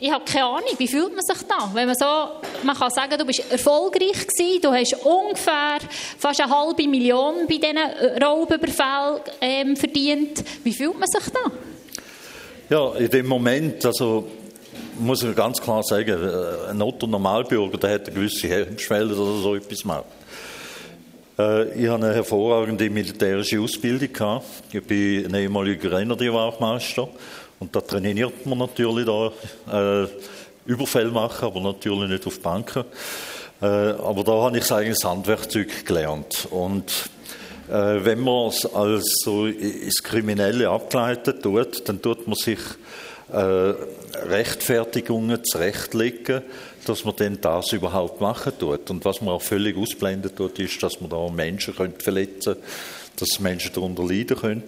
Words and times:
ich 0.00 0.10
habe 0.12 0.24
keine 0.24 0.44
Ahnung, 0.44 0.70
wie 0.78 0.86
fühlt 0.86 1.14
man 1.14 1.24
sich 1.24 1.46
da? 1.48 1.70
Wenn 1.74 1.86
man 1.86 1.96
so, 1.96 2.06
man 2.62 2.76
kann 2.76 2.90
sagen, 2.90 3.18
du 3.18 3.24
bist 3.24 3.50
erfolgreich 3.50 4.26
gewesen, 4.26 4.60
du 4.62 4.72
hast 4.72 4.94
ungefähr 5.04 5.78
fast 6.18 6.40
eine 6.40 6.54
halbe 6.54 6.86
Million 6.86 7.46
bei 7.48 7.56
diesen 7.56 8.22
Raubüberfällen 8.22 9.20
ähm, 9.40 9.76
verdient. 9.76 10.44
Wie 10.62 10.72
fühlt 10.72 10.98
man 10.98 11.08
sich 11.08 11.32
da? 11.32 11.50
Ja, 12.70 12.94
in 12.96 13.08
dem 13.10 13.26
Moment, 13.26 13.84
also 13.84 14.28
muss 15.00 15.22
ich 15.22 15.34
ganz 15.34 15.60
klar 15.60 15.82
sagen, 15.82 16.22
äh, 16.22 16.70
ein 16.70 16.80
Otto-Normalbürger, 16.80 17.78
der 17.78 17.90
hat 17.94 18.06
eine 18.06 18.14
gewisse 18.14 18.48
Hemmschwelle 18.48 19.14
oder 19.14 19.42
so 19.42 19.54
etwas 19.56 19.84
macht. 19.84 20.04
Äh, 21.38 21.72
ich 21.80 21.88
habe 21.88 22.04
eine 22.04 22.14
hervorragende 22.14 22.88
militärische 22.90 23.60
Ausbildung 23.60 24.12
gehabt. 24.12 24.44
Ich 24.72 24.84
bin 24.84 25.26
ein 25.26 25.34
ehemaliger 25.34 25.88
Grenadierwachtmeister 25.88 27.08
und 27.60 27.74
da 27.74 27.80
trainiert 27.80 28.46
man 28.46 28.58
natürlich 28.58 29.06
da 29.06 30.02
äh, 30.02 30.08
Überfälle 30.66 31.10
machen, 31.10 31.46
aber 31.46 31.60
natürlich 31.60 32.10
nicht 32.10 32.26
auf 32.26 32.40
Banken. 32.40 32.84
Äh, 33.60 33.66
aber 33.66 34.22
da 34.22 34.32
habe 34.32 34.58
ich 34.58 34.66
das 34.66 35.04
Handwerkzeug 35.04 35.84
gelernt 35.84 36.46
und 36.50 36.90
äh, 37.68 38.04
wenn 38.04 38.20
man 38.20 38.48
es 38.48 38.64
als 38.66 39.26
ins 39.26 40.02
Kriminelle 40.02 40.68
abgeleitet 40.68 41.42
tut, 41.42 41.88
dann 41.88 42.00
tut 42.00 42.26
man 42.26 42.36
sich 42.36 42.60
äh, 43.32 43.74
Rechtfertigungen 44.28 45.44
zurechtlegen, 45.44 46.42
dass 46.86 47.04
man 47.04 47.16
denn 47.16 47.40
das 47.40 47.72
überhaupt 47.72 48.20
machen 48.20 48.52
tut. 48.58 48.88
Und 48.90 49.04
was 49.04 49.20
man 49.20 49.34
auch 49.34 49.42
völlig 49.42 49.76
ausblenden 49.76 50.34
tut, 50.34 50.58
ist, 50.60 50.82
dass 50.82 51.00
man 51.00 51.10
da 51.10 51.28
Menschen 51.28 51.76
könnte 51.76 52.02
verletzen 52.02 52.56
dass 53.20 53.40
Menschen 53.40 53.72
darunter 53.72 54.04
leiden 54.04 54.36
können. 54.36 54.64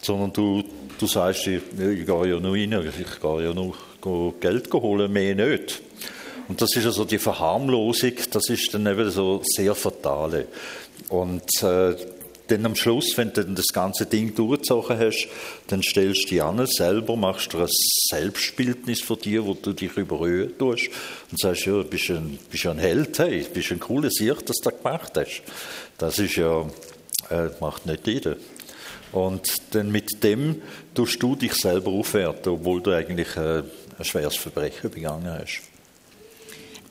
Sondern 0.00 0.32
du, 0.32 0.64
du 0.98 1.06
sagst, 1.06 1.46
ich, 1.46 1.62
ich 1.72 2.06
gehe 2.06 2.28
ja 2.28 2.40
nur 2.40 2.54
rein, 2.54 2.72
ich 2.72 3.20
gehe 3.20 3.44
ja 3.44 3.54
nur 3.54 3.74
Geld 4.40 4.72
holen, 4.72 5.12
mehr 5.12 5.34
nicht. 5.34 5.80
Und 6.48 6.60
das 6.62 6.74
ist 6.76 6.86
also 6.86 7.04
die 7.04 7.18
Verharmlosung, 7.18 8.12
das 8.30 8.48
ist 8.48 8.72
dann 8.72 8.86
eben 8.86 9.10
so 9.10 9.42
sehr 9.44 9.74
fatale. 9.74 10.46
Und 11.10 11.44
äh, 11.62 11.94
dann 12.48 12.64
am 12.64 12.74
Schluss, 12.74 13.16
wenn 13.16 13.32
du 13.32 13.44
das 13.44 13.66
ganze 13.66 14.06
Ding 14.06 14.34
durchgezogen 14.34 14.98
hast, 14.98 15.28
dann 15.66 15.82
stellst 15.82 16.24
du 16.24 16.28
dich 16.28 16.42
an 16.42 16.66
selber, 16.66 17.16
machst 17.16 17.52
du 17.52 17.58
ein 17.58 17.68
Selbstbildnis 17.68 19.02
von 19.02 19.18
dir, 19.18 19.44
wo 19.44 19.54
du 19.54 19.74
dich 19.74 19.96
überhöhen 19.96 20.56
tust 20.58 20.88
und 21.30 21.38
sagst, 21.38 21.66
ja, 21.66 21.72
du 21.72 21.84
bist 21.84 22.10
ein, 22.10 22.38
bist 22.50 22.66
ein 22.66 22.78
Held, 22.78 23.18
hey, 23.18 23.46
bist 23.52 23.70
ein 23.70 23.80
cooler 23.80 24.10
Sieg, 24.10 24.44
dass 24.46 24.56
du 24.56 24.70
gemacht 24.70 25.12
hast. 25.16 25.42
Das 25.98 26.18
ist 26.18 26.36
ja, 26.36 26.62
äh, 27.30 27.50
macht 27.60 27.84
nicht 27.84 28.06
jeder. 28.06 28.36
Und 29.12 29.74
dann 29.74 29.90
mit 29.90 30.22
dem 30.22 30.62
tust 30.94 31.22
du 31.22 31.34
dich 31.34 31.54
selber 31.54 31.90
aufwerten, 31.90 32.52
obwohl 32.52 32.82
du 32.82 32.92
eigentlich 32.92 33.36
äh, 33.36 33.62
ein 33.98 34.04
schweres 34.04 34.36
Verbrechen 34.36 34.90
begangen 34.90 35.26
hast. 35.26 35.67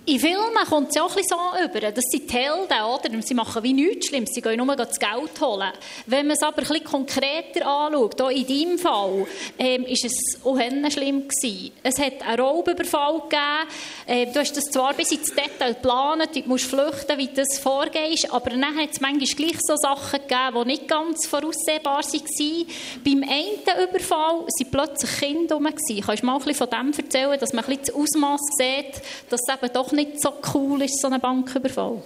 In 0.09 0.21
Filmen 0.21 0.65
kommt 0.69 0.91
es 0.91 1.01
auch 1.01 1.09
ein 1.09 1.15
bisschen 1.17 1.37
so 1.37 1.65
über. 1.65 1.91
Das 1.91 2.05
sind 2.09 2.31
die 2.31 2.33
Helden, 2.33 2.81
oder? 2.81 3.21
Sie 3.21 3.33
machen 3.33 3.61
wie 3.61 3.73
nichts 3.73 4.07
Schlimmes. 4.07 4.29
Sie 4.33 4.41
gehen 4.41 4.65
nur 4.65 4.73
das 4.73 4.97
Geld 4.97 5.41
holen. 5.41 5.73
Wenn 6.05 6.27
man 6.27 6.37
es 6.37 6.43
aber 6.43 6.59
ein 6.59 6.65
bisschen 6.65 6.83
konkreter 6.85 7.67
anschaut, 7.67 8.21
auch 8.21 8.29
in 8.29 8.47
deinem 8.47 8.77
Fall, 8.77 9.27
ähm, 9.59 9.83
ist 9.83 10.05
es 10.05 10.39
auch 10.45 10.57
schlimm 10.57 11.27
gewesen. 11.27 11.73
Es 11.83 11.99
hat 11.99 12.21
einen 12.25 12.39
Raubüberfall 12.39 13.19
gegeben. 13.23 13.67
Äh, 14.05 14.31
du 14.31 14.39
hast 14.39 14.55
das 14.55 14.63
zwar 14.71 14.93
bis 14.93 15.11
ins 15.11 15.27
Detail 15.35 15.73
geplant, 15.73 16.29
du 16.33 16.41
musst 16.45 16.67
flüchten, 16.67 17.17
wie 17.17 17.27
das 17.27 17.59
vorgeht, 17.59 18.31
aber 18.31 18.51
dann 18.51 18.63
hat 18.63 18.91
es 18.93 19.01
manchmal 19.01 19.27
gleich 19.27 19.59
so 19.59 19.75
Sachen 19.75 20.21
gegeben, 20.21 20.61
die 20.61 20.67
nicht 20.67 20.87
ganz 20.87 21.27
voraussehbar 21.27 22.01
waren. 22.01 22.67
Beim 23.03 23.23
einen 23.23 23.89
Überfall 23.89 24.45
waren 24.45 24.71
plötzlich 24.71 25.19
Kinder 25.19 25.55
herum. 25.55 25.65
Kannst 25.65 26.23
du 26.23 26.25
mal 26.25 26.37
ein 26.37 26.43
bisschen 26.45 26.55
von 26.55 26.69
dem 26.69 26.93
erzählen, 26.97 27.37
dass 27.37 27.51
man 27.51 27.65
ein 27.65 27.75
bisschen 27.75 27.87
das 27.87 27.95
Ausmaß 27.95 28.41
sieht, 28.57 29.01
dass 29.29 29.41
es 29.45 29.53
eben 29.53 29.73
doch 29.73 29.96
nicht 29.97 30.21
so 30.21 30.31
cool 30.53 30.81
ist, 30.81 31.01
so 31.01 31.09
ein 31.09 31.19
Banküberfall. 31.19 32.01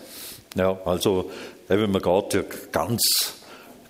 Ja, 0.55 0.77
also 0.85 1.29
eben, 1.69 1.91
man 1.91 2.01
geht 2.01 2.33
ja 2.33 2.41
ganz 2.71 3.01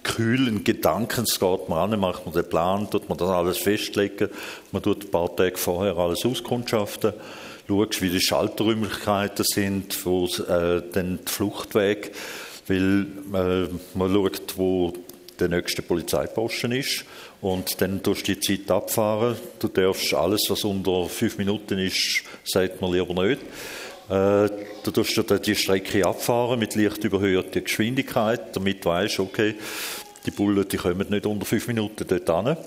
kühlen 0.03 0.63
Gedankens 0.63 1.39
geht 1.39 1.69
man 1.69 1.93
an, 1.93 1.99
macht 1.99 2.25
man 2.25 2.33
den 2.33 2.49
Plan, 2.49 2.89
tut 2.89 3.07
man 3.07 3.17
das 3.17 3.29
alles 3.29 3.59
festlegen, 3.59 4.29
man 4.71 4.81
tut 4.81 5.05
ein 5.05 5.11
paar 5.11 5.35
Tage 5.35 5.57
vorher 5.57 5.95
alles 5.97 6.25
auskundschaften, 6.25 7.13
schaut, 7.67 8.01
wie 8.01 8.09
die 8.09 8.19
Schalterräumlichkeiten 8.19 9.45
sind, 9.47 10.05
wo 10.05 10.25
äh, 10.25 10.81
dann 10.91 11.19
die 11.25 11.31
Fluchtweg, 11.31 12.13
weil 12.67 13.05
äh, 13.33 13.67
man 13.97 14.13
schaut, 14.13 14.57
wo 14.57 14.93
der 15.39 15.49
nächste 15.49 15.81
Polizeiposten 15.81 16.71
ist 16.71 17.05
und 17.41 17.81
dann 17.81 18.03
tust 18.03 18.27
du 18.27 18.35
die 18.35 18.39
Zeit 18.39 18.69
abfahren. 18.69 19.35
Du 19.59 19.67
darfst 19.67 20.13
alles, 20.13 20.45
was 20.49 20.63
unter 20.63 21.09
fünf 21.09 21.37
Minuten 21.37 21.79
ist, 21.79 22.23
sagt 22.43 22.81
man 22.81 22.91
lieber 22.91 23.23
nicht. 23.23 23.41
Äh, 24.11 24.49
du 24.83 24.91
die 25.39 25.55
Strecke 25.55 26.05
abfahren 26.05 26.59
mit 26.59 26.75
leicht 26.75 27.01
überhöhter 27.05 27.61
Geschwindigkeit, 27.61 28.53
damit 28.53 28.83
du 28.83 28.89
weißt, 28.89 29.21
okay, 29.21 29.55
die 30.25 30.31
Bullen 30.31 30.67
die 30.67 30.75
kommen 30.75 31.07
nicht 31.09 31.25
unter 31.25 31.45
fünf 31.45 31.65
Minuten 31.67 32.05
dort 32.05 32.45
hin. 32.45 32.57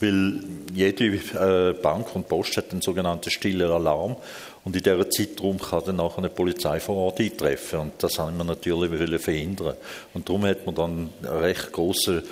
Weil 0.00 0.40
jede 0.74 1.04
äh, 1.06 1.72
Bank 1.72 2.14
und 2.14 2.28
Post 2.28 2.58
hat 2.58 2.72
einen 2.72 2.82
sogenannten 2.82 3.30
stillen 3.30 3.70
Alarm 3.70 4.16
und 4.64 4.76
in 4.76 4.82
diesem 4.82 5.10
Zeitraum 5.10 5.58
kann 5.58 5.84
dann 5.86 5.96
nachher 5.96 6.18
eine 6.18 6.28
Polizei 6.28 6.80
vor 6.80 6.96
Ort 6.96 7.20
eintreffen 7.20 7.78
und 7.78 7.92
das 8.02 8.18
haben 8.18 8.36
wir 8.36 8.44
natürlich 8.44 9.22
verhindern. 9.22 9.76
Und 10.12 10.28
darum 10.28 10.44
hat 10.44 10.66
man 10.66 10.74
dann 10.74 11.10
recht 11.22 11.72
grossen 11.72 12.22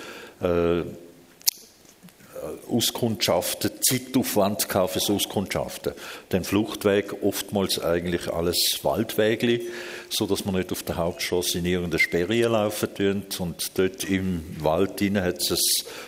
äh, 0.41 0.83
Auskundschaften, 2.69 3.71
Zeitaufwand 3.81 4.63
für 4.63 4.89
das 4.93 5.09
Auskundschaften. 5.09 5.93
Den 6.31 6.43
Fluchtweg 6.43 7.23
oftmals 7.23 7.79
eigentlich 7.79 8.31
alles 8.31 8.79
Waldwegli, 8.83 9.61
so 10.09 10.25
dass 10.25 10.45
man 10.45 10.55
nicht 10.55 10.71
auf 10.71 10.83
der 10.83 10.97
Hauptstraße 10.97 11.59
in 11.59 11.65
irgendeine 11.65 11.99
Sperre 11.99 12.47
laufen 12.47 12.93
tun 12.93 13.23
und 13.39 13.77
dort 13.77 14.03
im 14.05 14.43
Wald 14.59 14.99
drinnen 14.99 15.23
hat 15.23 15.37
es 15.37 15.51
ein 15.51 15.57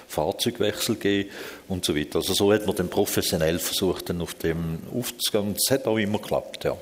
Fahrzeugwechsel 0.07 0.96
gegeben 0.96 1.29
und 1.68 1.85
so 1.85 1.96
weiter. 1.96 2.18
Also 2.18 2.34
so 2.34 2.53
hat 2.53 2.66
man 2.66 2.75
dann 2.75 2.90
professionell 2.90 3.59
versucht, 3.59 4.09
dann 4.09 4.22
auf 4.22 4.34
dem 4.35 4.79
aufzugehen 4.94 5.50
und 5.50 5.57
es 5.57 5.72
hat 5.72 5.85
auch 5.88 5.97
immer 5.97 6.19
geklappt, 6.19 6.63
ja. 6.63 6.78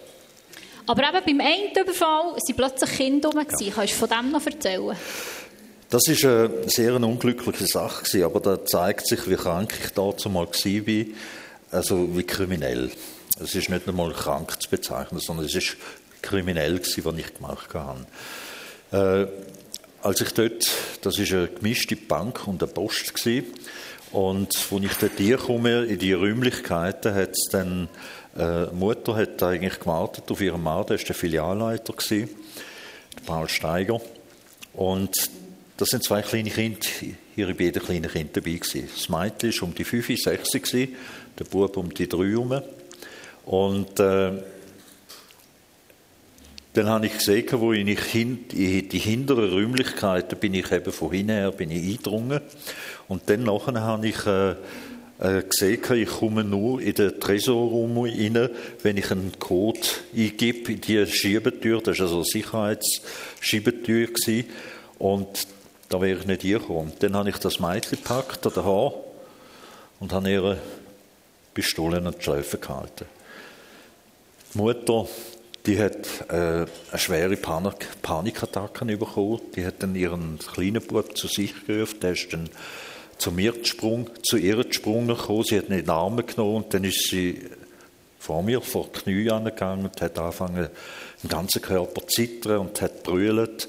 Aber 0.86 1.04
eben 1.04 1.38
beim 1.38 1.48
einen 1.48 1.72
Überfall 1.72 2.36
sind 2.40 2.58
plötzlich 2.58 2.98
Kinder 2.98 3.30
rum. 3.30 3.40
Ja. 3.40 3.46
Kannst 3.74 3.94
du 3.94 3.98
von 3.98 4.10
dem 4.10 4.32
noch 4.32 4.46
erzählen? 4.46 4.98
Das 5.94 6.08
ist 6.08 6.26
eine 6.26 6.50
sehr 6.66 6.96
unglückliche 6.96 7.68
Sache 7.68 8.26
aber 8.26 8.40
da 8.40 8.66
zeigt 8.66 9.08
sich, 9.08 9.30
wie 9.30 9.36
krank 9.36 9.76
ich 9.80 9.92
dazu 9.92 10.28
mal 10.28 10.48
war, 10.48 11.06
also 11.70 12.18
wie 12.18 12.24
kriminell. 12.24 12.90
Es 13.40 13.54
ist 13.54 13.70
nicht 13.70 13.88
einmal 13.88 14.12
krank 14.12 14.60
zu 14.60 14.72
bezeichnen, 14.72 15.20
sondern 15.20 15.46
es 15.46 15.54
ist 15.54 15.78
kriminell 16.24 16.82
was 16.82 16.98
ich 16.98 17.34
gemacht 17.36 17.76
habe. 17.76 18.08
Äh, 18.92 19.28
als 20.02 20.22
ich 20.22 20.32
dort, 20.32 20.68
das 21.04 21.20
ist 21.20 21.32
eine 21.32 21.48
gemischte 21.50 21.96
Bank 21.96 22.48
und 22.48 22.64
eine 22.64 22.72
Post 22.72 23.14
und 24.12 24.56
als 24.72 24.84
ich 24.84 24.94
dort 25.00 25.18
hinkomme, 25.20 25.86
in 25.86 26.00
die 26.00 26.14
Räumlichkeiten, 26.14 27.14
hat 27.14 27.34
es 27.34 27.50
dann, 27.52 27.88
äh, 28.36 28.66
Mutter 28.74 29.16
hat 29.16 29.44
eigentlich 29.44 29.80
gewartet 29.80 30.24
auf 30.32 30.42
ihren 30.42 30.64
Mann, 30.64 30.88
der 30.88 30.98
war 30.98 31.06
der 31.06 31.14
Filialleiter 31.14 31.94
Paul 33.28 33.48
Steiger. 33.48 34.02
Und 34.74 35.30
das 35.84 35.90
sind 35.90 36.04
zwei 36.06 36.22
kleine 36.22 36.50
Kinder, 36.50 36.80
ihre 37.36 37.54
beiden 37.54 37.84
kleinen 37.84 38.10
Kinder 38.10 38.30
dabei 38.32 38.54
gewesen. 38.54 38.88
Das 38.96 39.10
Mädchen 39.10 39.54
war 39.54 39.64
um 39.68 39.76
die 39.76 39.84
5, 39.84 40.18
6 40.18 40.50
gewesen, 40.50 40.96
der 41.38 41.44
Bub 41.44 41.76
um 41.76 41.94
die 41.94 42.08
3 42.08 42.20
herum. 42.20 42.62
Und 43.44 44.00
äh, 44.00 44.32
dann 46.72 46.88
habe 46.88 47.08
ich 47.08 47.18
gesehen, 47.18 47.46
wo 47.52 47.74
ich 47.74 48.16
in 48.16 48.48
die 48.48 48.98
hinteren 48.98 49.52
Räumlichkeiten 49.52 50.40
bin 50.40 50.54
ich 50.54 50.72
eben 50.72 50.94
von 50.94 51.12
hinten 51.12 51.34
her 51.34 51.52
bin 51.52 51.70
ich 51.70 51.84
eingedrungen. 51.84 52.40
Und 53.10 53.30
dann 53.30 53.44
nachher 53.44 53.82
habe 53.82 54.08
ich 54.08 54.26
äh, 54.26 54.52
äh, 55.20 55.44
gesehen, 55.44 55.82
ich 55.96 56.08
komme 56.08 56.46
nur 56.46 56.82
in 56.82 56.94
den 56.94 57.20
Tresorraum 57.20 57.98
rein, 57.98 58.50
wenn 58.84 58.96
ich 58.96 59.12
einen 59.12 59.34
Code 59.38 59.82
eingebe 60.16 60.72
in 60.72 60.80
die 60.80 61.06
Schiebetür. 61.06 61.82
Das 61.82 62.00
war 62.00 62.06
also 62.06 62.16
eine 62.16 62.26
Sicherheitsschiebetür. 62.26 64.08
Und 64.98 65.46
da 65.94 66.02
wäre 66.02 66.20
ich 66.20 66.26
nicht 66.26 66.42
hingekommen. 66.42 66.92
Dann 67.00 67.16
habe 67.16 67.30
ich 67.30 67.38
das 67.38 67.60
Mädchen 67.60 68.00
gepackt 68.00 68.48
an 68.48 68.54
den 68.54 68.66
Haar 68.66 68.94
und 70.00 70.12
habe 70.12 70.32
ihre 70.32 70.58
Pistole 71.54 71.98
an 71.98 72.16
die 72.18 72.24
Schläfe 72.24 72.58
gehalten. 72.58 73.06
Die 74.54 74.58
Mutter, 74.58 75.08
die 75.68 75.80
hat 75.80 76.08
äh, 76.30 76.34
eine 76.34 76.68
schwere 76.96 77.38
Panik 77.38 77.88
Panikattacke 78.02 78.86
bekommen. 78.86 79.42
Die 79.56 79.64
hat 79.64 79.84
dann 79.84 79.94
ihren 79.94 80.40
kleinen 80.40 80.82
Bub 80.82 81.16
zu 81.16 81.28
sich 81.28 81.54
gerufen. 81.68 82.00
Der 82.00 82.14
ist 82.14 82.34
dann 82.34 82.50
zu 83.20 83.32
mir 83.32 83.52
gesprungen, 83.52 84.10
zu 84.24 84.38
ihr 84.38 84.64
gesprungen 84.64 85.10
gekommen. 85.10 85.44
Sie 85.44 85.60
hat 85.60 85.66
ihn 85.66 85.74
in 85.74 85.86
den 85.86 85.90
Arm 85.92 86.26
genommen 86.26 86.64
und 86.64 86.74
dann 86.74 86.86
ist 86.86 87.08
sie 87.08 87.40
vor 88.18 88.42
mir 88.42 88.62
vor 88.62 88.90
die 88.96 89.00
Knie 89.00 89.30
angegangen 89.30 89.86
und 89.86 90.02
hat 90.02 90.18
angefangen, 90.18 90.70
den 91.22 91.30
ganzen 91.30 91.62
Körper 91.62 92.02
zu 92.02 92.08
zittern 92.08 92.62
und 92.62 92.82
hat 92.82 93.04
brüllt 93.04 93.68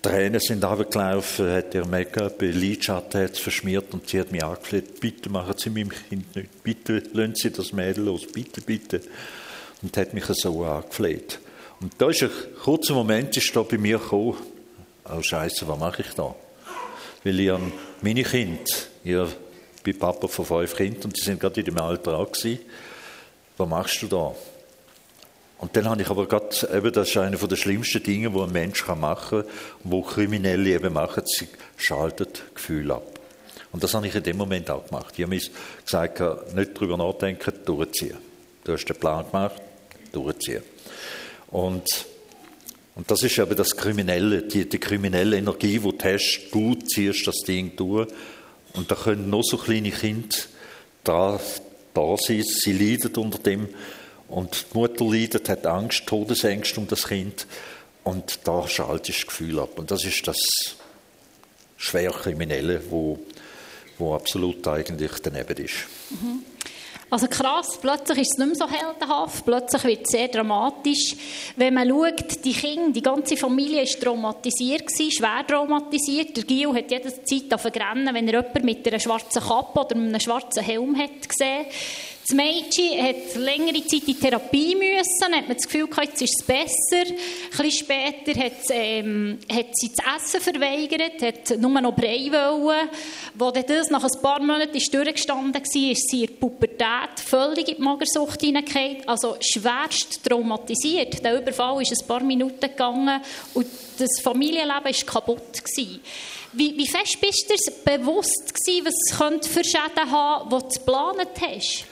Tränen 0.00 0.40
sind 0.40 0.64
runtergelaufen, 0.64 1.50
hat 1.50 1.74
ihr 1.74 1.84
Make-up, 1.84 2.40
ihr 2.42 2.52
Lidschatten 2.52 3.20
hat 3.20 3.36
verschmiert 3.36 3.92
und 3.92 4.08
sie 4.08 4.20
hat 4.20 4.30
mich 4.30 4.44
angefleht, 4.44 5.00
bitte 5.00 5.28
machen 5.28 5.54
Sie 5.56 5.70
meinem 5.70 5.90
Kind 5.90 6.36
nicht, 6.36 6.62
bitte 6.62 7.02
lassen 7.12 7.34
Sie 7.34 7.50
das 7.50 7.72
Mädel 7.72 8.04
los, 8.04 8.26
bitte, 8.26 8.60
bitte. 8.60 9.00
Und 9.82 9.96
hat 9.96 10.14
mich 10.14 10.24
so 10.24 10.64
angefleht. 10.64 11.40
Und 11.80 11.92
da 11.98 12.10
ist 12.10 12.22
ein 12.22 12.30
kurzer 12.62 12.94
Moment, 12.94 13.36
ist 13.36 13.54
da 13.54 13.62
bei 13.62 13.78
mir 13.78 13.98
gekommen, 13.98 14.36
oh 15.12 15.22
Scheiße, 15.22 15.66
was 15.66 15.78
mache 15.78 16.02
ich 16.02 16.14
da? 16.14 16.34
Weil 17.24 17.40
ich 17.40 17.52
meine 18.00 18.22
Kinder, 18.22 18.70
ich 19.02 19.82
bin 19.82 19.98
Papa 19.98 20.28
von 20.28 20.44
fünf 20.44 20.76
Kindern 20.76 21.04
und 21.04 21.16
die 21.16 21.20
sind 21.20 21.40
gerade 21.40 21.60
in 21.60 21.66
dem 21.66 21.78
Alter 21.78 22.18
auch 22.18 22.30
gewesen. 22.30 22.60
Was 23.56 23.68
machst 23.68 24.02
du 24.02 24.06
da? 24.06 24.34
Und 25.58 25.76
dann 25.76 25.88
habe 25.88 26.02
ich 26.02 26.08
aber 26.08 26.26
gerade, 26.26 26.68
eben, 26.72 26.92
das 26.92 27.08
ist 27.08 27.16
einer 27.16 27.36
der 27.36 27.56
schlimmsten 27.56 28.02
Dinge, 28.02 28.30
die 28.30 28.38
ein 28.38 28.52
Mensch 28.52 28.86
machen 28.86 29.42
kann, 29.42 29.50
wo 29.82 30.02
Kriminelle 30.02 30.70
eben 30.70 30.92
machen, 30.92 31.24
sie 31.26 31.48
schaltet 31.76 32.54
Gefühl 32.54 32.92
ab. 32.92 33.18
Und 33.72 33.82
das 33.82 33.92
habe 33.94 34.06
ich 34.06 34.14
in 34.14 34.22
dem 34.22 34.36
Moment 34.36 34.70
auch 34.70 34.86
gemacht. 34.86 35.14
Ich 35.16 35.22
habe 35.24 35.34
mir 35.34 35.42
gesagt, 35.84 36.54
nicht 36.54 36.78
drüber 36.78 36.96
nachdenken, 36.96 37.52
durchziehen. 37.64 38.16
Du 38.64 38.72
hast 38.72 38.86
den 38.86 38.96
Plan 38.96 39.26
gemacht, 39.26 39.60
durchziehen. 40.12 40.62
Und, 41.48 42.06
und 42.94 43.10
das 43.10 43.22
ist 43.22 43.38
eben 43.38 43.56
das 43.56 43.76
Kriminelle, 43.76 44.42
die, 44.42 44.68
die 44.68 44.78
kriminelle 44.78 45.36
Energie, 45.36 45.78
die 45.78 45.98
du 45.98 46.04
hast, 46.04 46.48
du 46.52 46.74
ziehst 46.76 47.26
das 47.26 47.38
Ding 47.46 47.74
durch. 47.76 48.08
Und 48.74 48.90
da 48.90 48.94
können 48.94 49.28
noch 49.28 49.42
so 49.42 49.56
kleine 49.56 49.90
Kinder 49.90 50.36
da, 51.02 51.40
da 51.94 52.16
sein, 52.16 52.42
sie 52.42 52.72
leiden 52.72 53.14
unter 53.16 53.38
dem, 53.38 53.68
und 54.28 54.66
die 54.72 54.78
Mutter 54.78 55.04
leidet, 55.04 55.48
hat 55.48 55.66
Angst, 55.66 56.06
Todesängste 56.06 56.80
um 56.80 56.86
das 56.86 57.08
Kind. 57.08 57.46
Und 58.04 58.40
da 58.44 58.66
schaltet 58.68 59.16
das 59.16 59.26
Gefühl 59.26 59.58
ab. 59.58 59.78
Und 59.78 59.90
das 59.90 60.04
ist 60.04 60.26
das 60.26 60.38
Schwerkriminelle, 61.76 62.82
wo, 62.90 63.18
wo 63.98 64.14
absolut 64.14 64.66
eigentlich 64.66 65.12
daneben 65.22 65.64
ist. 65.64 65.86
Mhm. 66.10 66.42
Also 67.10 67.26
krass, 67.26 67.78
plötzlich 67.80 68.18
ist 68.18 68.32
es 68.32 68.38
nicht 68.38 68.58
mehr 68.58 68.68
so 68.68 68.70
heldenhaft, 68.70 69.42
plötzlich 69.46 69.84
wird 69.84 70.02
es 70.02 70.10
sehr 70.10 70.28
dramatisch. 70.28 71.16
Wenn 71.56 71.72
man 71.72 71.88
schaut, 71.88 72.44
die 72.44 72.52
Kinder, 72.52 72.92
die 72.92 73.00
ganze 73.00 73.38
Familie 73.38 73.80
war 73.80 74.00
traumatisiert, 74.00 74.86
gewesen, 74.86 75.10
schwer 75.10 75.42
traumatisiert. 75.46 76.36
Der 76.36 76.44
Gio 76.44 76.74
hat 76.74 76.90
jede 76.90 77.10
Zeit 77.24 77.60
vergrennen, 77.60 78.14
wenn 78.14 78.28
er 78.28 78.42
jemanden 78.42 78.64
mit 78.66 78.86
einer 78.86 79.00
schwarzen 79.00 79.40
Kappe 79.40 79.80
oder 79.80 79.96
einem 79.96 80.20
schwarzen 80.20 80.62
Helm 80.62 80.98
hat 80.98 81.26
gesehen. 81.26 81.66
Das 82.30 82.36
Mädchen 82.36 83.02
hat 83.02 83.36
längere 83.36 83.86
Zeit 83.86 84.06
in 84.06 84.20
Therapie 84.20 84.74
müssen, 84.74 85.34
hat 85.34 85.48
man 85.48 85.56
das 85.56 85.64
Gefühl 85.66 85.86
gehabt, 85.86 86.08
jetzt 86.08 86.20
ist 86.20 86.40
es 86.40 86.46
besser. 86.46 87.10
Ein 87.10 87.56
bisschen 87.56 87.86
später 87.86 88.38
hat, 88.38 88.52
ähm, 88.68 89.38
hat 89.50 89.68
sie 89.72 89.90
das 89.96 90.34
Essen 90.34 90.42
verweigert, 90.42 91.22
hat 91.22 91.58
nur 91.58 91.80
noch 91.80 91.96
Brei 91.96 92.28
wollen. 92.30 92.90
Wo 93.32 93.50
das 93.50 93.88
nach 93.88 94.04
ein 94.04 94.20
paar 94.20 94.40
Monaten 94.40 94.76
ist 94.76 94.92
durchgestanden 94.92 95.54
war, 95.54 95.90
ist 95.90 96.10
sie 96.10 96.24
in 96.24 96.26
der 96.26 96.34
Pubertät 96.34 97.18
völlig 97.24 97.66
in 97.66 97.76
die 97.76 97.82
Magersucht 97.82 98.42
hineingefallen. 98.42 99.08
Also 99.08 99.36
schwerst 99.40 100.22
traumatisiert. 100.22 101.24
Der 101.24 101.40
Überfall 101.40 101.80
ist 101.80 101.98
ein 101.98 102.06
paar 102.06 102.22
Minuten 102.22 102.60
gegangen 102.60 103.22
und 103.54 103.66
das 103.96 104.20
Familienleben 104.20 104.84
war 104.84 105.06
kaputt. 105.06 105.64
Gewesen. 105.64 106.00
Wie, 106.52 106.76
wie 106.76 106.86
fest 106.86 107.20
bist 107.20 107.50
du 107.50 107.72
bewusst 107.84 108.54
gewesen, 108.54 108.86
was 108.86 108.94
es 109.42 109.48
für 109.48 109.64
Schäden 109.64 110.10
haben 110.10 110.48
könnte, 110.48 110.66
die 110.66 110.74
du 110.74 110.78
geplant 110.78 111.40
hast? 111.40 111.84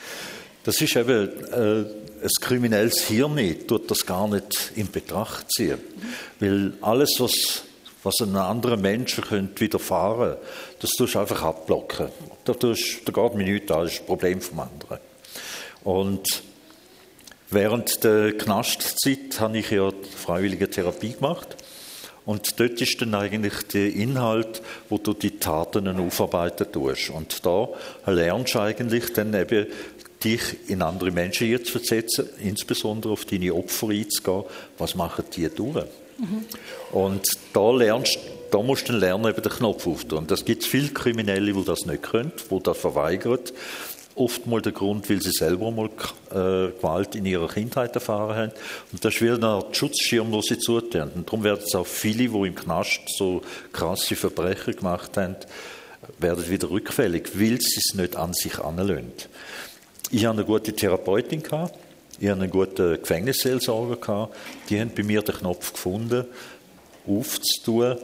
Das 0.66 0.80
ist 0.80 0.96
eben 0.96 1.28
äh, 1.52 1.84
ein 2.24 2.30
kriminelles 2.40 3.02
Hirn, 3.04 3.38
tut 3.68 3.88
das 3.88 4.04
gar 4.04 4.26
nicht 4.26 4.72
in 4.74 4.90
Betracht 4.90 5.46
ziehen. 5.52 5.78
Weil 6.40 6.72
alles, 6.80 7.20
was, 7.20 7.62
was 8.02 8.20
einem 8.20 8.34
anderen 8.34 8.80
Menschen 8.80 9.22
könnte 9.22 9.60
widerfahren 9.60 10.30
könnte, 10.30 10.46
das 10.80 10.90
tust 10.90 11.14
du 11.14 11.20
einfach 11.20 11.44
abblocken. 11.44 12.08
Da, 12.44 12.52
tust, 12.52 13.02
da 13.04 13.12
geht 13.12 13.34
mir 13.36 13.44
nichts 13.44 13.70
an, 13.70 13.84
das 13.84 13.92
ist 13.92 14.00
ein 14.00 14.06
Problem 14.06 14.40
vom 14.40 14.58
anderen. 14.58 14.98
Und 15.84 16.42
während 17.50 18.02
der 18.02 18.36
Knastzeit 18.36 19.38
habe 19.38 19.58
ich 19.58 19.70
ja 19.70 19.92
freiwillige 20.16 20.69
Therapie 20.69 21.12
gemacht. 21.12 21.56
Und 22.24 22.58
dort 22.58 22.80
ist 22.80 23.00
dann 23.00 23.14
eigentlich 23.14 23.69
der 23.72 23.94
Inhalt, 23.94 24.60
wo 24.88 24.98
du 24.98 25.12
die 25.14 25.38
Taten 25.38 25.86
aufarbeiten 25.86 26.66
tust. 26.72 27.10
Und 27.10 27.46
da 27.46 27.69
lernst 28.04 28.56
du 28.56 28.58
eigentlich 28.58 29.12
dann 29.12 29.32
eben 29.32 29.69
dich 30.26 30.69
in 30.69 30.82
andere 30.82 31.11
Menschen 31.11 31.49
jetzt 31.49 31.70
versetzen, 31.70 32.28
insbesondere 32.40 33.12
auf 33.12 33.25
deine 33.25 33.55
Opfer 33.55 33.88
einzugehen. 33.88 34.44
Was 34.78 34.94
machen 34.94 35.25
die 35.34 35.49
durch? 35.49 35.84
Mhm. 36.19 36.44
Und 36.93 37.26
da 37.52 37.70
lernst 37.70 38.19
da 38.50 38.62
musst 38.62 38.88
du 38.88 38.93
dann 38.93 39.00
lernen, 39.00 39.26
eben 39.26 39.43
den 39.43 39.52
Knopf 39.52 39.87
aufzutun. 39.87 40.19
Und 40.19 40.31
das 40.31 40.44
gibt 40.44 40.62
es 40.62 40.69
viele 40.69 40.88
Kriminelle, 40.88 41.52
die 41.52 41.64
das 41.64 41.87
nicht 41.87 42.02
können, 42.02 42.32
die 42.50 42.62
das 42.62 42.78
verweigern. 42.78 43.40
Oftmals 44.14 44.62
der 44.62 44.73
Grund, 44.73 45.11
weil 45.11 45.20
sie 45.20 45.31
selber 45.31 45.70
mal 45.70 45.90
äh, 46.31 46.72
Gewalt 46.72 47.14
in 47.17 47.26
ihrer 47.26 47.49
Kindheit 47.49 47.94
erfahren 47.94 48.34
haben. 48.37 48.52
Und 48.93 49.05
das 49.05 49.14
ist 49.14 49.20
wieder 49.20 49.34
ein 49.34 49.75
Schutzschirm, 49.75 50.32
den 50.32 50.40
sie 50.40 50.58
zutun. 50.58 51.11
Und 51.14 51.26
darum 51.26 51.44
werden 51.44 51.62
es 51.67 51.75
auch 51.75 51.87
viele, 51.87 52.29
die 52.29 52.46
im 52.46 52.55
Knast 52.55 53.00
so 53.19 53.43
krasse 53.72 54.17
Verbrechen 54.17 54.76
gemacht 54.76 55.17
haben, 55.19 55.37
werden 56.19 56.49
wieder 56.49 56.70
rückfällig, 56.70 57.31
weil 57.34 57.61
sie 57.61 57.79
es 57.79 57.94
nicht 57.94 58.17
an 58.17 58.32
sich 58.32 58.58
anlöhnen. 58.58 59.12
Ich 60.11 60.25
hatte 60.25 60.38
eine 60.38 60.44
gute 60.44 60.73
Therapeutin, 60.73 61.41
ich 61.41 61.53
hatte 61.53 61.73
einen 62.20 62.50
guten 62.50 63.00
Gefängnisseelsorger, 63.00 64.31
die 64.69 64.81
haben 64.81 64.93
bei 64.94 65.03
mir 65.03 65.23
den 65.23 65.35
Knopf 65.35 65.73
gefunden, 65.73 66.26
aufzutun, 67.06 67.97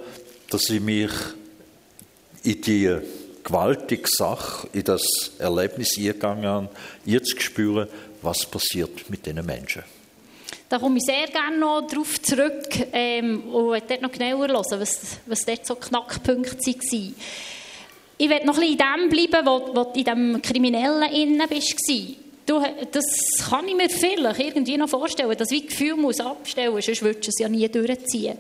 dass 0.51 0.69
ich 0.69 0.81
mich 0.81 1.11
in 2.43 2.61
die 2.61 2.99
gewaltige 3.45 4.09
Sache, 4.09 4.69
in 4.73 4.85
das 4.85 5.03
Erlebnis 5.39 5.97
eingegangen 5.97 6.47
habe, 6.47 6.69
jetzt 7.05 7.41
spüren, 7.41 7.89
was 8.21 8.47
passiert 8.47 9.09
mit 9.09 9.25
diesen 9.25 9.45
Menschen. 9.47 9.83
Da 10.69 10.79
komme 10.79 10.99
ich 10.99 11.05
sehr 11.05 11.27
gerne 11.27 11.59
noch 11.59 11.87
darauf 11.87 12.21
zurück 12.21 12.67
ähm, 12.93 13.45
und 13.49 13.83
dort 13.89 14.03
noch 14.03 14.11
genauer 14.11 14.49
hören, 14.49 14.65
was, 14.81 15.19
was 15.27 15.45
dort 15.45 15.67
so 15.67 15.75
Knackpunkte 15.75 16.67
waren. 16.67 17.15
Ich 18.23 18.29
werde 18.29 18.47
noch 18.47 18.57
ein 18.57 18.77
bisschen 18.77 18.79
in 18.79 19.11
dem 19.11 19.29
bleiben, 19.29 19.47
wo, 19.47 19.75
wo 19.75 19.83
du 19.83 19.99
in 19.99 20.05
dem 20.05 20.41
Kriminellen 20.41 21.13
innen 21.13 21.49
bist. 21.49 21.75
Du, 22.47 22.63
das 22.93 23.05
kann 23.51 23.67
ich 23.67 23.75
mir 23.75 23.91
vielleicht 23.91 24.39
irgendwie 24.39 24.77
noch 24.77 24.89
vorstellen, 24.89 25.37
dass 25.37 25.51
ich 25.51 25.67
Gefühl 25.67 25.97
muss 25.97 26.21
abstellen 26.21 26.73
muss, 26.73 26.87
sonst 26.87 27.03
würdest 27.03 27.27
du 27.27 27.31
es 27.31 27.39
ja 27.41 27.49
nie 27.49 27.69
durchziehen. 27.69 28.39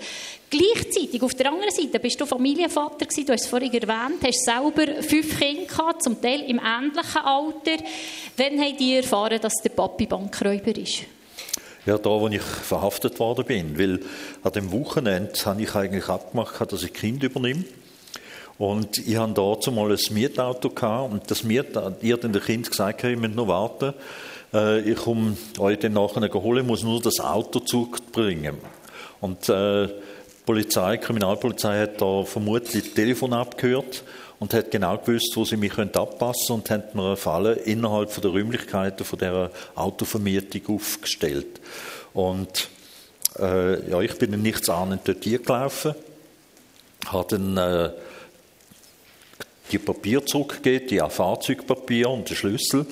Gleichzeitig, 0.48 1.20
auf 1.20 1.34
der 1.34 1.50
anderen 1.50 1.74
Seite, 1.74 1.98
bist 1.98 2.20
du 2.20 2.26
Familienvater 2.26 3.06
gewesen, 3.06 3.26
du 3.26 3.32
hast 3.32 3.40
es 3.40 3.48
vorhin 3.48 3.72
erwähnt, 3.72 4.22
hast 4.24 4.44
selber 4.44 5.02
fünf 5.02 5.36
Kinder 5.36 5.64
gehabt, 5.64 6.04
zum 6.04 6.22
Teil 6.22 6.42
im 6.42 6.60
ähnlichen 6.60 7.22
Alter. 7.24 7.84
Wann 8.36 8.60
habt 8.60 8.80
ihr 8.80 8.98
erfahren, 8.98 9.40
dass 9.40 9.54
der 9.64 9.70
Papi 9.70 10.06
Bankräuber 10.06 10.76
ist? 10.76 11.06
Ja, 11.86 11.98
da, 11.98 12.08
wo 12.08 12.28
ich 12.28 12.40
verhaftet 12.40 13.18
worden 13.18 13.44
bin, 13.46 13.76
weil 13.76 13.98
an 14.44 14.52
dem 14.52 14.70
Wochenende 14.70 15.32
habe 15.44 15.60
ich 15.60 15.74
eigentlich 15.74 16.08
abgemacht, 16.08 16.72
dass 16.72 16.84
ich 16.84 16.92
Kind 16.92 17.24
übernehme. 17.24 17.64
Und 18.62 18.96
ich 19.08 19.16
hatte 19.16 19.32
dazu 19.32 19.72
mal 19.72 19.90
ein 19.90 19.98
Mietauto 20.10 20.70
gehabt 20.70 21.12
und 21.12 21.28
das 21.28 21.42
Mietauto, 21.42 21.96
ich 22.00 22.12
habe 22.12 22.28
den 22.28 22.40
Kind 22.40 22.70
gesagt, 22.70 23.02
ich 23.02 23.18
muss 23.18 23.30
noch 23.30 23.48
warten. 23.48 23.92
Äh, 24.54 24.88
ich 24.88 24.98
komme 24.98 25.36
euch 25.58 25.80
dann 25.80 25.94
nachher 25.94 26.32
holen, 26.32 26.64
muss 26.64 26.84
nur 26.84 27.02
das 27.02 27.18
Auto 27.18 27.58
zurückbringen. 27.58 28.58
Und 29.20 29.48
äh, 29.48 29.88
die 29.88 29.92
Polizei, 30.46 30.96
die 30.96 31.02
Kriminalpolizei 31.02 31.80
hat 31.80 32.00
da 32.00 32.22
vermutlich 32.22 32.84
das 32.84 32.94
Telefon 32.94 33.32
abgehört 33.32 34.04
und 34.38 34.54
hat 34.54 34.70
genau 34.70 34.96
gewusst, 34.96 35.32
wo 35.34 35.44
sie 35.44 35.56
mich 35.56 35.76
abpassen 35.76 36.46
können 36.46 36.60
und 36.60 36.70
hat 36.70 36.94
mir 36.94 37.02
eine 37.02 37.16
Falle 37.16 37.54
innerhalb 37.54 38.14
der 38.14 38.30
Räumlichkeiten 38.30 39.04
von 39.04 39.18
dieser 39.18 39.50
Autovermietung 39.74 40.76
aufgestellt. 40.76 41.60
Und 42.14 42.68
äh, 43.40 43.90
ja, 43.90 44.00
ich 44.00 44.16
bin 44.18 44.30
dann 44.30 44.42
nichts 44.42 44.68
ahnend 44.68 45.00
dort 45.02 45.22
gelaufen, 45.22 45.96
habe 47.08 47.36
dann 47.36 47.56
äh, 47.56 47.90
die 49.72 49.78
Papier 49.78 50.24
zurückgegeben, 50.24 50.88
die 50.88 50.98
Fahrzeugpapier 50.98 52.10
und 52.10 52.28
den 52.28 52.36
Schlüssel. 52.36 52.86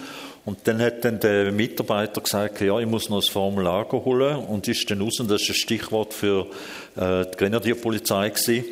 Und 0.45 0.59
dann 0.65 0.81
hat 0.81 1.05
dann 1.05 1.21
der 1.21 1.53
Mitarbeiter 1.53 2.21
gesagt, 2.21 2.61
ja, 2.61 2.79
ich 2.81 2.87
muss 2.87 3.11
noch 3.11 3.23
ein 3.23 3.31
Formular 3.31 3.87
holen 3.93 4.37
und 4.37 4.67
ist 4.69 4.91
dann 4.91 5.03
raus, 5.03 5.21
und 5.21 5.31
das 5.31 5.43
ist 5.43 5.51
ein 5.51 5.55
Stichwort 5.55 6.15
für 6.15 6.47
äh, 6.97 7.27
die 7.27 7.37
Grenadierpolizei 7.37 8.31
gewesen, 8.31 8.65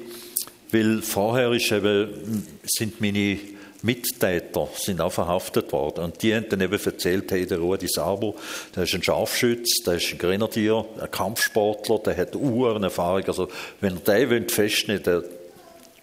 weil 0.73 1.03
vorher 1.03 1.53
ist 1.53 1.71
eben, 1.71 2.47
sind 2.65 3.01
meine 3.01 3.39
Mittäter 3.83 4.69
sind 4.77 5.01
auch 5.01 5.13
verhaftet 5.13 5.71
worden. 5.73 6.05
Und 6.05 6.23
die 6.23 6.35
haben 6.35 6.47
dann 6.49 6.61
eben 6.61 6.79
erzählt, 6.85 7.31
hey, 7.31 7.47
der 7.47 7.59
Rudi 7.59 7.87
Sabo, 7.87 8.35
der 8.75 8.83
ist 8.83 8.95
ein 8.95 9.03
Scharfschütz, 9.03 9.85
der 9.87 9.95
ist 9.95 10.13
ein 10.13 10.19
Grenadier, 10.19 10.85
ein 11.01 11.11
Kampfsportler, 11.11 12.01
der 12.01 12.17
hat 12.17 12.35
Uhrenerfahrung. 12.35 13.25
Also, 13.27 13.49
wenn 13.81 14.01
er 14.05 14.27
den 14.27 14.31
will, 14.31 15.25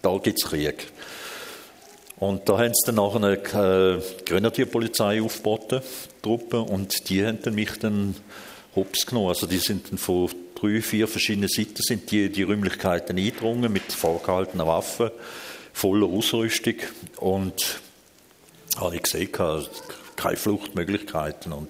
da 0.02 0.18
gibt 0.20 0.38
es 0.38 0.46
Krieg. 0.46 0.88
Und 2.18 2.48
da 2.48 2.58
haben 2.58 2.74
sie 2.74 2.86
dann 2.86 2.96
nachher 2.96 3.16
eine 3.18 3.98
äh, 3.98 4.02
Grenadierpolizei 4.26 5.22
aufgeboten, 5.22 5.82
Truppe, 6.22 6.62
und 6.62 7.10
die 7.10 7.26
haben 7.26 7.40
dann 7.42 7.56
mich 7.56 7.78
dann 7.80 8.16
hops 8.76 9.06
genommen. 9.06 9.30
Also 9.30 9.48
die 9.48 9.58
sind 9.58 9.92
dann 9.92 9.98
von 9.98 10.30
drei, 10.56 10.82
vier 10.82 11.08
verschiedenen 11.08 11.50
Seiten 11.50 11.82
sind 11.82 12.10
die, 12.12 12.30
die 12.30 12.44
Räumlichkeiten 12.44 13.18
eingedrungen 13.18 13.72
mit 13.72 13.92
vorgehaltenen 13.92 14.66
Waffen, 14.66 15.12
voller 15.74 16.08
Ausrüstung 16.08 16.76
und 17.18 17.82
habe 18.78 18.96
ich 18.96 19.04
gesehen, 19.04 19.32
keine 19.32 20.38
Fluchtmöglichkeiten. 20.38 21.52
Und 21.52 21.68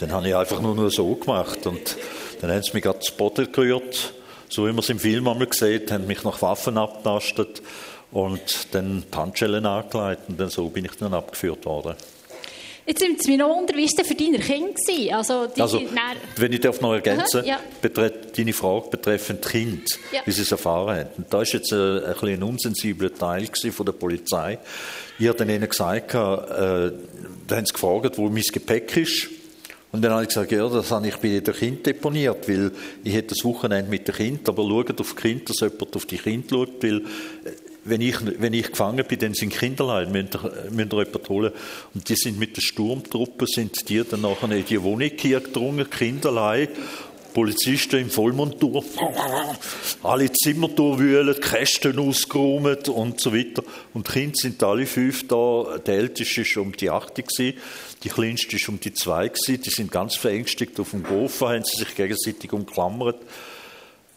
dann 0.00 0.12
habe 0.12 0.28
ich 0.28 0.36
einfach 0.36 0.60
nur, 0.60 0.74
nur 0.74 0.90
so 0.90 1.14
gemacht 1.14 1.66
und 1.66 1.96
dann 2.40 2.50
haben 2.50 2.62
sie 2.62 2.72
mich 2.74 2.82
gerade 2.82 3.00
zu 3.00 3.14
Boden 3.14 3.50
gerührt, 3.50 4.12
so 4.48 4.64
wie 4.66 4.70
man 4.70 4.78
es 4.78 4.90
im 4.90 4.98
Film 4.98 5.26
einmal 5.26 5.48
sieht, 5.52 5.90
haben 5.90 6.06
mich 6.06 6.22
nach 6.22 6.40
Waffen 6.42 6.78
abtastet 6.78 7.62
und 8.12 8.74
dann 8.74 9.04
Handschellen 9.14 9.66
angelegt 9.66 10.22
und 10.28 10.40
dann 10.40 10.48
so 10.48 10.68
bin 10.68 10.84
ich 10.84 10.92
dann 10.92 11.14
abgeführt 11.14 11.64
worden. 11.66 11.96
Jetzt 12.86 13.00
sind 13.00 13.20
es 13.20 13.26
mir 13.26 13.38
noch 13.38 13.56
unter, 13.56 13.74
wie 13.74 13.84
war 13.84 14.04
für 14.04 14.14
deine 14.14 14.38
Kinder? 14.38 15.16
Also, 15.16 15.48
die, 15.48 15.60
also 15.60 15.82
wenn 16.36 16.52
ich 16.52 16.60
darf 16.60 16.80
noch 16.80 16.92
ergänzen 16.92 17.40
Aha, 17.40 17.58
ja. 17.82 18.08
deine 18.36 18.52
Frage 18.52 18.90
betreffend 18.90 19.42
Kind, 19.42 19.88
ja. 20.12 20.20
wie 20.24 20.30
sie 20.30 20.42
es 20.42 20.52
erfahren 20.52 21.00
haben. 21.00 21.10
Und 21.16 21.34
da 21.34 21.42
ist 21.42 21.52
jetzt 21.52 21.72
ein, 21.72 22.04
ein, 22.04 22.28
ein 22.28 22.42
unsensibler 22.44 23.12
Teil 23.12 23.48
von 23.72 23.86
der 23.86 23.92
Polizei. 23.92 24.60
Ich 25.18 25.26
habe 25.26 25.36
dann 25.36 25.50
ihnen 25.50 25.68
gesagt, 25.68 26.14
äh, 26.14 26.16
da 26.16 27.56
haben 27.56 27.66
sie 27.66 27.72
gefragt, 27.72 28.18
wo 28.18 28.28
mein 28.28 28.42
Gepäck 28.42 28.96
ist. 28.96 29.30
Und 29.90 30.02
dann 30.02 30.12
habe 30.12 30.22
ich 30.22 30.28
gesagt, 30.28 30.52
ja, 30.52 30.68
das 30.68 30.90
habe 30.92 31.08
ich 31.08 31.16
bei 31.16 31.28
jedem 31.28 31.54
Kind 31.54 31.86
deponiert, 31.86 32.48
weil 32.48 32.70
ich 33.02 33.14
hätte 33.14 33.34
das 33.34 33.44
Wochenende 33.44 33.90
mit 33.90 34.06
dem 34.06 34.14
Kind, 34.14 34.48
aber 34.48 34.62
schaut 34.62 35.00
auf 35.00 35.14
die 35.14 35.22
Kinder, 35.22 35.44
dass 35.46 35.60
jemand 35.60 35.96
auf 35.96 36.06
die 36.06 36.18
Kinder 36.18 36.48
schaut, 36.50 36.82
weil 36.82 36.98
äh, 36.98 37.02
wenn 37.86 38.00
ich, 38.00 38.16
wenn 38.40 38.52
ich 38.52 38.70
gefangen 38.70 39.04
bin, 39.06 39.18
dann 39.18 39.34
sind 39.34 39.52
Kinderlein, 39.52 40.10
müssen 40.10 40.28
müsst 40.70 40.92
ihr 40.92 40.98
jemanden 40.98 41.28
holen. 41.28 41.52
Und 41.94 42.08
die 42.08 42.16
sind 42.16 42.38
mit 42.38 42.56
der 42.56 42.62
Sturmtruppe, 42.62 43.46
sind 43.46 43.88
die 43.88 44.02
dann 44.04 44.22
nachher 44.22 44.50
in 44.50 44.64
die 44.64 44.82
Wohnung 44.82 45.10
hier 45.16 45.40
gedrungen, 45.40 45.88
Kinderlein, 45.88 46.68
Polizisten 47.32 48.00
in 48.00 48.10
Vollmontur, 48.10 48.82
alle 50.02 50.32
Zimmer 50.32 50.68
durchwühlen, 50.68 51.38
Kästen 51.38 51.98
ausgeräumt 51.98 52.88
und 52.88 53.20
so 53.20 53.34
weiter. 53.34 53.62
Und 53.92 54.08
die 54.08 54.12
Kinder 54.12 54.36
sind 54.36 54.62
alle 54.62 54.86
fünf 54.86 55.28
da. 55.28 55.76
Der 55.84 55.96
älteste 55.96 56.42
war 56.56 56.62
um 56.62 56.72
die 56.72 56.88
acht, 56.88 57.18
die 57.18 58.08
kleinste 58.08 58.56
war 58.56 58.68
um 58.70 58.80
die 58.80 58.94
zwei. 58.94 59.30
Die 59.48 59.70
sind 59.70 59.92
ganz 59.92 60.16
verängstigt 60.16 60.80
auf 60.80 60.92
dem 60.92 61.02
Gofen, 61.02 61.48
haben 61.48 61.64
sie 61.64 61.84
sich 61.84 61.94
gegenseitig 61.94 62.52
umklammert 62.52 63.18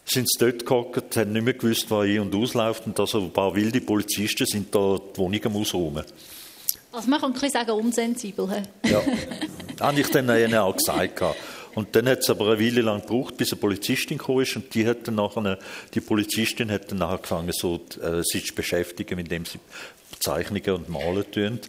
sind 0.10 0.28
sie 0.30 0.40
dort 0.40 0.66
gehockt, 0.66 1.18
haben 1.18 1.34
nicht 1.34 1.44
mehr 1.44 1.54
gewusst, 1.54 1.90
was 1.90 2.06
ein- 2.06 2.20
und 2.20 2.36
ausläuft. 2.36 2.86
Und 2.88 3.00
also 3.00 3.20
ein 3.20 3.32
paar 3.32 3.56
wilde 3.56 3.82
Polizisten 3.82 4.46
sind 4.46 4.74
da 4.74 4.98
die 4.98 5.18
Wohnung 5.18 5.46
am 5.46 5.56
Ausräumen. 5.56 6.04
Also 6.92 7.10
man 7.10 7.22
kann 7.22 7.36
ein 7.36 7.50
sagen, 7.50 7.72
unsensibel. 7.72 8.50
He? 8.50 8.90
Ja, 8.90 9.02
habe 9.80 10.00
ich 10.00 10.10
dann 10.10 10.30
ihnen 10.30 10.56
auch 10.56 10.76
gesagt. 10.76 11.22
Und 11.76 11.96
dann 11.96 12.10
hat 12.10 12.20
es 12.20 12.30
aber 12.30 12.52
eine 12.52 12.60
Weile 12.60 12.82
lang 12.82 13.02
gebraucht, 13.02 13.38
bis 13.38 13.54
eine 13.54 13.62
Polizistin 13.62 14.18
gekommen 14.18 14.42
ist 14.42 14.56
und 14.56 14.74
die 14.74 14.88
hat 14.88 15.08
dann 15.08 15.16
nachher, 15.16 15.60
die 15.94 16.02
Polizistin 16.02 16.72
hat 16.72 16.92
dann 16.92 17.02
angefangen, 17.02 17.52
so, 17.54 17.80
äh, 18.02 18.24
sich 18.24 18.48
zu 18.48 18.56
beschäftigen, 18.56 19.20
indem 19.20 19.46
sie 19.46 19.60
Zeichnungen 20.20 20.72
und 20.72 20.90
Malen 20.90 21.32
tun. 21.32 21.60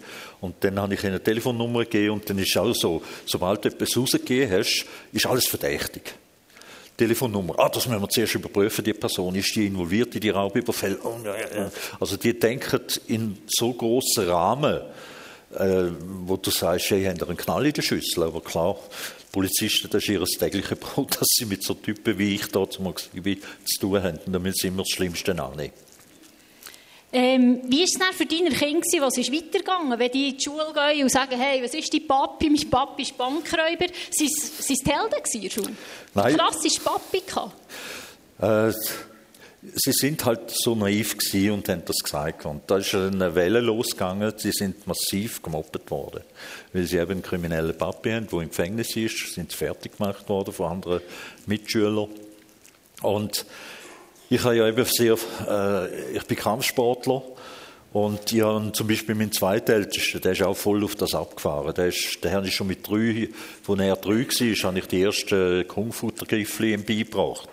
Und 0.40 0.56
dann 0.60 0.80
habe 0.80 0.94
ich 0.94 1.02
ihnen 1.02 1.12
eine 1.12 1.22
Telefonnummer 1.22 1.80
gegeben 1.80 2.14
und 2.14 2.30
dann 2.30 2.38
ist 2.38 2.56
auch 2.56 2.74
so, 2.74 3.02
sobald 3.26 3.64
du 3.64 3.68
etwas 3.68 3.96
rausgegeben 3.96 4.50
hast, 4.50 4.86
ist 5.12 5.26
alles 5.26 5.46
verdächtig. 5.46 6.14
Telefonnummer. 7.00 7.58
Ah, 7.58 7.70
das 7.70 7.86
müssen 7.86 8.02
wir 8.02 8.08
zuerst 8.10 8.34
überprüfen, 8.34 8.84
die 8.84 8.92
Person, 8.92 9.34
ist 9.34 9.56
die 9.56 9.66
involviert 9.66 10.14
in 10.14 10.20
die 10.20 10.28
Raubüberfälle? 10.28 10.98
Oh, 11.02 11.16
also 11.98 12.18
die 12.18 12.38
denken 12.38 12.80
in 13.06 13.38
so 13.46 13.72
grossen 13.72 14.28
Rahmen, 14.28 14.82
äh, 15.58 15.84
wo 16.26 16.36
du 16.36 16.50
sagst, 16.50 16.90
hey, 16.90 17.04
haben 17.04 17.22
einen 17.22 17.38
Knall 17.38 17.64
in 17.64 17.72
der 17.72 17.80
Schüssel, 17.80 18.24
aber 18.24 18.42
klar, 18.42 18.76
Polizisten, 19.32 19.88
das 19.90 20.02
ist 20.02 20.10
ihr 20.10 20.22
tägliches 20.22 20.78
Brot, 20.78 21.16
dass 21.20 21.28
sie 21.38 21.46
mit 21.46 21.64
so 21.64 21.72
Typen 21.72 22.18
wie 22.18 22.34
ich 22.34 22.48
da 22.48 22.68
zu 22.68 22.92
tun 23.80 24.02
haben. 24.02 24.18
Und 24.26 24.32
dann 24.34 24.42
müssen 24.42 24.58
sie 24.58 24.68
immer 24.68 24.82
das 24.82 24.90
Schlimmste 24.90 25.32
annehmen. 25.42 25.72
Ähm, 27.12 27.60
wie 27.66 27.78
war 27.78 27.84
es 27.84 27.92
dann 27.94 28.12
für 28.12 28.26
deine 28.26 28.50
Kinder, 28.50 28.86
was 29.00 29.18
ist 29.18 29.32
weitergegangen, 29.32 29.98
wenn 29.98 30.12
die 30.12 30.28
in 30.28 30.36
die 30.36 30.44
Schule 30.44 30.72
gehen 30.72 31.02
und 31.02 31.10
sagen, 31.10 31.38
hey, 31.38 31.62
was 31.62 31.74
ist 31.74 31.92
dein 31.92 32.06
Papi? 32.06 32.48
Mein 32.48 32.70
Papi 32.70 33.02
ist 33.02 33.18
Bankräuber. 33.18 33.86
Sind 34.10 34.30
es 34.30 34.66
die 34.66 34.90
Helden 34.90 35.22
in 35.32 35.40
der 35.42 35.50
Schule? 35.50 35.72
Nein. 36.14 36.34
Klassisch 36.34 36.78
Papi 36.78 37.22
äh, 38.40 38.72
Sie 39.74 39.92
sind 39.92 40.24
halt 40.24 40.50
so 40.50 40.74
naiv 40.74 41.16
und 41.52 41.68
haben 41.68 41.82
das 41.84 41.98
gesagt. 41.98 42.46
Und 42.46 42.62
da 42.70 42.78
ist 42.78 42.94
eine 42.94 43.34
Welle 43.34 43.60
losgegangen. 43.60 44.32
Sie 44.36 44.52
sind 44.52 44.86
massiv 44.86 45.42
gemobbt 45.42 45.90
worden, 45.90 46.22
weil 46.72 46.86
sie 46.86 46.96
eben 46.96 47.10
einen 47.10 47.22
kriminellen 47.22 47.76
Papi 47.76 48.12
haben, 48.12 48.26
der 48.26 48.40
im 48.40 48.48
Gefängnis 48.48 48.96
ist, 48.96 49.34
sind 49.34 49.52
fertig 49.52 49.98
gemacht 49.98 50.28
worden 50.30 50.54
von 50.54 50.72
anderen 50.72 51.02
Mitschülern. 51.44 52.08
Und 53.02 53.44
ich 54.30 54.44
habe 54.44 54.56
ja 54.56 54.68
eben 54.68 54.84
sehr, 54.84 55.16
äh, 55.48 56.16
ich 56.16 56.24
bin 56.24 56.36
Kampfsportler 56.36 57.20
und 57.92 58.32
ich 58.32 58.40
habe 58.40 58.70
zum 58.70 58.86
Beispiel 58.86 59.16
meinen 59.16 59.32
zweitältesten, 59.32 60.20
der 60.20 60.32
ist 60.32 60.42
auch 60.42 60.56
voll 60.56 60.84
auf 60.84 60.94
das 60.94 61.16
abgefahren. 61.16 61.74
Der, 61.74 61.88
ist, 61.88 62.22
der 62.22 62.40
ist 62.44 62.52
schon 62.52 62.68
mit 62.68 62.88
drei, 62.88 63.28
als 63.66 63.80
er 63.80 63.96
drei 63.96 64.26
war, 64.28 64.68
habe 64.68 64.78
ich 64.78 64.86
die 64.86 65.02
ersten 65.02 65.66
Kung-Fu-Griffli 65.66 66.74
ihm 66.74 66.84
beigebracht. 66.84 67.48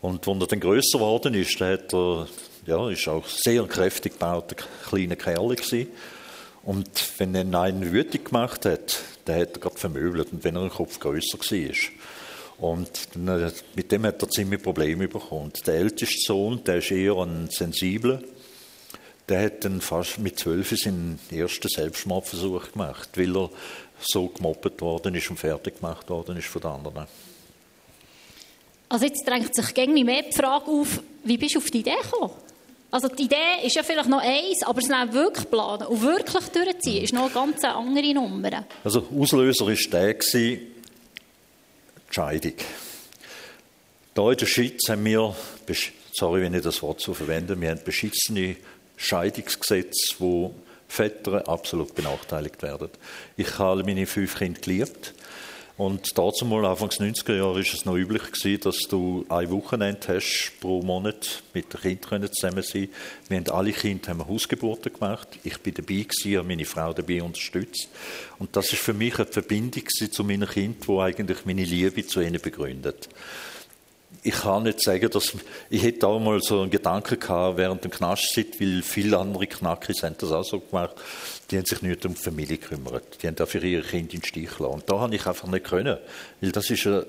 Und 0.00 0.26
als 0.26 0.40
er 0.40 0.46
dann 0.46 0.60
grösser 0.60 0.98
geworden 0.98 1.34
ist, 1.34 1.60
der 1.60 1.74
hat 1.74 1.92
er, 1.92 2.26
ja, 2.64 2.88
ist 2.88 3.06
auch 3.06 3.26
sehr 3.26 3.62
kräftig 3.64 4.14
gebauter 4.14 4.56
kleiner 4.88 5.16
Kerl 5.16 5.54
gewesen. 5.54 5.88
Und 6.62 6.88
wenn 7.18 7.34
er 7.34 7.60
einen 7.60 7.92
wütig 7.92 8.26
gemacht 8.26 8.64
hat, 8.64 9.02
dann 9.26 9.40
hat 9.40 9.52
er 9.52 9.60
gerade 9.60 9.78
vermöbelt. 9.78 10.32
Und 10.32 10.44
wenn 10.44 10.56
er 10.56 10.62
einen 10.62 10.70
Kopf 10.70 10.98
grösser 10.98 11.38
war. 11.38 11.99
Und 12.60 13.08
mit 13.74 13.90
dem 13.90 14.04
hat 14.04 14.22
er 14.22 14.28
ziemlich 14.28 14.62
Probleme 14.62 15.08
bekommen. 15.08 15.52
Der 15.66 15.74
älteste 15.74 16.18
Sohn, 16.26 16.62
der 16.64 16.76
ist 16.76 16.90
eher 16.90 17.16
ein 17.16 17.48
sensibler, 17.50 18.20
der 19.28 19.44
hat 19.44 19.64
dann 19.64 19.80
fast 19.80 20.18
mit 20.18 20.38
zwölf 20.38 20.70
seinen 20.76 21.18
ersten 21.30 21.68
Selbstmordversuch 21.68 22.72
gemacht, 22.72 23.10
weil 23.14 23.36
er 23.36 23.50
so 24.00 24.28
gemobbt 24.28 24.80
worden 24.80 25.14
ist 25.14 25.30
und 25.30 25.38
fertig 25.38 25.80
gemacht 25.80 26.08
worden 26.10 26.36
ist 26.36 26.48
von 26.48 26.60
den 26.60 26.70
anderen. 26.70 27.06
Also 28.88 29.06
jetzt 29.06 29.26
drängt 29.26 29.54
sich 29.54 29.72
gegen 29.72 29.94
mehr 30.04 30.22
die 30.22 30.36
Frage 30.36 30.66
auf, 30.66 31.00
wie 31.24 31.38
bist 31.38 31.54
du 31.54 31.58
auf 31.58 31.70
die 31.70 31.78
Idee 31.78 31.94
gekommen? 32.02 32.32
Also 32.90 33.06
die 33.06 33.22
Idee 33.22 33.64
ist 33.64 33.76
ja 33.76 33.84
vielleicht 33.84 34.08
noch 34.08 34.20
eins, 34.20 34.64
aber 34.64 34.80
es 34.80 34.88
dann 34.88 35.12
wirklich 35.12 35.48
planen 35.48 35.86
und 35.86 36.02
wirklich 36.02 36.44
durchziehen, 36.48 37.04
ist 37.04 37.12
noch 37.12 37.26
eine 37.26 37.30
ganz 37.30 37.62
andere 37.62 38.12
Nummer. 38.12 38.66
Also 38.82 39.06
Auslöser 39.16 39.66
war 39.66 39.74
der, 39.74 40.18
Scheidung. 42.10 42.54
Da 44.14 44.30
in 44.30 44.36
der 44.36 44.46
Schweiz 44.46 44.88
haben 44.88 45.04
wir, 45.04 45.34
sorry, 46.12 46.42
wenn 46.42 46.54
ich 46.54 46.62
das 46.62 46.82
Wort 46.82 47.00
so 47.00 47.14
verwende, 47.14 47.58
wir 47.60 47.70
haben 47.70 47.80
beschissene 47.84 48.56
Scheidungsgesetze, 48.96 50.16
wo 50.18 50.54
Väter 50.88 51.48
absolut 51.48 51.94
benachteiligt 51.94 52.62
werden. 52.62 52.90
Ich 53.36 53.58
habe 53.58 53.84
meine 53.84 54.06
fünf 54.06 54.36
Kinder 54.36 54.60
geliebt. 54.60 55.14
Und 55.80 56.18
dazu 56.18 56.44
mal 56.44 56.66
Anfangs 56.66 57.00
90er 57.00 57.36
Jahre 57.36 57.60
ist 57.60 57.72
es 57.72 57.86
noch 57.86 57.96
üblich 57.96 58.32
gewesen, 58.32 58.60
dass 58.60 58.80
du 58.80 59.24
ein 59.30 59.50
Wochenende 59.50 60.08
hast 60.08 60.52
pro 60.60 60.82
Monat 60.82 61.42
mit 61.54 61.72
den 61.72 61.98
Kindern 61.98 62.30
zusammen 62.30 62.62
sein. 62.62 62.90
Wir 63.28 63.38
haben 63.38 63.48
alle 63.48 63.72
Kinder 63.72 64.10
haben 64.10 64.28
Hausgeburten 64.28 64.92
gemacht. 64.92 65.38
Ich 65.42 65.58
bin 65.60 65.72
dabei 65.72 66.02
gewesen, 66.02 66.36
habe 66.36 66.48
meine 66.48 66.66
Frau 66.66 66.92
dabei 66.92 67.22
unterstützt. 67.22 67.88
Und 68.38 68.54
das 68.54 68.74
ist 68.74 68.82
für 68.82 68.92
mich 68.92 69.18
eine 69.18 69.24
Verbindung 69.24 69.84
zu 69.88 70.22
meinen 70.22 70.46
Kindern, 70.46 70.86
wo 70.86 71.00
eigentlich 71.00 71.46
meine 71.46 71.64
Liebe 71.64 72.06
zu 72.06 72.20
ihnen 72.20 72.42
begründet 72.42 73.08
ich 74.22 74.34
kann 74.34 74.64
nicht 74.64 74.82
sagen, 74.82 75.08
dass 75.10 75.32
ich 75.70 75.82
hätte 75.82 76.06
auch 76.06 76.20
mal 76.20 76.40
so 76.42 76.60
einen 76.60 76.70
Gedanken 76.70 77.18
gehabt 77.18 77.56
während 77.56 77.84
dem 77.84 77.90
Knastzeit, 77.90 78.60
weil 78.60 78.82
viele 78.82 79.18
andere 79.18 79.46
Knackis 79.46 80.02
haben 80.02 80.16
das 80.18 80.32
auch 80.32 80.44
so 80.44 80.60
gemacht, 80.60 80.94
die 81.50 81.58
haben 81.58 81.66
sich 81.66 81.82
nicht 81.82 82.06
um 82.06 82.14
die 82.14 82.20
Familie 82.20 82.58
gekümmert. 82.58 83.20
Die 83.22 83.26
haben 83.26 83.34
dafür 83.34 83.62
ihre 83.62 83.82
Kinder 83.82 84.14
in 84.14 84.20
den 84.20 84.24
Stich 84.24 84.56
gelassen. 84.56 84.74
Und 84.74 84.88
da 84.88 85.00
habe 85.00 85.14
ich 85.16 85.26
einfach 85.26 85.48
nicht 85.48 85.64
können. 85.66 85.98
Weil 86.40 86.52
das 86.52 86.70
ist 86.70 86.86
ein 86.86 87.04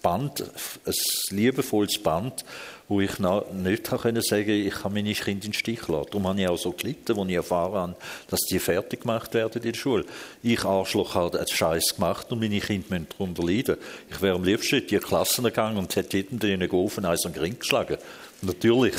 Band, 0.00 0.42
ein 0.86 0.94
liebevolles 1.30 1.98
Band, 2.02 2.44
wo 2.88 3.00
ich 3.00 3.18
nicht 3.18 3.84
können 3.84 4.22
sagen 4.22 4.50
ich 4.50 4.72
kann 4.72 4.94
meine 4.94 5.12
Kinder 5.12 5.30
in 5.30 5.40
den 5.40 5.52
Stich 5.52 5.88
lassen. 5.88 6.06
Darum 6.10 6.26
habe 6.28 6.40
ich 6.40 6.48
auch 6.48 6.56
so 6.56 6.72
gelitten, 6.72 7.18
als 7.18 7.28
ich 7.28 7.34
erfahren 7.34 7.74
habe, 7.74 7.96
dass 8.30 8.40
die 8.50 8.58
fertig 8.58 9.02
gemacht 9.02 9.34
werden 9.34 9.62
in 9.62 9.72
der 9.72 9.78
Schule. 9.78 10.04
Ich, 10.42 10.64
Arschloch, 10.64 11.14
habe 11.14 11.38
einen 11.38 11.48
Scheiß 11.48 11.96
gemacht 11.96 12.32
und 12.32 12.40
meine 12.40 12.60
Kinder 12.60 12.86
müssen 12.90 13.08
darunter 13.10 13.42
leiden. 13.42 13.76
Ich 14.08 14.22
wäre 14.22 14.36
am 14.36 14.44
liebsten 14.44 14.76
in 14.76 14.86
die 14.86 14.98
Klassen 14.98 15.44
gegangen 15.44 15.76
und 15.76 15.94
hätte 15.96 16.16
jedem 16.16 16.38
den 16.38 16.60
geholfen, 16.60 17.04
eins 17.04 17.26
an 17.26 17.34
den 17.34 17.42
Ring 17.42 17.58
geschlagen. 17.58 17.98
Natürlich, 18.40 18.94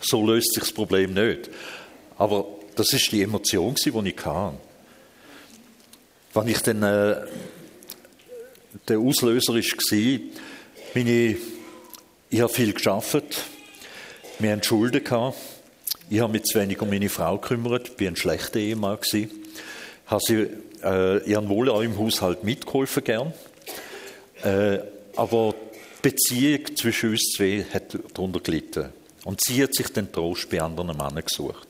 so 0.00 0.24
löst 0.24 0.54
sich 0.54 0.64
das 0.64 0.72
Problem 0.72 1.14
nicht. 1.14 1.50
Aber 2.18 2.46
das 2.80 2.94
ist 2.94 3.12
die 3.12 3.20
Emotion, 3.20 3.74
die 3.74 3.90
ich 3.90 4.24
hatte. 4.24 4.56
Wenn 6.32 6.48
ich 6.48 6.62
dann, 6.62 6.82
äh, 6.82 7.16
der 8.88 8.98
Auslöser 8.98 9.52
war, 9.52 10.20
meine, 10.94 11.36
ich 12.30 12.40
habe 12.40 12.50
viel 12.50 12.72
geschafft, 12.72 13.44
wir 14.38 14.52
hatten 14.52 14.62
Schulden 14.62 15.04
gehabt, 15.04 15.36
ich 16.08 16.20
habe 16.20 16.32
mich 16.32 16.44
zu 16.44 16.58
wenig 16.58 16.80
um 16.80 16.88
meine 16.88 17.10
Frau 17.10 17.36
gekümmert, 17.36 17.90
ich 17.90 18.00
war 18.00 18.06
ein 18.08 18.16
schlechter 18.16 18.58
Ehemann 18.58 18.98
gewesen, 18.98 19.30
habe 20.06 20.22
sie, 20.24 20.46
äh, 20.82 21.18
ich 21.28 21.36
habe 21.36 21.50
wohl 21.50 21.68
auch 21.68 21.82
im 21.82 21.98
Haushalt 21.98 22.44
mitgeholfen 22.44 23.04
gern, 23.04 23.34
äh, 24.42 24.78
aber 25.16 25.54
Beziehung 26.00 26.74
zwischen 26.76 27.10
uns 27.10 27.32
zwei 27.36 27.62
hat 27.74 27.98
darunter 28.14 28.40
gelitten. 28.40 28.88
Und 29.24 29.38
sie 29.44 29.62
hat 29.62 29.74
sich 29.74 29.88
den 29.88 30.10
Trost 30.10 30.48
bei 30.48 30.62
anderen 30.62 30.96
Männern 30.96 31.22
gesucht. 31.26 31.68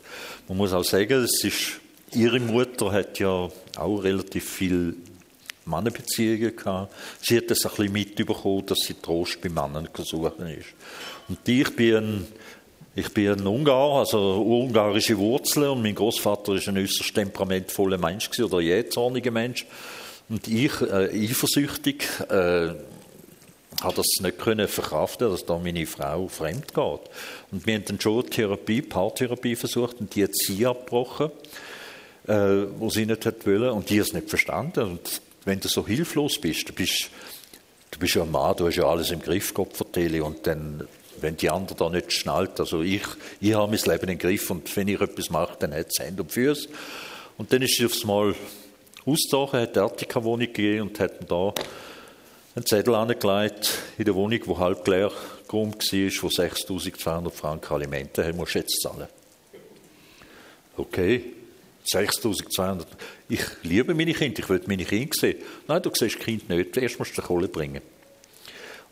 Man 0.50 0.56
muss 0.56 0.72
auch 0.72 0.82
sagen, 0.82 1.22
es 1.22 1.44
ist, 1.44 1.80
ihre 2.12 2.40
Mutter 2.40 2.90
hat 2.90 3.20
ja 3.20 3.48
auch 3.76 3.98
relativ 3.98 4.50
viel 4.50 4.96
Mannenbeziehungen 5.64 6.56
gehabt. 6.56 6.92
Sie 7.22 7.36
hat 7.36 7.48
das 7.52 7.64
ein 7.64 7.70
bisschen 7.70 7.92
mitbekommen, 7.92 8.66
dass 8.66 8.80
sie 8.80 8.94
Trost 8.94 9.40
bei 9.40 9.48
Männern 9.48 9.88
gesucht 9.92 10.40
ist. 10.40 10.74
Und 11.28 11.48
ich 11.48 11.76
bin 11.76 12.26
ich 12.96 13.14
bin 13.14 13.28
ein 13.28 13.46
Ungar, 13.46 14.00
also 14.00 14.42
ungarische 14.42 15.16
Wurzeln 15.18 15.68
und 15.68 15.82
mein 15.82 15.94
Großvater 15.94 16.54
ist 16.54 16.66
ein 16.66 16.78
äußerst 16.78 17.14
temperamentvoller 17.14 17.98
Mensch 17.98 18.28
gewesen, 18.28 18.46
oder 18.46 18.60
jähzorniger 18.60 19.30
Mensch. 19.30 19.64
Und 20.28 20.48
ich, 20.48 20.80
äh, 20.80 21.26
eifersüchtig, 21.26 22.08
äh, 22.28 22.70
habe 23.80 23.96
das 23.96 24.06
nicht 24.20 24.38
können 24.38 24.68
verkraften, 24.68 25.30
dass 25.30 25.46
da 25.46 25.58
meine 25.58 25.86
Frau 25.86 26.28
fremd 26.28 26.74
geht. 26.74 27.00
Und 27.50 27.66
wir 27.66 27.74
haben 27.74 27.84
dann 27.86 28.00
schon 28.00 28.28
Therapie, 28.28 28.82
Paartherapie 28.82 29.56
versucht 29.56 30.00
und 30.00 30.14
die 30.14 30.24
hat 30.24 30.34
sie 30.34 30.66
abgebrochen, 30.66 31.30
äh, 32.26 32.66
wo 32.78 32.90
sie 32.90 33.06
nicht 33.06 33.24
hat 33.24 33.46
wollen 33.46 33.70
und 33.70 33.88
die 33.90 34.00
hat 34.00 34.08
es 34.08 34.12
nicht 34.12 34.28
verstanden. 34.28 34.84
Und 34.84 35.22
wenn 35.44 35.60
du 35.60 35.68
so 35.68 35.86
hilflos 35.86 36.38
bist, 36.38 36.68
du 36.68 36.72
bist, 36.72 37.10
du 37.90 37.98
bist 37.98 38.14
ja 38.14 38.22
ein 38.22 38.30
Mann, 38.30 38.56
du 38.56 38.66
hast 38.66 38.76
ja 38.76 38.84
alles 38.84 39.10
im 39.10 39.22
Griff, 39.22 39.54
Gott 39.54 39.70
und 39.78 40.46
dann, 40.46 40.86
wenn 41.20 41.36
die 41.36 41.50
andere 41.50 41.76
da 41.76 41.88
nicht 41.88 42.12
schnallt, 42.12 42.60
also 42.60 42.82
ich, 42.82 43.02
ich 43.40 43.54
habe 43.54 43.70
mein 43.70 43.80
Leben 43.80 44.10
im 44.10 44.18
Griff 44.18 44.50
und 44.50 44.74
wenn 44.76 44.88
ich 44.88 45.00
etwas 45.00 45.30
mache, 45.30 45.56
dann 45.58 45.74
hat 45.74 45.86
es 45.88 46.04
Hände 46.04 46.22
und 46.22 46.32
Füße. 46.32 46.68
Und 47.38 47.52
dann 47.52 47.62
ist 47.62 47.76
sie 47.76 47.86
aufs 47.86 48.04
Mal 48.04 48.34
ausgezogen, 49.06 49.60
hat 49.60 49.74
die 49.74 49.80
Attika-Wohnung 49.80 50.46
gegeben 50.46 50.82
und 50.82 51.00
hat 51.00 51.30
da 51.30 51.54
einen 52.54 52.66
Zettel 52.66 52.94
angelegt 52.94 53.78
in 53.98 54.04
der 54.04 54.14
Wohnung, 54.14 54.40
die 54.40 54.56
halb 54.56 54.86
leer 54.88 55.12
geräumt 55.46 55.92
war, 55.92 56.22
wo 56.22 56.28
6'200 56.28 57.30
Franken 57.30 57.74
Alimente 57.74 58.24
haben, 58.24 58.36
musst 58.36 58.54
jetzt 58.54 58.80
zahlen. 58.80 59.08
Okay, 60.76 61.24
6'200. 61.92 62.86
Ich 63.28 63.40
liebe 63.62 63.94
meine 63.94 64.14
Kinder, 64.14 64.40
ich 64.40 64.48
will 64.48 64.62
meine 64.66 64.84
Kinder 64.84 65.14
sehen. 65.18 65.38
Nein, 65.68 65.82
du 65.82 65.90
siehst 65.94 66.18
Kind 66.18 66.48
nicht, 66.48 66.76
erst 66.76 66.98
musst 66.98 67.16
du 67.16 67.22
Kohle 67.22 67.48
bringen. 67.48 67.82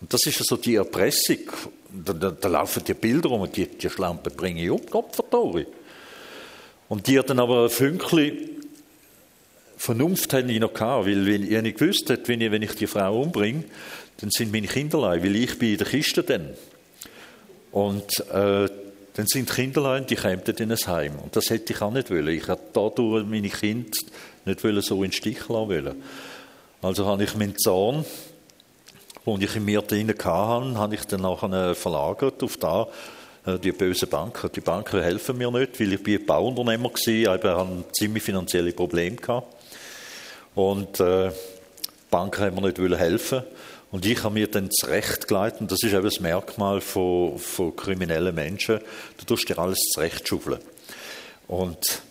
Und 0.01 0.13
das 0.13 0.25
ist 0.27 0.45
so 0.45 0.57
die 0.57 0.77
Erpressung. 0.77 1.39
Da, 1.91 2.13
da, 2.13 2.31
da 2.31 2.49
laufen 2.49 2.85
die 2.85 2.95
Bilder 2.95 3.31
um 3.31 3.41
und 3.41 3.57
die, 3.57 3.67
die 3.67 3.91
Schlampen 3.91 4.35
bringe 4.37 4.63
ich 4.63 4.71
um, 4.71 4.85
Gott. 4.87 5.17
Und 6.89 7.07
die 7.07 7.17
dann 7.17 7.41
aber 7.41 7.65
ein 7.65 7.71
Fünkchen 7.71 8.58
Vernunft 9.79 10.33
hatte 10.33 10.51
ich 10.51 10.61
noch 10.61 10.75
gehabt, 10.75 11.07
weil 11.07 11.25
wenn 11.25 11.45
ich 11.45 11.63
nicht 11.63 11.79
gewusst 11.79 12.11
hätte, 12.11 12.29
wenn 12.29 12.41
ich, 12.41 12.51
wenn 12.51 12.63
ich 12.63 12.75
die 12.75 12.89
Frau 12.89 13.23
umbringe, 13.23 13.65
dann 14.21 14.31
sind 14.31 14.53
meine 14.53 14.67
Kinderlein, 14.67 15.23
weil 15.23 15.37
ich 15.37 15.59
bin 15.59 15.73
in 15.73 15.79
der 15.79 15.87
Kiste 15.87 16.25
dann. 16.25 16.51
Und 17.71 18.21
äh, 18.31 18.69
dann 19.15 19.27
sind 19.27 19.49
die 19.49 19.55
Kinderlein, 19.55 20.05
die 20.05 20.17
kämen 20.17 20.43
in 20.45 20.73
ein 20.73 20.79
Heim. 20.87 21.13
Und 21.23 21.37
das 21.37 21.51
hätte 21.51 21.73
ich 21.73 21.81
auch 21.81 21.93
nicht 21.93 22.11
wollen. 22.11 22.29
Ich 22.29 22.49
hätte 22.49 22.61
dadurch 22.73 23.25
meine 23.25 23.49
Kinder 23.49 23.97
nicht 24.45 24.65
wollen, 24.65 24.83
so 24.83 24.97
in 24.97 25.11
den 25.11 25.13
Stich 25.13 25.49
lassen 25.49 25.69
wollen. 25.69 26.03
Also 26.83 27.07
habe 27.07 27.23
ich 27.23 27.37
meinen 27.37 27.57
Zahn, 27.57 28.05
den 29.27 29.41
ich 29.41 29.55
in 29.55 29.65
mir 29.65 29.83
drin 29.83 30.09
hatte, 30.09 30.29
habe 30.79 30.95
ich 30.97 31.05
dann 31.05 31.21
nachher 31.21 31.75
verlagert 31.77 32.43
auf 32.43 32.57
da, 32.57 32.89
äh, 33.47 33.59
die 33.59 33.73
bösen 33.73 34.09
Banken. 34.09 34.51
Die 34.53 34.61
Banken 34.61 35.03
helfen 35.03 35.39
mir 35.39 35.51
nicht, 35.53 35.79
weil 35.79 35.93
ich 35.93 36.03
bin 36.03 36.27
Bauunternehmer 36.27 36.91
war, 36.91 37.09
ich 37.09 37.29
hatte 37.29 37.85
ziemlich 37.93 38.25
finanzielle 38.25 38.73
Probleme 38.73 39.17
gehabt. 39.17 39.58
Und 40.59 40.99
äh, 40.99 41.31
Banken 42.11 42.41
haben 42.41 42.57
mir 42.57 42.73
nicht 42.73 42.99
helfen 42.99 43.45
und 43.93 44.05
ich 44.05 44.25
habe 44.25 44.35
mir 44.35 44.49
dann 44.49 44.73
zurechtgeleitet, 44.73 45.61
und 45.61 45.71
das 45.71 45.85
ist 45.85 45.93
eben 45.93 46.03
das 46.03 46.19
Merkmal 46.19 46.81
von, 46.81 47.39
von 47.39 47.77
kriminellen 47.77 48.35
Menschen, 48.35 48.81
du 49.19 49.25
tust 49.25 49.49
dir 49.49 49.57
alles 49.57 49.79
zurechtschaufeln. 49.93 50.59
Und 51.47 52.03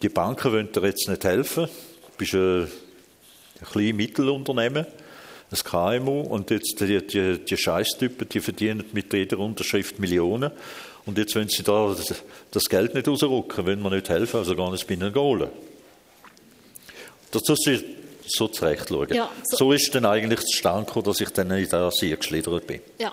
die 0.00 0.08
Banken 0.08 0.52
wollen 0.52 0.72
dir 0.72 0.86
jetzt 0.86 1.06
nicht 1.06 1.22
helfen, 1.22 1.66
du 1.66 2.10
bist 2.16 2.32
ein, 2.32 2.62
ein 2.62 3.66
kleines 3.70 3.94
Mittelunternehmen, 3.94 4.86
ein 5.50 5.58
KMU, 5.62 6.22
und 6.22 6.50
jetzt 6.50 6.80
die, 6.80 7.06
die, 7.06 7.44
die 7.44 7.56
Scheißtypen, 7.58 8.26
die 8.26 8.40
verdienen 8.40 8.86
mit 8.94 9.12
jeder 9.12 9.38
Unterschrift 9.38 9.98
Millionen, 9.98 10.50
und 11.04 11.18
jetzt 11.18 11.36
wollen 11.36 11.50
sie 11.50 11.62
da 11.62 11.94
das 12.52 12.64
Geld 12.70 12.94
nicht 12.94 13.06
rausrücken, 13.06 13.66
wollen 13.66 13.82
wir 13.82 13.90
nicht 13.90 14.08
helfen, 14.08 14.38
also 14.38 14.56
gar 14.56 14.70
nicht 14.72 14.86
bei 14.86 14.94
ihnen 14.94 15.14
holen. 15.14 15.50
Das 17.30 17.42
du 17.42 17.54
so 18.26 18.48
zurecht 18.48 18.88
schauen. 18.88 19.12
Ja, 19.12 19.30
so. 19.44 19.56
so 19.56 19.72
ist 19.72 19.94
dann 19.94 20.06
eigentlich 20.06 20.40
zustande 20.40 20.86
gekommen, 20.86 21.06
dass 21.06 21.20
ich 21.20 21.30
dann 21.30 21.50
in 21.50 21.68
das 21.68 21.94
hier 22.00 22.16
geschlittert 22.16 22.66
bin. 22.66 22.80
Ja. 22.98 23.12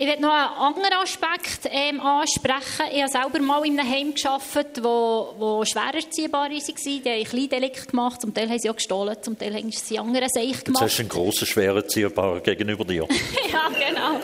Ich 0.00 0.06
werde 0.06 0.22
noch 0.22 0.32
einen 0.32 0.76
anderen 0.76 0.92
Aspekt 1.02 1.68
ähm, 1.72 2.00
ansprechen. 2.00 2.86
Ich 2.92 3.02
habe 3.02 3.10
selber 3.10 3.40
mal 3.40 3.66
in 3.66 3.80
einem 3.80 3.90
Heim 3.90 4.14
gearbeitet, 4.14 4.84
wo, 4.84 5.34
wo 5.36 5.64
schwer 5.64 5.92
erziehbar 5.92 6.48
war. 6.48 6.48
Die 6.50 7.02
haben 7.04 7.24
Kleindelikte 7.24 7.86
gemacht, 7.86 8.20
zum 8.20 8.32
Teil 8.32 8.48
haben 8.48 8.60
sie 8.60 8.70
auch 8.70 8.76
gestohlen, 8.76 9.16
zum 9.20 9.36
Teil 9.36 9.54
haben 9.54 9.72
sie 9.72 9.98
andere 9.98 10.28
Seich 10.28 10.62
gemacht. 10.62 10.84
Hast 10.84 10.98
du 10.98 11.02
einen 11.02 11.08
grossen, 11.08 11.48
schwer 11.48 11.74
erziehbaren 11.74 12.40
gegenüber 12.44 12.84
dir. 12.84 13.08
ja, 13.52 13.68
genau. 13.70 14.20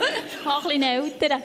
Auch 0.48 0.64
ein 0.64 0.78
bisschen 0.78 0.82
älter. 0.84 1.40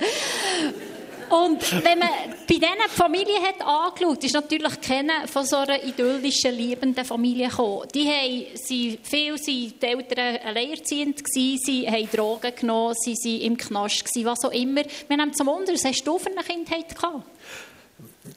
Und 1.30 1.84
wenn 1.84 2.00
man 2.00 2.10
bei 2.48 2.56
diesen 2.56 2.90
Familien 2.90 3.44
hat 3.44 3.62
angeschaut, 3.62 4.24
ist 4.24 4.34
natürlich 4.34 4.82
keine 4.82 5.28
von 5.28 5.46
so 5.46 5.58
einer 5.58 5.84
idyllischen, 5.84 6.56
liebenden 6.56 7.06
Familie 7.06 7.50
gekommen. 7.50 7.88
Die 7.94 8.08
haben, 8.08 8.46
sie, 8.56 9.00
viele 9.04 9.36
waren 9.36 9.40
die 9.46 9.74
Eltern 9.82 10.38
alleinerziehend, 10.46 11.24
gewesen, 11.24 11.60
sie 11.64 11.88
haben 11.88 12.10
Drogen 12.12 12.52
genommen, 12.56 12.96
sie 13.00 13.14
waren 13.14 13.42
im 13.42 13.58
Knast, 13.58 14.06
gewesen, 14.06 14.26
was 14.26 14.44
auch 14.44 14.52
immer. 14.52 14.82
Wir 15.08 15.18
haben 15.18 15.34
zum 15.34 15.48
Wunder, 15.48 15.74
was 15.74 15.86
hast 15.86 16.04
du 16.04 16.18
für 16.18 16.32
eine 16.32 16.44
Kindheit 16.44 16.96
gehabt? 16.96 17.24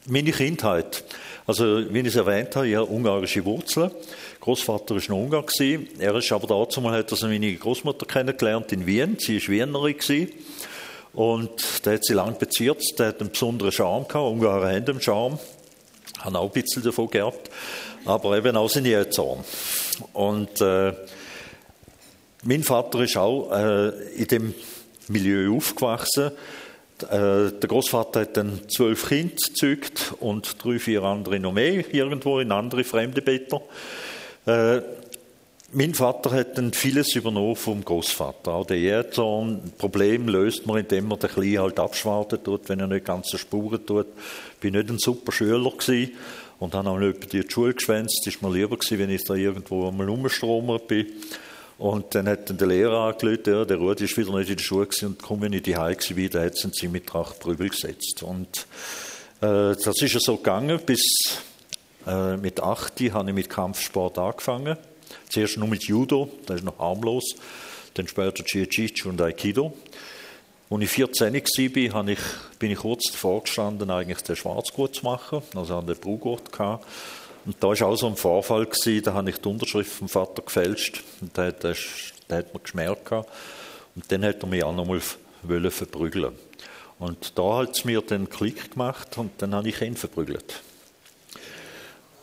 Meine 0.07 0.33
Kindheit. 0.33 1.05
Also, 1.47 1.93
wie 1.93 2.01
ich 2.01 2.07
es 2.07 2.17
erwähnt 2.17 2.55
habe, 2.55 2.69
ich 2.69 2.77
habe 2.77 2.91
ungarische 2.91 3.45
Wurzeln. 3.45 3.91
Großvater 4.41 4.95
war 4.95 5.03
noch 5.09 5.17
Ungar. 5.17 5.45
Er 5.99 6.15
ist 6.15 6.33
aber 6.33 6.47
dazu 6.47 6.81
mal 6.81 6.99
hat 6.99 7.11
er 7.11 7.29
meine 7.29 7.55
Großmutter 7.55 8.07
kennengelernt 8.07 8.73
in 8.73 8.87
Wien. 8.87 9.17
Sie 9.19 9.41
war 9.41 9.49
Wienerin. 9.49 9.97
Gewesen. 9.97 10.33
Und 11.15 11.85
der 11.85 11.95
hat 11.95 12.05
sie 12.05 12.15
lang 12.15 12.39
beziert, 12.39 12.83
der 12.99 13.09
hat 13.09 13.21
einen 13.21 13.31
besonderen 13.31 13.73
Charme 13.73 14.09
gehabt, 14.09 14.31
Ungarn 14.31 14.63
haben 14.63 14.89
einen 14.89 15.01
Charme, 15.01 15.39
haben 16.21 16.37
auch 16.37 16.55
ein 16.55 16.63
bisschen 16.63 16.83
davon 16.83 17.11
gehabt, 17.11 17.51
aber 18.07 18.37
eben 18.37 18.57
auch 18.57 18.71
seine 18.71 18.93
Eltern. 18.93 19.45
Und 20.15 20.61
äh, 20.61 20.95
mein 22.45 22.63
Vater 22.63 23.01
ist 23.01 23.17
auch 23.17 23.53
äh, 23.53 23.89
in 24.15 24.27
dem 24.27 24.55
Milieu 25.09 25.55
aufgewachsen. 25.55 26.33
Äh, 27.03 27.09
der 27.09 27.69
Großvater 27.69 28.21
hat 28.21 28.37
dann 28.39 28.61
zwölf 28.69 29.09
Kinder 29.09 29.35
gezeugt 29.35 30.15
und 30.21 30.65
drei, 30.65 30.79
vier 30.79 31.03
andere 31.03 31.39
noch 31.41 31.53
mehr, 31.53 31.93
irgendwo 31.95 32.41
in 32.41 32.53
andere 32.53 32.85
fremde 32.85 33.21
Better. 33.21 33.61
Mein 35.75 35.95
Vater 35.95 36.33
hat 36.33 36.59
dann 36.59 36.75
vieles 36.75 37.15
übernommen 37.15 37.57
vom 37.57 37.83
Großvater. 37.83 38.53
Auch 38.53 38.67
der 38.67 38.79
Jähzorn, 38.79 39.73
Problem 39.79 40.29
löst 40.29 40.67
man, 40.67 40.81
indem 40.81 41.09
man 41.09 41.19
den 41.19 41.31
Kleinen 41.31 41.61
halt 41.61 41.81
abschwarten 41.81 42.45
tut, 42.45 42.69
wenn 42.69 42.81
er 42.81 42.89
nicht 42.89 43.07
ganz 43.07 43.31
so 43.31 43.39
Spuren 43.39 43.87
tut. 43.87 44.09
Ich 44.55 44.61
bin 44.61 44.75
nicht 44.75 44.91
ein 44.91 44.99
super 44.99 45.33
Schüler 45.33 45.71
gewesen 45.71 46.13
und 46.59 46.75
habe 46.75 46.91
auch 46.91 46.99
nicht 46.99 47.33
die 47.33 47.43
Schule 47.49 47.73
geschwänzt. 47.73 48.23
Es 48.27 48.43
war 48.43 48.51
mir 48.51 48.59
lieber 48.59 48.77
gewesen, 48.77 48.99
wenn 48.99 49.09
ich 49.09 49.25
da 49.25 49.33
irgendwo 49.33 49.89
einmal 49.89 50.11
rumgestromert 50.11 50.89
bin. 50.89 51.07
Und 51.79 52.15
dann 52.15 52.29
hat 52.29 52.51
dann 52.51 52.59
der 52.59 52.69
Lehrer 52.69 53.09
angelötet, 53.09 53.47
ja, 53.47 53.65
der 53.65 53.79
Rudi 53.79 54.05
ist 54.05 54.19
wieder 54.19 54.37
nicht 54.37 54.51
in 54.51 54.57
der 54.57 54.63
Schule 54.63 54.85
gewesen 54.85 55.07
und 55.07 55.23
kaum 55.23 55.41
wenn 55.41 55.55
ich 55.55 55.63
die 55.63 55.75
Hause 55.79 56.11
war, 56.11 56.17
wieder 56.17 56.45
hat 56.45 56.55
sie 56.55 56.89
mit 56.89 57.15
acht 57.15 57.41
Prügel 57.41 57.71
gesetzt. 57.71 58.23
Und 58.23 58.67
äh, 59.41 59.75
das 59.75 60.03
ist 60.03 60.13
ja 60.13 60.21
so 60.21 60.37
gegangen, 60.37 60.79
bis 60.85 61.03
äh, 62.07 62.37
mit 62.37 62.61
acht 62.61 63.01
habe 63.01 63.31
ich 63.31 63.35
mit 63.35 63.49
Kampfsport 63.49 64.19
angefangen. 64.19 64.77
Zuerst 65.33 65.57
nur 65.57 65.69
mit 65.69 65.85
Judo, 65.85 66.29
das 66.45 66.57
ist 66.57 66.65
noch 66.65 66.79
harmlos. 66.79 67.25
Dann 67.95 68.07
später 68.07 68.45
Jiu-Jitsu 68.45 69.09
und 69.09 69.21
Aikido. 69.21 69.73
Als 70.69 70.83
ich 70.83 70.91
14 70.91 71.35
war, 71.35 72.05
bin 72.59 72.71
ich 72.71 72.79
kurz 72.79 73.11
davor 73.11 73.43
gestanden, 73.43 73.91
eigentlich 73.91 74.21
den 74.21 74.37
Schwarzgurt 74.37 74.97
zu 74.97 75.05
machen. 75.05 75.43
Also 75.55 75.79
an 75.79 75.87
den 75.87 75.97
Brugurt 75.97 76.53
gehabt. 76.53 76.87
Und 77.47 77.57
da 77.61 77.69
war 77.69 77.89
auch 77.89 77.97
so 77.97 78.09
ein 78.09 78.17
Vorfall, 78.17 78.67
gewesen, 78.67 79.03
da 79.05 79.15
habe 79.15 79.31
ich 79.31 79.39
die 79.39 79.49
Unterschrift 79.49 79.91
vom 79.91 80.09
Vater 80.11 80.43
gefälscht. 80.43 81.03
Und 81.23 81.35
der, 81.35 81.53
der, 81.53 81.77
der 82.29 82.39
hat 82.39 82.53
mir 82.53 82.61
geschmerzt. 82.61 83.07
Gehabt. 83.07 83.31
Und 83.95 84.13
dann 84.13 84.25
hat 84.25 84.43
er 84.43 84.49
mich 84.49 84.63
auch 84.63 84.75
nochmal 84.75 85.01
verprügeln 85.71 86.35
Und 86.99 87.39
da 87.39 87.57
hat 87.57 87.71
es 87.71 87.87
mir 87.87 88.03
den 88.03 88.29
Klick 88.29 88.73
gemacht 88.73 89.17
und 89.17 89.31
dann 89.39 89.55
habe 89.55 89.71
ich 89.71 89.81
ihn 89.81 89.97
verprügelt. 89.97 90.63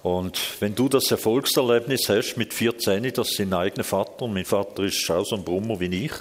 Und 0.01 0.39
wenn 0.61 0.75
du 0.75 0.87
das 0.87 1.11
Erfolgserlebnis 1.11 2.07
hast 2.07 2.37
mit 2.37 2.53
14, 2.53 3.11
dass 3.13 3.35
dein 3.35 3.53
eigener 3.53 3.83
Vater, 3.83 4.23
und 4.23 4.33
mein 4.33 4.45
Vater 4.45 4.83
ist 4.83 5.09
auch 5.11 5.25
so 5.25 5.35
ein 5.35 5.43
Brummer 5.43 5.79
wie 5.79 6.05
ich, 6.05 6.13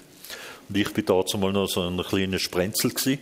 und 0.68 0.76
ich 0.76 0.92
bin 0.92 1.04
dazu 1.06 1.38
mal 1.38 1.52
noch 1.52 1.68
so 1.68 1.82
ein 1.82 1.96
kleiner 2.02 2.38
Sprenzel 2.38 2.90
gewesen. 2.90 3.20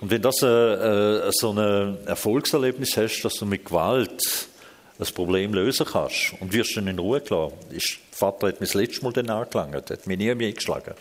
Und 0.00 0.10
wenn 0.10 0.22
das 0.22 0.42
äh, 0.42 0.46
äh, 0.46 1.30
so 1.32 1.52
ein 1.52 2.06
Erfolgserlebnis 2.06 2.96
hast, 2.96 3.22
dass 3.22 3.34
du 3.34 3.46
mit 3.46 3.64
Gewalt 3.66 4.48
ein 4.98 5.14
Problem 5.14 5.54
lösen 5.54 5.86
kannst 5.86 6.34
und 6.40 6.52
wirst 6.52 6.76
dann 6.76 6.86
in 6.86 6.98
Ruhe 6.98 7.20
gelassen, 7.20 7.54
ist, 7.70 7.98
Vater 8.12 8.48
hat 8.48 8.60
mich 8.60 8.70
das 8.70 8.74
letzte 8.74 9.04
Mal 9.04 9.18
angelangt, 9.18 9.90
hat 9.90 10.06
mich 10.06 10.18
nie 10.18 10.34
mehr 10.34 10.52
geschlagen, 10.52 10.94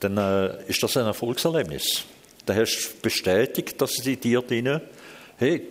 dann 0.00 0.18
äh, 0.18 0.64
ist 0.68 0.82
das 0.82 0.96
ein 0.96 1.06
Erfolgserlebnis. 1.06 2.04
Dann 2.44 2.56
hast 2.56 2.76
du 2.76 3.00
bestätigt, 3.02 3.80
dass 3.80 3.92
sie 3.94 4.16
dir 4.16 4.42
drinnen, 4.42 4.80
hey, 5.38 5.62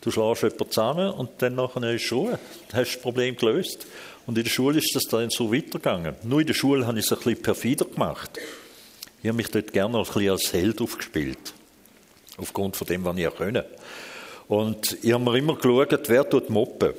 du 0.00 0.10
schlägst 0.10 0.42
jemanden 0.42 0.70
zusammen 0.70 1.10
und 1.10 1.30
dann 1.38 1.54
nachher 1.54 1.92
ist 1.92 2.12
Ruhe. 2.12 2.38
Dann 2.68 2.80
hast 2.80 2.90
du 2.90 2.94
das 2.94 3.02
Problem 3.02 3.36
gelöst. 3.36 3.86
Und 4.26 4.36
in 4.36 4.44
der 4.44 4.50
Schule 4.50 4.78
ist 4.78 4.94
das 4.94 5.04
dann 5.04 5.30
so 5.30 5.52
weitergegangen. 5.52 6.14
Nur 6.22 6.40
in 6.40 6.46
der 6.46 6.54
Schule 6.54 6.86
habe 6.86 6.98
ich 6.98 7.06
es 7.06 7.12
ein 7.12 7.18
bisschen 7.18 7.42
perfider 7.42 7.86
gemacht. 7.86 8.38
Ich 9.22 9.28
habe 9.28 9.36
mich 9.36 9.48
dort 9.48 9.72
gerne 9.72 9.98
ein 9.98 10.04
bisschen 10.04 10.30
als 10.30 10.52
Held 10.52 10.80
aufgespielt. 10.80 11.54
Aufgrund 12.36 12.76
von 12.76 12.86
dem, 12.86 13.04
was 13.04 13.16
ich 13.16 13.34
können. 13.34 13.64
Und 14.48 14.98
ich 15.02 15.12
habe 15.12 15.24
mir 15.24 15.36
immer 15.38 15.56
geschaut, 15.56 16.08
wer 16.08 16.28
tut 16.28 16.50
moppen. 16.50 16.92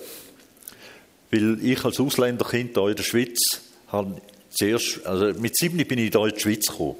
Weil 1.31 1.63
ich 1.63 1.85
als 1.85 1.99
Ausländerkind 1.99 2.75
hier 2.75 2.88
in 2.88 2.95
der 2.95 3.03
Schweiz 3.03 3.38
habe 3.88 4.21
zuerst, 4.49 5.05
also 5.05 5.39
mit 5.39 5.55
sieben 5.55 5.77
bin 5.77 5.99
ich 5.99 6.12
hier 6.12 6.25
in 6.25 6.33
die 6.33 6.39
Schweiz 6.39 6.67
gekommen. 6.67 6.95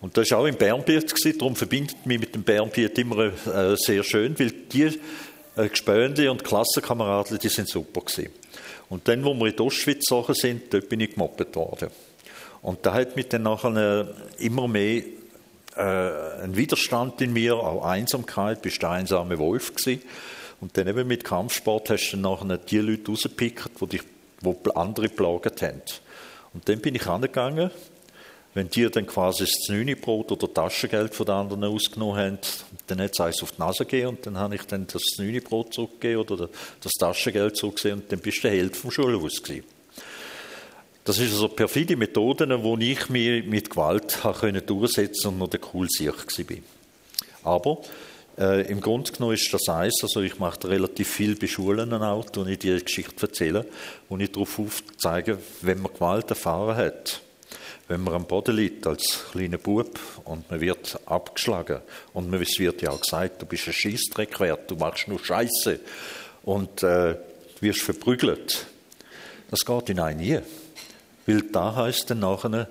Und 0.00 0.16
das 0.16 0.30
war 0.30 0.38
auch 0.38 0.46
im 0.46 0.56
Bernbiet, 0.56 1.12
darum 1.40 1.56
verbindet 1.56 2.06
mich 2.06 2.20
mit 2.20 2.34
dem 2.34 2.44
Bernbiet 2.44 2.96
immer 2.98 3.18
äh, 3.18 3.76
sehr 3.76 4.04
schön, 4.04 4.38
weil 4.38 4.50
die 4.50 4.98
äh, 5.56 5.68
Gespönte 5.68 6.30
und 6.30 6.44
Klassenkameraden, 6.44 7.38
die 7.38 7.48
sind 7.48 7.68
super 7.68 8.02
gewesen. 8.02 8.30
Und 8.88 9.08
dann, 9.08 9.24
wo 9.24 9.34
wir 9.34 9.46
in 9.48 9.56
die 9.56 9.62
Ostschweiz 9.62 10.04
sind, 10.40 10.72
dort 10.72 10.88
bin 10.88 11.00
ich 11.00 11.14
gemobbt 11.14 11.54
worden. 11.56 11.90
Und 12.62 12.86
da 12.86 12.94
hat 12.94 13.16
mich 13.16 13.28
dann 13.28 13.42
nachher 13.42 14.14
immer 14.38 14.68
mehr 14.68 15.02
äh, 15.76 16.42
ein 16.42 16.56
Widerstand 16.56 17.20
in 17.20 17.32
mir, 17.32 17.56
auch 17.56 17.84
Einsamkeit, 17.84 18.62
bist 18.62 18.82
der 18.82 18.90
einsame 18.90 19.38
Wolf 19.38 19.74
gewesen. 19.74 20.02
Und 20.60 20.76
dann 20.76 20.88
eben 20.88 21.06
mit 21.06 21.24
Kampfsport 21.24 21.90
hast 21.90 22.10
du 22.10 22.16
dann 22.16 22.22
nachher 22.22 22.58
die 22.58 22.78
Leute 22.78 23.10
rausgepickt, 23.10 23.70
die 23.80 23.86
dich, 23.86 24.02
die 24.42 24.76
andere 24.76 25.08
plaget 25.08 25.62
haben. 25.62 25.82
Und 26.54 26.68
dann 26.68 26.80
bin 26.80 26.94
ich 26.94 27.06
angegangen, 27.06 27.70
wenn 28.54 28.68
die 28.68 28.88
dann 28.90 29.06
quasi 29.06 29.44
das 29.44 29.52
Znüni-Brot 29.66 30.32
oder 30.32 30.52
Taschengeld 30.52 31.14
von 31.14 31.26
den 31.26 31.34
anderen 31.34 31.64
ausgenommen 31.64 32.16
haben, 32.16 32.38
dann 32.86 33.00
hat 33.00 33.12
es 33.12 33.20
eins 33.20 33.42
auf 33.42 33.52
die 33.52 33.60
Nase 33.60 33.84
gegeben 33.84 34.08
und 34.08 34.26
dann 34.26 34.38
habe 34.38 34.54
ich 34.54 34.62
dann 34.62 34.86
das 34.86 35.02
Znüni-Brot 35.02 35.74
zurückgegeben 35.74 36.22
oder 36.22 36.48
das 36.80 36.92
Taschengeld 36.92 37.56
zurückgesehen 37.56 38.00
und 38.00 38.10
dann 38.10 38.20
bist 38.20 38.38
du 38.38 38.42
der 38.42 38.52
Held 38.52 38.76
vom 38.76 38.90
Schulhaus 38.90 39.42
gewesen. 39.42 39.64
Das 41.04 41.18
ist 41.18 41.32
also 41.32 41.48
perfide 41.48 41.96
Methoden, 41.96 42.62
wo 42.62 42.76
ich 42.76 43.08
mich 43.08 43.46
mit 43.46 43.70
Gewalt 43.70 44.18
können 44.40 44.64
durchsetzen 44.66 45.28
und 45.28 45.38
noch 45.38 45.48
der 45.48 45.60
cool 45.72 45.86
Sieg 45.88 46.12
war. 46.14 46.56
Aber 47.44 47.80
äh, 48.38 48.70
im 48.70 48.80
Grunde 48.80 49.10
genommen 49.10 49.34
ist 49.34 49.52
das 49.52 49.68
eins, 49.68 50.02
also 50.02 50.20
ich 50.20 50.38
mache 50.38 50.68
relativ 50.68 51.08
viel 51.08 51.34
bei 51.34 51.46
Schulen 51.46 51.92
auch, 51.94 52.26
und 52.36 52.48
ich 52.48 52.58
die 52.58 52.78
Geschichte 52.78 53.26
erzähle, 53.26 53.64
wo 54.08 54.16
ich 54.18 54.30
darauf 54.30 54.58
aufzeige, 54.58 55.38
wenn 55.62 55.80
man 55.80 55.92
Gewalt 55.92 56.28
erfahren 56.30 56.76
hat, 56.76 57.22
wenn 57.88 58.02
man 58.02 58.14
am 58.14 58.26
Boden 58.26 58.54
liegt 58.54 58.86
als 58.86 59.24
kleiner 59.32 59.58
Bub 59.58 59.98
und 60.24 60.50
man 60.50 60.60
wird 60.60 61.00
abgeschlagen 61.06 61.80
und 62.12 62.32
es 62.34 62.58
wird 62.58 62.82
ja 62.82 62.90
auch 62.90 63.00
gesagt, 63.00 63.40
du 63.42 63.46
bist 63.46 63.66
ein 63.66 63.72
Schießdreck 63.72 64.38
wert, 64.40 64.70
du 64.70 64.76
machst 64.76 65.08
nur 65.08 65.18
Scheiße 65.18 65.80
und 66.42 66.82
äh, 66.82 67.16
wirst 67.60 67.80
verprügelt. 67.80 68.66
Das 69.50 69.60
geht 69.60 69.88
in 69.88 70.00
ein 70.00 70.18
nie. 70.18 70.38
Weil 71.26 71.42
da 71.42 71.74
heißt 71.74 72.10
dann 72.10 72.20
nachher, 72.20 72.68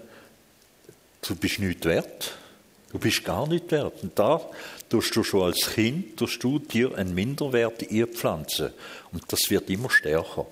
du 1.22 1.36
bist 1.36 1.60
nicht 1.60 1.86
wert. 1.86 2.34
Du 2.92 3.00
bist 3.00 3.26
gar 3.26 3.48
nicht 3.48 3.72
wert. 3.72 4.04
Und 4.04 4.18
da 4.18 4.42
tust 4.90 5.16
du 5.16 5.24
schon 5.24 5.44
als 5.44 5.74
Kind, 5.74 6.18
tust 6.18 6.44
du 6.44 6.60
dir 6.60 6.96
einen 6.96 7.14
Minderwert 7.14 7.84
pflanzen. 8.14 8.72
Und 9.12 9.24
das 9.32 9.50
wird 9.50 9.70
immer 9.70 9.90
stärker. 9.90 10.46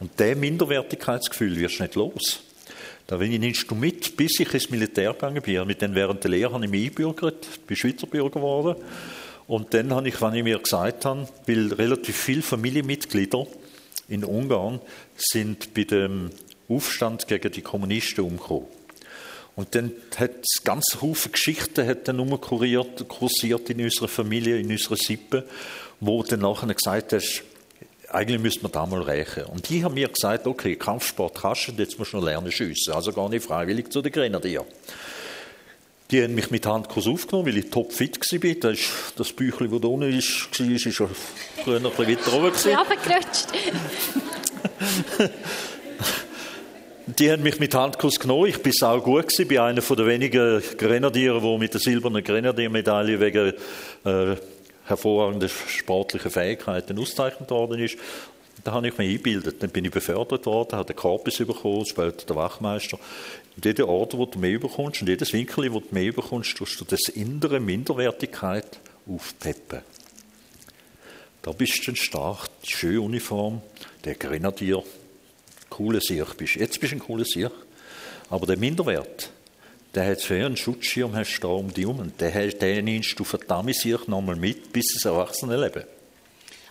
Und 0.00 0.18
der 0.18 0.36
Minderwertigkeitsgefühl 0.36 1.56
wirst 1.56 1.78
du 1.78 1.82
nicht 1.82 1.94
los. 1.96 2.43
Da 3.06 3.18
nimmst 3.18 3.70
du 3.70 3.74
mit, 3.74 4.16
bis 4.16 4.40
ich 4.40 4.54
ins 4.54 4.70
Militär 4.70 5.12
gegangen 5.12 5.42
bin. 5.42 5.66
Mit 5.66 5.82
dann 5.82 5.94
während 5.94 6.24
der 6.24 6.30
Lehre 6.30 6.52
habe 6.52 6.64
ich 6.64 6.70
mich 6.70 6.84
eingebürgert, 6.84 7.66
bin 7.66 7.76
Schweizer 7.76 8.06
Bürger 8.06 8.30
geworden. 8.30 8.76
Und 9.46 9.74
dann 9.74 9.92
habe 9.92 10.08
ich, 10.08 10.22
wenn 10.22 10.34
ich 10.34 10.44
mir 10.44 10.58
gesagt 10.58 11.04
habe, 11.04 11.28
weil 11.46 11.72
relativ 11.74 12.16
viele 12.16 12.40
Familienmitglieder 12.40 13.46
in 14.08 14.24
Ungarn 14.24 14.80
sind 15.16 15.74
bei 15.74 15.84
dem 15.84 16.30
Aufstand 16.68 17.28
gegen 17.28 17.52
die 17.52 17.60
Kommunisten 17.60 18.24
umgekommen. 18.24 18.68
Und 19.56 19.74
dann 19.74 19.92
hat 20.16 20.32
es 20.42 20.64
ganz 20.64 20.98
Haufen 21.00 21.32
Geschichten 21.32 21.86
hat 21.86 22.08
dann 22.08 22.18
kursiert 22.40 23.70
in 23.70 23.82
unserer 23.82 24.08
Familie, 24.08 24.58
in 24.58 24.70
unserer 24.70 24.96
Sippe, 24.96 25.44
wo 26.00 26.22
dann 26.22 26.40
nachher 26.40 26.72
gesagt 26.74 27.12
hast, 27.12 27.44
eigentlich 28.14 28.40
müsste 28.40 28.62
man 28.62 28.72
da 28.72 28.86
mal 28.86 29.02
rächen. 29.02 29.44
Und 29.44 29.68
die 29.68 29.84
haben 29.84 29.94
mir 29.94 30.08
gesagt, 30.08 30.46
okay, 30.46 30.76
Kampfsport 30.76 31.34
kannst 31.34 31.68
du, 31.68 31.72
jetzt 31.72 31.98
musst 31.98 32.12
du 32.12 32.18
noch 32.18 32.24
lernen 32.24 32.52
schiessen. 32.52 32.94
Also 32.94 33.12
gar 33.12 33.28
nicht 33.28 33.44
freiwillig 33.44 33.90
zu 33.90 34.00
den 34.02 34.12
Grenadier. 34.12 34.64
Die 36.10 36.22
haben 36.22 36.34
mich 36.34 36.50
mit 36.50 36.66
Handkurs 36.66 37.06
aufgenommen, 37.06 37.48
weil 37.48 37.58
ich 37.58 37.70
topfit 37.70 38.18
war. 38.18 38.54
Das, 38.54 38.78
ist, 38.78 38.90
das 39.16 39.32
Büchlein, 39.32 39.70
das 39.70 39.80
da 39.80 39.88
unten 39.88 40.16
ist, 40.16 40.60
war, 40.60 40.70
ist 40.70 40.94
schon 40.94 41.08
früher 41.64 41.80
noch 41.80 41.98
ein 41.98 42.06
bisschen 42.06 42.18
weiter 42.18 42.32
oben. 42.34 42.52
Ich 42.54 42.66
runtergerutscht. 42.76 43.48
Die 47.06 47.30
haben 47.30 47.42
mich 47.42 47.60
mit 47.60 47.74
Handkuss 47.74 48.18
genommen. 48.18 48.46
Ich 48.46 48.62
bin 48.62 48.72
auch 48.80 49.02
gut. 49.02 49.38
Ich 49.38 49.46
bin 49.46 49.58
einer 49.58 49.82
der 49.82 50.06
wenigen 50.06 50.62
Grenadiere, 50.78 51.38
die 51.38 51.58
mit 51.58 51.74
der 51.74 51.80
silbernen 51.80 52.24
Grenadiermedaille 52.24 53.20
wegen 53.20 53.52
äh, 54.04 54.36
hervorragender 54.84 55.48
sportlicher 55.48 56.30
Fähigkeiten 56.30 56.98
ausgezeichnet 56.98 57.50
worden 57.50 57.80
ist. 57.80 57.96
Da 58.62 58.72
habe 58.72 58.88
ich 58.88 58.96
mich 58.96 59.10
eingebildet. 59.10 59.62
Dann 59.62 59.70
bin 59.70 59.84
ich 59.84 59.90
befördert 59.90 60.46
worden, 60.46 60.72
habe 60.72 60.92
den 60.92 60.96
Korpus 60.96 61.38
bekommen, 61.38 61.84
später 61.84 62.26
der 62.26 62.36
Wachmeister. 62.36 62.98
Und 63.56 63.64
jeder 63.64 63.88
Ort, 63.88 64.16
wo 64.16 64.26
du 64.26 64.38
mehr 64.38 64.58
bekommst, 64.58 65.02
und 65.02 65.08
jedes 65.08 65.32
Winkel, 65.32 65.72
wo 65.72 65.80
du 65.80 65.88
mehr 65.90 66.12
bekommst, 66.12 66.56
tust 66.56 66.80
du 66.80 66.84
das 66.84 67.08
innere 67.08 67.60
Minderwertigkeit 67.60 68.78
aufpeppen. 69.06 69.80
Da 71.42 71.52
bist 71.52 71.78
du 71.78 71.86
dann 71.86 71.96
stark, 71.96 72.48
schöne 72.62 73.02
Uniform, 73.02 73.60
der 74.04 74.14
Grenadier, 74.14 74.82
cooler 75.68 76.00
Sieg 76.00 76.36
bist. 76.38 76.54
Jetzt 76.54 76.80
bist 76.80 76.92
du 76.92 76.96
ein 76.96 77.00
cooler 77.00 77.26
Sieg. 77.26 77.50
Aber 78.30 78.46
der 78.46 78.56
Minderwert, 78.56 79.30
der 79.94 80.06
hat 80.06 80.20
für 80.20 80.34
einen 80.34 80.56
Schutzschirm 80.56 81.14
hast 81.14 81.40
da 81.40 81.48
um 81.48 81.72
die 81.72 81.86
um. 81.86 81.98
Und 81.98 82.20
den, 82.20 82.58
den 82.58 82.84
nimmst 82.84 83.18
du 83.18 83.24
verdammt 83.24 83.74
sich 83.74 84.06
nochmal 84.08 84.36
mit 84.36 84.72
bis 84.72 84.94
ins 84.94 85.04
Erwachsenenleben. 85.04 85.84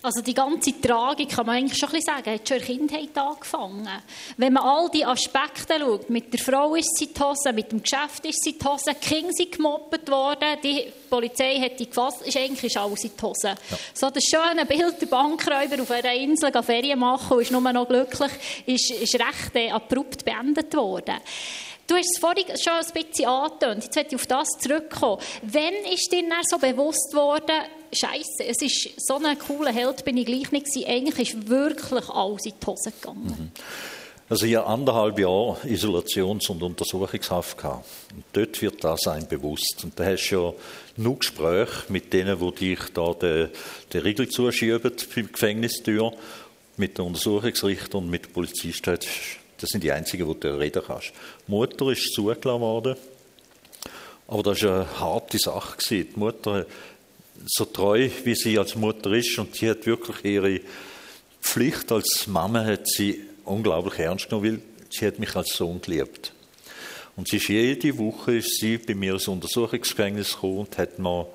Also 0.04 0.22
die 0.22 0.34
ganze 0.34 0.82
Tragik, 0.82 1.30
kann 1.30 1.46
man 1.46 1.56
eigentlich 1.56 1.80
schon 1.80 1.88
ein 1.88 1.96
bisschen 1.96 2.14
sagen, 2.14 2.34
hat 2.34 2.46
schon 2.46 2.58
in 2.58 2.88
der 2.88 2.98
Kindheit 3.00 3.18
angefangen. 3.18 3.88
Wenn 4.36 4.52
man 4.52 4.64
all 4.64 4.90
die 4.90 5.06
Aspekte 5.06 5.76
schaut, 5.80 6.10
mit 6.10 6.34
der 6.34 6.42
Frau 6.42 6.76
ist 6.76 6.98
sie 6.98 7.10
Hose, 7.18 7.54
mit 7.54 7.72
dem 7.72 7.82
Geschäft 7.82 8.26
ist 8.26 8.44
sie 8.44 8.58
Hose, 8.66 8.92
die 9.02 9.08
Kinder 9.08 9.32
sind 9.32 9.54
gemobbt 9.54 10.12
worden, 10.12 10.58
die 10.62 10.92
Polizei 11.10 11.58
hat 11.62 11.80
die 11.80 11.88
gefasst, 11.88 12.22
ist 12.24 12.36
eigentlich 12.36 12.78
alles 12.78 13.06
in 13.06 13.12
Hose. 13.22 13.48
Ja. 13.48 13.78
So 13.94 14.10
das 14.10 14.26
schöne 14.26 14.66
Bild, 14.66 15.00
der 15.00 15.06
Bankräuber 15.06 15.82
auf 15.82 15.92
einer 15.92 16.14
Insel 16.14 16.52
Ferien 16.62 17.00
machen 17.00 17.38
und 17.38 17.42
ist 17.42 17.52
nur 17.54 17.62
noch 17.62 17.88
glücklich, 17.88 18.32
ist, 18.66 18.92
ist 18.92 19.16
recht 19.16 19.56
äh, 19.56 19.70
abrupt 19.70 20.26
beendet 20.26 20.76
worden. 20.76 21.16
Du 21.88 21.96
hast 21.96 22.10
es 22.16 22.20
vorhin 22.20 22.46
schon 22.58 22.74
ein 22.74 22.86
bisschen 22.94 23.28
angetönt. 23.28 23.84
Jetzt 23.84 23.96
möchte 23.96 24.16
ich 24.16 24.22
auf 24.22 24.28
das 24.28 24.48
zurückkommen. 24.60 25.22
Wann 25.42 25.94
ist 25.94 26.12
dir 26.12 26.22
dann 26.22 26.44
so 26.44 26.58
bewusst 26.58 27.14
worden, 27.14 27.56
Scheiße, 27.92 28.46
es 28.48 28.62
ist 28.62 29.06
so 29.06 29.20
ein 29.24 29.38
cooler 29.38 29.72
Held, 29.72 30.04
bin 30.06 30.18
ich 30.18 30.26
gleich 30.26 30.52
nicht 30.52 30.66
gewesen. 30.66 30.88
Eigentlich 30.88 31.34
ist 31.34 31.50
wirklich 31.50 32.10
alles 32.10 32.46
in 32.46 32.54
die 32.60 32.66
Hose 32.66 32.92
gegangen. 32.92 33.26
Mhm. 33.26 33.52
Also 34.30 34.46
ich 34.46 34.56
habe 34.56 34.68
anderthalb 34.68 35.20
Jahre 35.20 35.58
Isolations- 35.66 36.50
und 36.50 36.64
Untersuchungshaft. 36.64 37.64
Und 37.66 38.24
dort 38.32 38.62
wird 38.62 38.84
das 38.84 39.06
einem 39.08 39.28
bewusst. 39.28 39.82
Und 39.84 40.00
da 40.00 40.06
hast 40.06 40.30
du 40.30 40.36
ja 40.36 40.54
nur 40.98 41.20
Gespräche 41.20 41.84
mit 41.90 42.14
denen, 42.14 42.40
die 42.40 42.52
dich 42.56 42.80
da 42.94 43.14
den, 43.14 43.50
den 43.92 44.02
Riegel 44.02 44.30
zuschieben 44.30 44.92
beim 45.16 45.32
Gefängnistür, 45.32 46.14
mit 46.78 46.98
dem 46.98 47.06
Untersuchungsrichter 47.06 47.98
und 47.98 48.10
mit 48.10 48.26
dem 48.26 48.34
Polizisten. 48.34 48.98
Das 49.64 49.70
sind 49.70 49.82
die 49.82 49.94
einzigen, 49.94 50.28
die 50.28 50.40
du 50.42 50.60
reden 50.60 50.84
kannst. 50.86 51.14
Die 51.48 51.52
Mutter 51.52 51.90
ist 51.90 52.12
zugelassen 52.12 52.60
worden. 52.60 52.98
Aber 54.28 54.44
das 54.44 54.62
war 54.62 54.82
eine 54.82 55.00
harte 55.00 55.40
Sache. 55.40 55.78
Die 55.90 56.06
Mutter 56.18 56.66
so 57.46 57.64
treu, 57.64 58.10
wie 58.26 58.36
sie 58.36 58.60
als 58.60 58.76
Mutter 58.76 59.14
ist, 59.14 59.40
und 59.40 59.56
sie 59.56 59.70
hat 59.70 59.86
wirklich 59.86 60.26
ihre 60.26 60.60
Pflicht 61.42 61.94
als 61.94 62.28
Mama 62.28 62.66
hat 62.66 62.90
sie 62.90 63.22
unglaublich 63.46 64.00
ernst 64.00 64.28
genommen, 64.28 64.52
weil 64.52 64.62
sie 64.90 65.08
hat 65.08 65.20
mich 65.20 65.34
als 65.34 65.56
Sohn 65.56 65.80
geliebt. 65.80 66.34
Und 67.16 67.30
sie 67.30 67.38
ist 67.38 67.48
jede 67.48 67.98
Woche 67.98 68.36
ist 68.36 68.60
sie 68.60 68.78
bei 68.78 68.96
mir 68.96 69.14
ins 69.14 69.30
Untersuchungsgefängnis 69.30 70.34
gekommen 70.34 70.58
und 70.60 70.78
hat 70.78 71.00
mir 71.00 71.26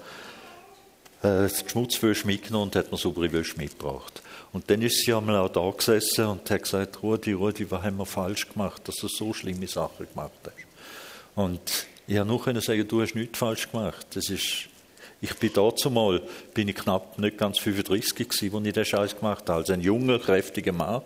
äh, 1.23 1.49
Schmutzwäsche 1.49 2.27
mitgenommen 2.27 2.65
und 2.65 2.77
hat 2.77 2.93
mir 2.93 2.99
saubere 2.99 3.33
Wäsche 3.33 3.57
mitgebracht. 3.57 4.21
Und 4.53 4.71
dann 4.71 4.83
ist 4.83 5.05
sie 5.05 5.13
einmal 5.13 5.37
auch 5.37 5.51
da 5.51 5.71
gesessen 5.71 6.27
und 6.27 6.51
hat 6.51 6.63
gesagt, 6.63 7.03
Rudi, 7.03 7.33
Rudi, 7.33 7.71
was 7.71 7.83
haben 7.83 7.99
wir 7.99 8.07
falsch 8.07 8.49
gemacht, 8.49 8.83
dass 8.87 8.97
du 8.97 9.09
so 9.09 9.33
schlimme 9.33 9.67
Sachen 9.69 10.07
gemacht 10.09 10.33
hast. 10.45 10.55
Und 11.35 11.87
ich 12.07 12.17
habe 12.17 12.29
nur 12.29 12.43
können 12.43 12.61
sagen, 12.61 12.87
du 12.89 13.03
hast 13.03 13.15
nichts 13.15 13.39
falsch 13.39 13.71
gemacht. 13.71 14.07
Das 14.15 14.31
ist 14.31 14.69
Ich 15.21 15.35
bin 15.35 15.51
dazu 15.53 15.91
mal, 15.91 16.23
bin 16.55 16.69
ich 16.69 16.77
knapp 16.77 17.19
nicht 17.19 17.39
ganz 17.39 17.59
35 17.59 18.15
gewesen, 18.15 18.55
als 18.55 18.67
ich 18.67 18.73
den 18.73 18.85
Scheiß 18.85 19.17
gemacht 19.17 19.49
habe. 19.49 19.59
Also 19.59 19.73
ein 19.73 19.81
junger, 19.81 20.19
kräftiger 20.19 20.73
Mann, 20.73 21.03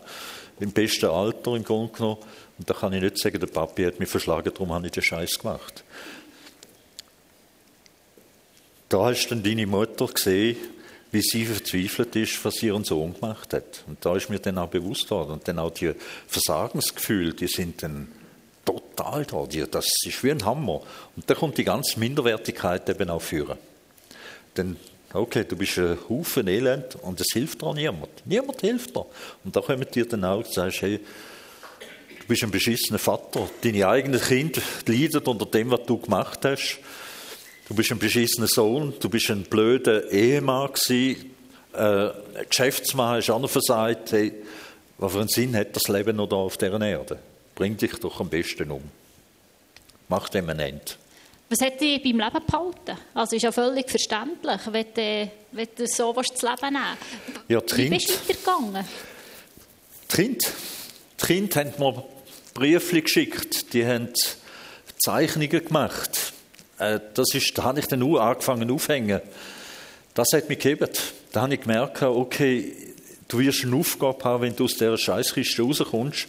im 0.61 0.71
besten 0.71 1.07
Alter 1.07 1.57
im 1.57 1.65
Grunde 1.65 1.93
genommen. 1.93 2.19
Und 2.59 2.69
da 2.69 2.75
kann 2.75 2.93
ich 2.93 3.01
nicht 3.01 3.19
sagen, 3.19 3.41
der 3.41 3.47
Papi 3.47 3.85
hat 3.85 3.99
mich 3.99 4.11
verschlagen, 4.11 4.53
darum 4.53 4.73
habe 4.73 4.87
ich 4.87 4.93
den 4.93 5.03
Scheiß 5.03 5.39
gemacht. 5.39 5.83
Da 8.91 9.05
hast 9.07 9.25
du 9.25 9.29
dann 9.31 9.43
deine 9.43 9.67
Mutter 9.67 10.07
gesehen, 10.07 10.59
wie 11.13 11.21
sie 11.21 11.45
verzweifelt 11.45 12.17
ist, 12.17 12.43
was 12.45 12.63
ihren 12.63 12.85
Sohn 12.85 13.15
gemacht 13.15 13.53
hat. 13.53 13.85
Und 13.87 14.05
da 14.05 14.17
ist 14.17 14.31
mir 14.31 14.39
dann 14.39 14.57
auch 14.57 14.69
bewusst 14.69 15.11
worden. 15.11 15.33
Und 15.33 15.47
dann 15.47 15.59
auch 15.59 15.71
die 15.71 15.93
Versagensgefühle, 16.27 17.35
die 17.35 17.49
sind 17.49 17.83
dann 17.83 18.09
total 18.65 19.25
da. 19.27 19.47
Das 19.71 19.87
ist 20.07 20.25
wie 20.25 20.31
ein 20.31 20.45
Hammer. 20.45 20.81
Und 21.15 21.29
da 21.29 21.35
kommt 21.35 21.59
die 21.59 21.65
ganze 21.65 22.01
Minderwertigkeit 22.01 22.89
eben 22.89 23.11
auch 23.11 23.21
führen. 23.21 23.59
Denn, 24.57 24.77
okay, 25.13 25.45
du 25.47 25.55
bist 25.55 25.79
ein 25.79 25.99
Haufen 26.09 26.49
Elend 26.49 26.97
und 27.03 27.21
es 27.21 27.29
hilft 27.35 27.61
dir 27.61 27.75
niemand. 27.75 28.11
Niemand 28.25 28.63
hilft 28.63 28.97
dir. 28.97 29.05
Und 29.45 29.55
da 29.55 29.61
kommen 29.61 29.87
dir 29.93 30.09
dann 30.09 30.25
auch 30.25 30.39
und 30.39 30.53
sagst, 30.53 30.81
hey, 30.81 30.99
du 32.21 32.27
bist 32.27 32.43
ein 32.43 32.51
beschissener 32.51 32.99
Vater. 32.99 33.51
Deine 33.63 33.87
eigenen 33.87 34.21
Kinder 34.21 34.63
leiden 34.87 35.23
unter 35.25 35.45
dem, 35.45 35.71
was 35.71 35.85
du 35.85 35.99
gemacht 35.99 36.41
hast. 36.45 36.79
Du 37.73 37.77
bist 37.77 37.91
ein 37.91 37.99
beschissener 37.99 38.49
Sohn, 38.49 38.93
du 39.01 39.09
bist 39.09 39.31
ein 39.31 39.45
blöder 39.45 40.13
Ehemann 40.13 40.71
gewesen, 40.75 41.31
äh, 41.73 42.45
Geschäftsmann 42.47 43.17
hast 43.17 43.31
auch 43.31 43.41
noch 43.41 43.49
versagt. 43.49 44.13
Hey, 44.13 44.31
was 44.99 45.13
für 45.13 45.21
einen 45.21 45.29
Sinn 45.29 45.57
hat 45.57 45.75
das 45.75 45.89
Leben 45.89 46.17
noch 46.17 46.29
da 46.29 46.37
auf 46.37 46.59
dieser 46.59 46.79
Erde? 46.83 47.19
Bring 47.55 47.75
dich 47.79 47.95
doch 47.95 48.21
am 48.21 48.29
besten 48.29 48.71
um. 48.73 48.83
Mach 50.07 50.29
dem 50.29 50.51
ein 50.51 50.59
Ende. 50.59 50.83
Was 51.49 51.63
hat 51.63 51.81
dich 51.81 52.03
beim 52.03 52.19
Leben 52.19 52.47
behalten? 52.47 52.99
Also 53.15 53.37
ist 53.37 53.43
ja 53.43 53.53
völlig 53.53 53.89
verständlich, 53.89 54.61
wenn 54.71 54.87
du, 54.95 55.31
wenn 55.53 55.69
du 55.75 55.87
so 55.87 56.13
das 56.13 56.43
Leben 56.43 56.75
nehmen 56.75 56.99
ja, 57.49 57.59
die 57.59 57.77
Wie 57.79 57.89
bist 57.89 58.11
du 58.11 58.13
weitergegangen? 58.29 58.85
Die 60.11 60.15
Kinder, 60.15 60.49
die 61.23 61.27
Kinder 61.27 61.61
haben 61.61 61.73
mir 61.79 62.05
Briefe 62.53 63.01
geschickt, 63.01 63.73
die 63.73 63.87
haben 63.87 64.13
Zeichnungen 64.99 65.65
gemacht. 65.65 66.22
Äh, 66.83 67.01
das 67.15 67.35
ist, 67.35 67.57
da 67.57 67.65
habe 67.65 67.81
ich 67.81 67.87
dann 67.87 68.01
nur 68.01 68.21
angefangen 68.23 68.71
aufhängen. 68.71 69.21
Das 70.15 70.29
hat 70.35 70.49
mich 70.49 70.59
gegeben. 70.59 70.91
Da 71.33 71.43
habe 71.43 71.55
ich 71.55 71.61
gemerkt, 71.61 72.03
okay, 72.03 72.75
du 73.29 73.39
wirst 73.39 73.65
eine 73.65 73.77
Aufgabe 73.77 74.25
haben, 74.25 74.43
wenn 74.43 74.57
du 74.57 74.65
aus 74.65 74.75
dieser 74.75 74.99
Scheißkiste 74.99 75.63
rauskommst. 75.63 76.27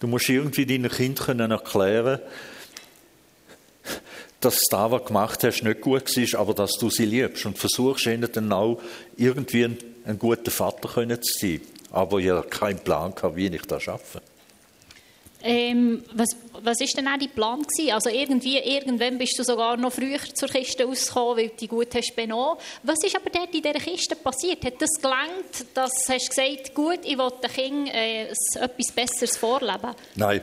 Du 0.00 0.06
musst 0.06 0.28
irgendwie 0.28 0.66
deinen 0.66 0.90
Kindern 0.90 1.50
erklären, 1.50 2.20
dass 4.40 4.60
das, 4.70 4.90
was 4.90 5.00
du 5.00 5.06
gemacht 5.06 5.42
hast, 5.42 5.62
nicht 5.62 5.80
gut 5.80 6.16
war, 6.16 6.40
aber 6.40 6.54
dass 6.54 6.72
du 6.72 6.90
sie 6.90 7.06
liebst 7.06 7.46
und 7.46 7.58
versuchst 7.58 8.06
ihnen 8.06 8.28
dann 8.30 8.52
auch 8.52 8.80
irgendwie 9.16 9.64
ein, 9.64 9.78
ein 10.04 10.18
guter 10.18 10.50
Vater 10.50 10.88
zu 11.22 11.38
sein. 11.40 11.60
Aber 11.90 12.18
ich 12.18 12.28
habe 12.28 12.46
keinen 12.48 12.78
Plan 12.80 13.14
wie 13.34 13.46
ich 13.46 13.62
das 13.62 13.84
schaffe. 13.84 14.20
Ähm, 15.46 16.02
was, 16.14 16.30
was 16.62 16.80
ist 16.80 16.96
denn 16.96 17.06
auch 17.06 17.18
dein 17.18 17.28
Plan 17.28 17.62
gewesen? 17.62 17.92
Also 17.92 18.08
irgendwie, 18.08 18.58
irgendwann 18.58 19.18
bist 19.18 19.38
du 19.38 19.44
sogar 19.44 19.76
noch 19.76 19.92
früher 19.92 20.18
zur 20.32 20.48
Kiste 20.48 20.86
ausgekommen, 20.86 21.36
weil 21.36 21.48
du 21.48 21.56
die 21.60 21.68
gut 21.68 21.94
hast 21.94 22.16
benommen. 22.16 22.58
Was 22.82 23.04
ist 23.04 23.14
aber 23.14 23.28
dort 23.28 23.54
in 23.54 23.60
dieser 23.60 23.74
Kiste 23.74 24.16
passiert? 24.16 24.64
Hat 24.64 24.80
das 24.80 24.90
gelangt, 25.02 25.66
dass 25.74 25.90
du 26.06 26.12
hast 26.14 26.30
gesagt, 26.30 26.74
gut, 26.74 27.00
ich 27.04 27.18
will 27.18 27.30
den 27.42 27.50
Kindern 27.50 27.94
äh, 27.94 28.22
etwas 28.24 28.92
Besseres 28.94 29.36
vorleben? 29.36 29.94
Nein. 30.14 30.40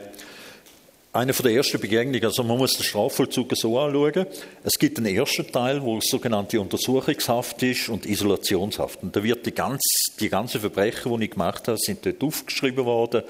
Eine 1.13 1.33
von 1.33 1.43
der 1.43 1.55
ersten 1.55 1.77
Begegnungen, 1.77 2.23
also 2.23 2.41
man 2.41 2.57
muss 2.57 2.71
den 2.71 2.83
Strafvollzug 2.83 3.51
so 3.57 3.77
anschauen. 3.77 4.27
Es 4.63 4.79
gibt 4.79 4.97
einen 4.97 5.13
ersten 5.13 5.51
Teil, 5.51 5.81
wo 5.81 5.99
sogenannte 5.99 6.61
Untersuchungshaft 6.61 7.61
ist 7.63 7.89
und 7.89 8.05
Isolationshaft. 8.05 9.03
Und 9.03 9.13
da 9.13 9.21
wird 9.21 9.45
die 9.45 9.53
ganze, 9.53 9.81
die 10.21 10.29
ganzen 10.29 10.61
Verbrechen, 10.61 11.19
die 11.19 11.25
ich 11.25 11.31
gemacht 11.31 11.67
habe, 11.67 11.77
sind 11.77 12.05
dort 12.05 12.23
aufgeschrieben 12.23 12.85
worden 12.85 13.23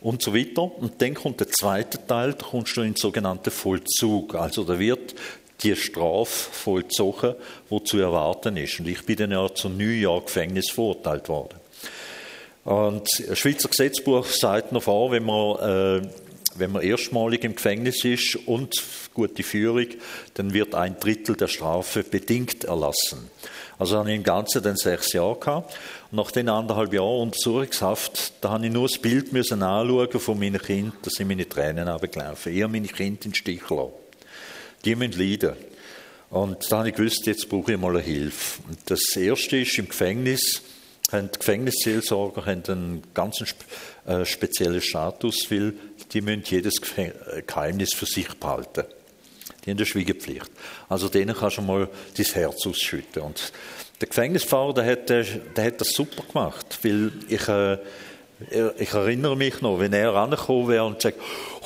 und 0.00 0.22
so 0.22 0.34
weiter. 0.34 0.62
Und 0.62 1.00
dann 1.02 1.14
kommt 1.14 1.40
der 1.40 1.48
zweite 1.48 2.06
Teil, 2.06 2.34
da 2.34 2.46
kommst 2.46 2.76
du 2.76 2.82
in 2.82 2.92
den 2.92 2.96
sogenannten 2.96 3.50
Vollzug. 3.50 4.34
Also 4.34 4.64
da 4.64 4.78
wird 4.78 5.14
die 5.62 5.74
Strafe 5.74 6.50
vollzogen, 6.52 7.34
die 7.70 7.84
zu 7.84 7.98
erwarten 7.98 8.56
ist. 8.56 8.78
Und 8.78 8.88
ich 8.88 9.04
bin 9.04 9.16
dann 9.16 9.32
ja 9.32 9.52
zu 9.52 9.68
neun 9.68 10.00
Jahren 10.00 10.24
Gefängnis 10.24 10.70
verurteilt 10.70 11.28
worden. 11.28 11.58
Und 12.64 13.08
das 13.26 13.38
Schweizer 13.38 13.68
Gesetzbuch 13.68 14.26
sagt 14.26 14.72
noch 14.72 14.82
vor, 14.82 15.10
wenn 15.10 15.24
man 15.24 16.02
äh, 16.02 16.08
wenn 16.58 16.72
man 16.72 16.82
erstmalig 16.82 17.44
im 17.44 17.54
Gefängnis 17.54 18.04
ist 18.04 18.36
und 18.46 18.74
gute 19.14 19.42
Führung, 19.42 19.86
dann 20.34 20.52
wird 20.52 20.74
ein 20.74 20.98
Drittel 20.98 21.36
der 21.36 21.48
Strafe 21.48 22.02
bedingt 22.02 22.64
erlassen. 22.64 23.30
Also 23.78 23.96
habe 23.96 24.10
ich 24.10 24.16
im 24.16 24.24
Ganzen 24.24 24.62
dann 24.62 24.76
sechs 24.76 25.12
Jahre 25.12 25.38
gehabt. 25.38 25.76
Nach 26.10 26.30
den 26.30 26.48
anderthalb 26.48 26.94
Jahren 26.94 27.20
Untersuchungshaft, 27.20 28.32
da 28.40 28.52
habe 28.52 28.66
ich 28.66 28.72
nur 28.72 28.88
das 28.88 28.96
Bild 28.96 29.30
müssen 29.34 29.62
anschauen 29.62 30.18
von 30.18 30.38
meinen 30.38 30.58
Kindern, 30.58 30.94
da 31.02 31.10
sind 31.10 31.28
meine 31.28 31.46
Tränen 31.46 31.86
abgelaufen. 31.86 32.54
Ich 32.54 32.62
habe 32.62 32.72
meine 32.72 32.88
Kinder 32.88 33.26
in 33.26 33.32
den 33.32 33.34
Stich 33.34 33.60
gelassen. 33.66 33.92
Die 34.86 34.96
müssen 34.96 35.20
leiden. 35.20 35.52
Und 36.30 36.72
da 36.72 36.78
habe 36.78 36.88
ich 36.88 36.94
gewusst, 36.94 37.26
jetzt 37.26 37.46
brauche 37.50 37.72
ich 37.72 37.78
mal 37.78 37.90
eine 37.90 38.00
Hilfe. 38.00 38.62
Und 38.66 38.78
das 38.86 39.16
Erste 39.16 39.58
ist 39.58 39.76
im 39.76 39.88
Gefängnis, 39.88 40.62
haben 41.12 41.30
die 41.30 41.38
Gefängnisseelsorger 41.38 42.46
haben 42.46 42.62
einen 42.68 43.02
ganz 43.12 43.44
äh, 44.06 44.24
speziellen 44.24 44.80
Status, 44.80 45.50
weil 45.50 45.74
die 46.12 46.22
müssen 46.22 46.42
jedes 46.46 46.80
äh, 46.96 47.42
Geheimnis 47.46 47.94
für 47.94 48.06
sich 48.06 48.28
behalten. 48.28 48.84
Die 49.64 49.70
haben 49.70 49.78
eine 49.78 49.86
Schwiegepflicht. 49.86 50.50
Also 50.88 51.08
denen 51.10 51.36
kannst 51.36 51.58
du 51.58 51.62
mal 51.62 51.90
dein 52.16 52.26
Herz 52.26 52.66
ausschütten. 52.66 53.22
Und 53.22 53.52
der 54.00 54.08
Gefängnisfahrer, 54.08 54.74
der 54.74 54.86
hat, 54.86 55.08
der, 55.08 55.24
der 55.24 55.64
hat 55.64 55.80
das 55.80 55.90
super 55.90 56.22
gemacht, 56.22 56.78
weil 56.82 57.12
ich, 57.28 57.48
äh, 57.48 57.78
ich 58.78 58.92
erinnere 58.92 59.36
mich 59.36 59.60
noch, 59.60 59.80
wenn 59.80 59.92
er 59.92 60.14
angekommen 60.14 60.68
wäre 60.68 60.84
und 60.84 61.02
sagt, 61.02 61.18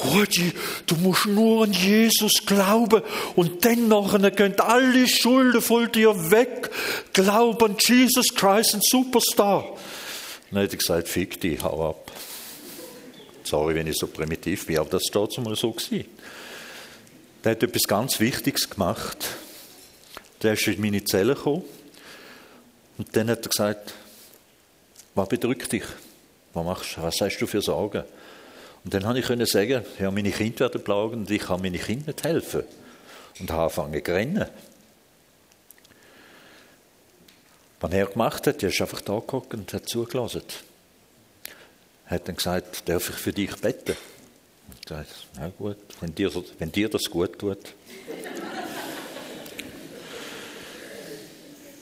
Rudi, 0.04 0.52
du 0.86 0.94
musst 0.96 1.26
nur 1.26 1.64
an 1.64 1.72
Jesus 1.72 2.46
glauben 2.46 3.02
und 3.36 3.62
dann 3.64 3.88
nachher 3.88 4.30
gehen 4.30 4.58
alle 4.58 5.06
Schulden 5.06 5.60
von 5.60 5.92
dir 5.92 6.30
weg. 6.30 6.70
Glaub 7.12 7.62
an 7.62 7.76
Jesus 7.78 8.34
Christ, 8.34 8.74
ein 8.74 8.80
Superstar. 8.82 9.76
Dann 10.50 10.60
hätte 10.62 10.76
ich 10.76 10.80
gesagt, 10.80 11.08
fick 11.08 11.38
dich, 11.38 11.62
hau 11.62 11.90
ab. 11.90 12.10
Sorry, 13.44 13.74
wenn 13.74 13.86
ich 13.86 13.98
so 13.98 14.06
primitiv 14.06 14.66
bin, 14.66 14.78
aber 14.78 14.88
das 14.88 15.02
ist 15.02 15.12
trotzdem 15.12 15.44
mal 15.44 15.56
so 15.56 15.72
gewesen. 15.72 16.06
Der 17.44 17.52
hat 17.52 17.62
etwas 17.62 17.82
ganz 17.82 18.18
Wichtiges 18.20 18.70
gemacht. 18.70 19.18
Der 20.42 20.54
ist 20.54 20.66
in 20.68 20.80
meine 20.80 21.04
Zelle 21.04 21.34
gekommen 21.34 21.64
und 23.02 23.16
dann 23.16 23.28
hat 23.30 23.44
er 23.44 23.48
gesagt, 23.48 23.94
was 25.16 25.28
bedrückt 25.28 25.72
dich? 25.72 25.82
Was 26.52 26.64
machst 26.64 26.96
du? 26.96 27.02
Was 27.02 27.20
hast 27.20 27.38
du 27.38 27.48
für 27.48 27.60
Sorgen? 27.60 28.04
Und 28.84 28.94
dann 28.94 29.04
habe 29.04 29.18
ich 29.18 29.26
können 29.26 29.44
sagen, 29.44 29.84
ja, 29.98 30.10
meine 30.12 30.30
Kinder 30.30 30.60
werden 30.60 30.84
plagen 30.84 31.14
und 31.14 31.30
ich 31.30 31.42
kann 31.42 31.60
meine 31.60 31.78
Kinder 31.78 32.06
nicht 32.06 32.22
helfen. 32.22 32.62
Und 33.40 33.50
habe 33.50 33.64
angefangen 33.64 34.04
zu 34.04 34.12
rennen. 34.12 34.46
Was 37.80 37.92
er 37.92 38.06
gemacht 38.06 38.46
hat, 38.46 38.62
er 38.62 38.68
ist 38.68 38.80
einfach 38.80 39.00
da 39.00 39.18
geguckt 39.18 39.52
und 39.52 39.72
hat 39.72 39.88
zugelassen 39.88 40.42
hat 42.06 42.28
dann 42.28 42.36
gesagt, 42.36 42.88
darf 42.88 43.08
ich 43.08 43.16
für 43.16 43.32
dich 43.32 43.56
beten? 43.56 43.96
Ich 44.80 44.88
sagte, 44.88 45.12
na 45.34 45.48
gut, 45.48 45.78
wenn 46.00 46.14
dir, 46.14 46.30
wenn 46.58 46.70
dir 46.70 46.88
das 46.88 47.04
gut 47.10 47.36
tut. 47.38 47.58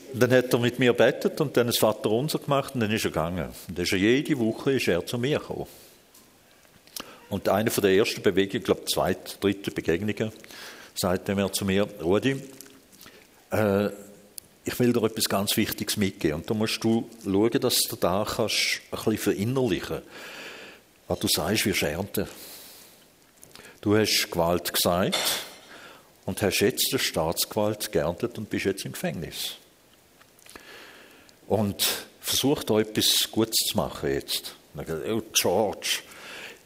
dann 0.13 0.31
hat 0.31 0.53
er 0.53 0.59
mit 0.59 0.79
mir 0.79 0.93
betet 0.93 1.39
und 1.41 1.55
dann 1.55 1.67
das 1.67 1.77
Vater 1.77 2.09
unser 2.11 2.39
gemacht 2.39 2.73
und 2.73 2.81
dann 2.81 2.91
ist 2.91 3.05
er 3.05 3.11
gegangen. 3.11 3.49
Und 3.67 3.77
dann 3.77 3.83
ist 3.83 3.91
er 3.91 3.99
jede 3.99 4.37
Woche 4.37 4.73
ist 4.73 4.87
er 4.87 5.05
zu 5.05 5.17
mir 5.17 5.39
gekommen. 5.39 5.67
Und 7.29 7.47
eine 7.47 7.71
von 7.71 7.81
der 7.81 7.93
ersten 7.93 8.21
Bewegungen, 8.21 8.57
ich 8.57 8.63
glaube 8.65 8.85
zweite, 8.85 9.37
dritte 9.39 9.71
Begegnungen, 9.71 10.33
sagte 10.95 11.31
er 11.31 11.53
zu 11.53 11.63
mir, 11.63 11.87
Rudi, 12.01 12.41
äh, 13.51 13.89
ich 14.63 14.79
will 14.79 14.93
dir 14.93 15.03
etwas 15.03 15.29
ganz 15.29 15.55
Wichtiges 15.55 15.97
mitgeben. 15.97 16.41
Und 16.41 16.49
da 16.49 16.53
musst 16.53 16.83
du 16.83 17.09
schauen, 17.23 17.59
dass 17.61 17.79
du 17.81 17.95
da 17.95 18.25
kannst 18.27 18.81
ein 18.91 18.97
bisschen 18.97 19.17
verinnerlichen 19.17 20.01
was 21.11 21.19
du 21.19 21.27
sagst, 21.27 21.65
wir 21.65 21.89
ernten. 21.89 22.25
Du 23.81 23.97
hast 23.97 24.31
Gewalt 24.31 24.71
gesagt 24.71 25.17
und 26.25 26.41
hast 26.41 26.59
jetzt 26.61 26.93
die 26.93 26.99
Staatsgewalt 26.99 27.91
geerntet 27.91 28.37
und 28.37 28.49
bist 28.49 28.65
jetzt 28.65 28.85
im 28.85 28.93
Gefängnis. 28.93 29.57
Und 31.51 32.05
versuch 32.21 32.63
da 32.63 32.79
etwas 32.79 33.29
Gutes 33.29 33.57
zu 33.67 33.75
machen 33.75 34.09
jetzt. 34.09 34.55
Oh, 34.73 35.21
George, 35.33 35.99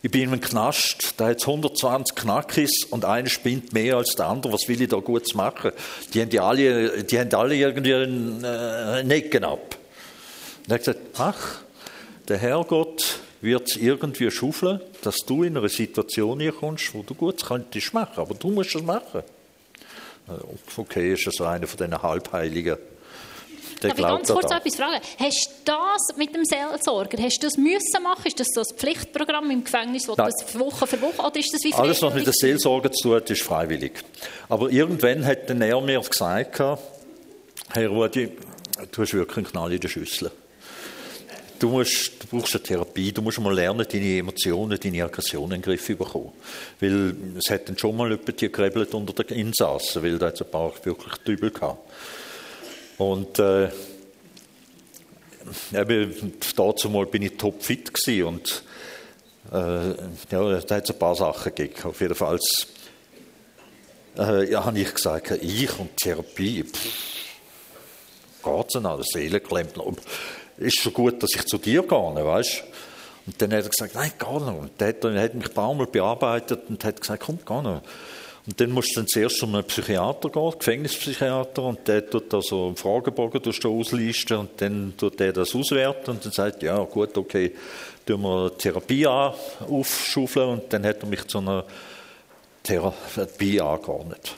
ich 0.03 0.11
bin 0.11 0.31
im 0.31 0.39
Knast, 0.39 1.15
da 1.17 1.29
hat 1.29 1.37
es 1.37 1.47
120 1.47 2.15
Knackis 2.15 2.83
und 2.91 3.03
einer 3.03 3.27
spinnt 3.27 3.73
mehr 3.73 3.97
als 3.97 4.13
der 4.13 4.27
andere. 4.27 4.53
Was 4.53 4.67
will 4.67 4.79
ich 4.79 4.89
da 4.89 4.97
Gutes 4.97 5.33
machen? 5.33 5.71
Die 6.13 6.21
haben, 6.21 6.29
die 6.29 6.39
alle, 6.39 7.03
die 7.03 7.19
haben 7.19 7.33
alle 7.33 7.55
irgendwie 7.55 7.95
einen, 7.95 8.43
äh, 8.43 9.03
Necken 9.03 9.43
ab. 9.43 9.75
Und 10.65 10.69
er 10.71 10.75
hat 10.75 10.81
gesagt, 10.81 10.99
ach, 11.17 11.61
der 12.27 12.37
Herrgott 12.37 13.21
wird 13.41 13.67
es 13.67 13.77
irgendwie 13.77 14.29
schaufeln, 14.29 14.81
dass 15.01 15.15
du 15.25 15.41
in 15.41 15.57
eine 15.57 15.67
Situation 15.67 16.39
hier 16.39 16.51
kommst, 16.51 16.93
wo 16.93 17.01
du 17.01 17.15
Gutes 17.15 17.43
könntest 17.43 17.91
machen, 17.91 18.19
aber 18.19 18.35
du 18.35 18.51
musst 18.51 18.75
es 18.75 18.83
machen. 18.83 19.23
Okay, 20.77 21.13
ist 21.13 21.25
also 21.25 21.45
einer 21.45 21.65
von 21.65 21.77
diesen 21.77 22.03
Halbheiligen. 22.03 22.77
Darf 23.81 23.97
ich 23.97 24.05
ganz 24.05 24.29
kurz 24.29 24.49
da. 24.49 24.57
etwas 24.57 24.75
fragen? 24.75 25.01
Hast 25.19 25.49
du 25.65 25.71
das 25.71 26.17
mit 26.17 26.33
dem 26.33 26.45
Seelsorger, 26.45 27.21
hast 27.21 27.43
du 27.43 27.47
das 27.47 27.57
müssen 27.57 28.03
machen? 28.03 28.25
Ist 28.25 28.39
das 28.39 28.47
so 28.53 28.61
ein 28.61 28.77
Pflichtprogramm 28.77 29.51
im 29.51 29.63
Gefängnis, 29.63 30.07
wo 30.07 30.15
du 30.15 30.21
Nein. 30.21 30.31
das 30.31 30.59
Woche 30.59 30.87
für 30.87 31.01
Woche, 31.01 31.21
oder 31.21 31.39
ist 31.39 31.53
das 31.53 31.63
wie 31.63 31.73
Alles, 31.73 32.01
was 32.01 32.13
mit 32.13 32.25
der? 32.25 32.33
Seelsorge 32.33 32.91
zu 32.91 33.03
tun 33.03 33.15
hat, 33.15 33.29
ist 33.29 33.41
freiwillig. 33.41 33.93
Aber 34.49 34.69
irgendwann 34.69 35.25
hat 35.25 35.49
dann 35.49 35.61
er 35.61 35.81
mir 35.81 35.99
gesagt, 35.99 36.59
Herr 36.59 37.87
Rudi, 37.87 38.29
du 38.91 39.01
hast 39.01 39.13
wirklich 39.13 39.37
einen 39.37 39.47
Knall 39.47 39.73
in 39.73 39.79
der 39.79 39.89
Schüssel. 39.89 40.31
Du, 41.57 41.69
musst, 41.69 42.11
du 42.19 42.27
brauchst 42.27 42.53
eine 42.53 42.63
Therapie, 42.63 43.11
du 43.11 43.21
musst 43.21 43.39
mal 43.39 43.53
lernen, 43.53 43.85
deine 43.89 44.17
Emotionen, 44.17 44.77
deine 44.77 45.03
Aggressionen 45.03 45.53
in 45.53 45.61
den 45.61 45.63
Griff 45.63 45.85
zu 45.85 45.95
bekommen. 45.95 46.33
Weil 46.79 47.15
es 47.37 47.49
hat 47.49 47.69
dann 47.69 47.77
schon 47.77 47.95
mal 47.95 48.11
jemand 48.11 48.37
gerebelt 48.37 48.93
unter 48.93 49.23
den 49.23 49.37
Insassen, 49.37 50.03
weil 50.03 50.17
da 50.17 50.27
hat 50.27 50.41
ein 50.41 50.51
paar 50.51 50.73
wirklich 50.83 51.13
Dübel 51.25 51.51
gehabt. 51.51 51.79
Und 52.97 53.39
äh, 53.39 53.69
dazu 56.55 56.89
mal 56.89 57.05
bin 57.05 57.21
ich 57.23 57.37
topfit 57.37 57.93
gewesen 57.93 58.23
und 58.23 58.63
äh, 59.51 59.89
ja, 60.31 60.59
da 60.59 60.75
hat 60.75 60.83
es 60.85 60.91
ein 60.91 60.99
paar 60.99 61.15
Sachen 61.15 61.53
gegeben. 61.53 61.83
Auf 61.83 62.01
jeden 62.01 62.15
Fall 62.15 62.39
äh, 64.17 64.49
ja, 64.49 64.63
habe 64.63 64.79
ich 64.79 64.93
gesagt, 64.93 65.31
ich 65.31 65.79
und 65.79 65.97
Therapie, 65.97 66.63
pff, 66.63 67.25
geht's 68.43 68.73
denn 68.73 68.85
alles, 68.85 69.07
Seelenklempner. 69.13 69.85
Und 69.85 69.99
Ist 70.57 70.79
schon 70.79 70.93
gut, 70.93 71.21
dass 71.21 71.35
ich 71.35 71.45
zu 71.45 71.57
dir 71.57 71.81
gehe, 71.81 71.91
weißt 71.91 72.63
Und 73.27 73.41
dann 73.41 73.51
hat 73.51 73.63
er 73.63 73.69
gesagt, 73.69 73.95
nein, 73.95 74.11
gar 74.17 74.39
nicht. 74.39 74.61
Und 74.61 74.79
der 74.79 74.89
hat, 74.89 75.03
er 75.03 75.21
hat 75.21 75.35
mich 75.35 75.47
ein 75.47 75.53
paar 75.53 75.73
Mal 75.73 75.87
bearbeitet 75.87 76.69
und 76.69 76.83
hat 76.83 77.01
gesagt, 77.01 77.23
komm, 77.25 77.39
geh 77.45 77.61
nicht. 77.61 77.81
Und 78.47 78.61
dann 78.61 78.71
musst 78.71 78.91
du 78.91 78.99
dann 78.99 79.07
zuerst 79.07 79.39
zu 79.39 79.47
einem 79.47 79.63
Psychiater 79.63 80.29
gehen, 80.29 80.53
Gefängnispsychiater, 80.59 81.63
und 81.63 81.87
der 81.87 82.07
tut 82.07 82.31
da 82.31 82.41
so 82.41 82.67
einen 82.67 82.75
Fragebogen 82.75 83.41
durch 83.41 83.59
die 83.59 83.67
auslisten 83.67 84.37
und 84.37 84.61
dann 84.61 84.93
tut 84.95 85.19
der 85.19 85.33
das 85.33 85.55
auswerten 85.55 86.11
und 86.11 86.25
dann 86.25 86.31
sagt, 86.31 86.61
ja, 86.61 86.77
gut, 86.83 87.17
okay, 87.17 87.53
tun 88.05 88.21
wir 88.21 88.55
Therapie 88.55 89.07
an, 89.07 89.33
aufschaufeln 89.67 90.49
und 90.49 90.71
dann 90.71 90.85
hat 90.85 91.01
er 91.01 91.09
mich 91.09 91.25
zu 91.25 91.39
einer 91.39 91.65
Therapie 92.61 93.59
angeordnet. 93.59 94.35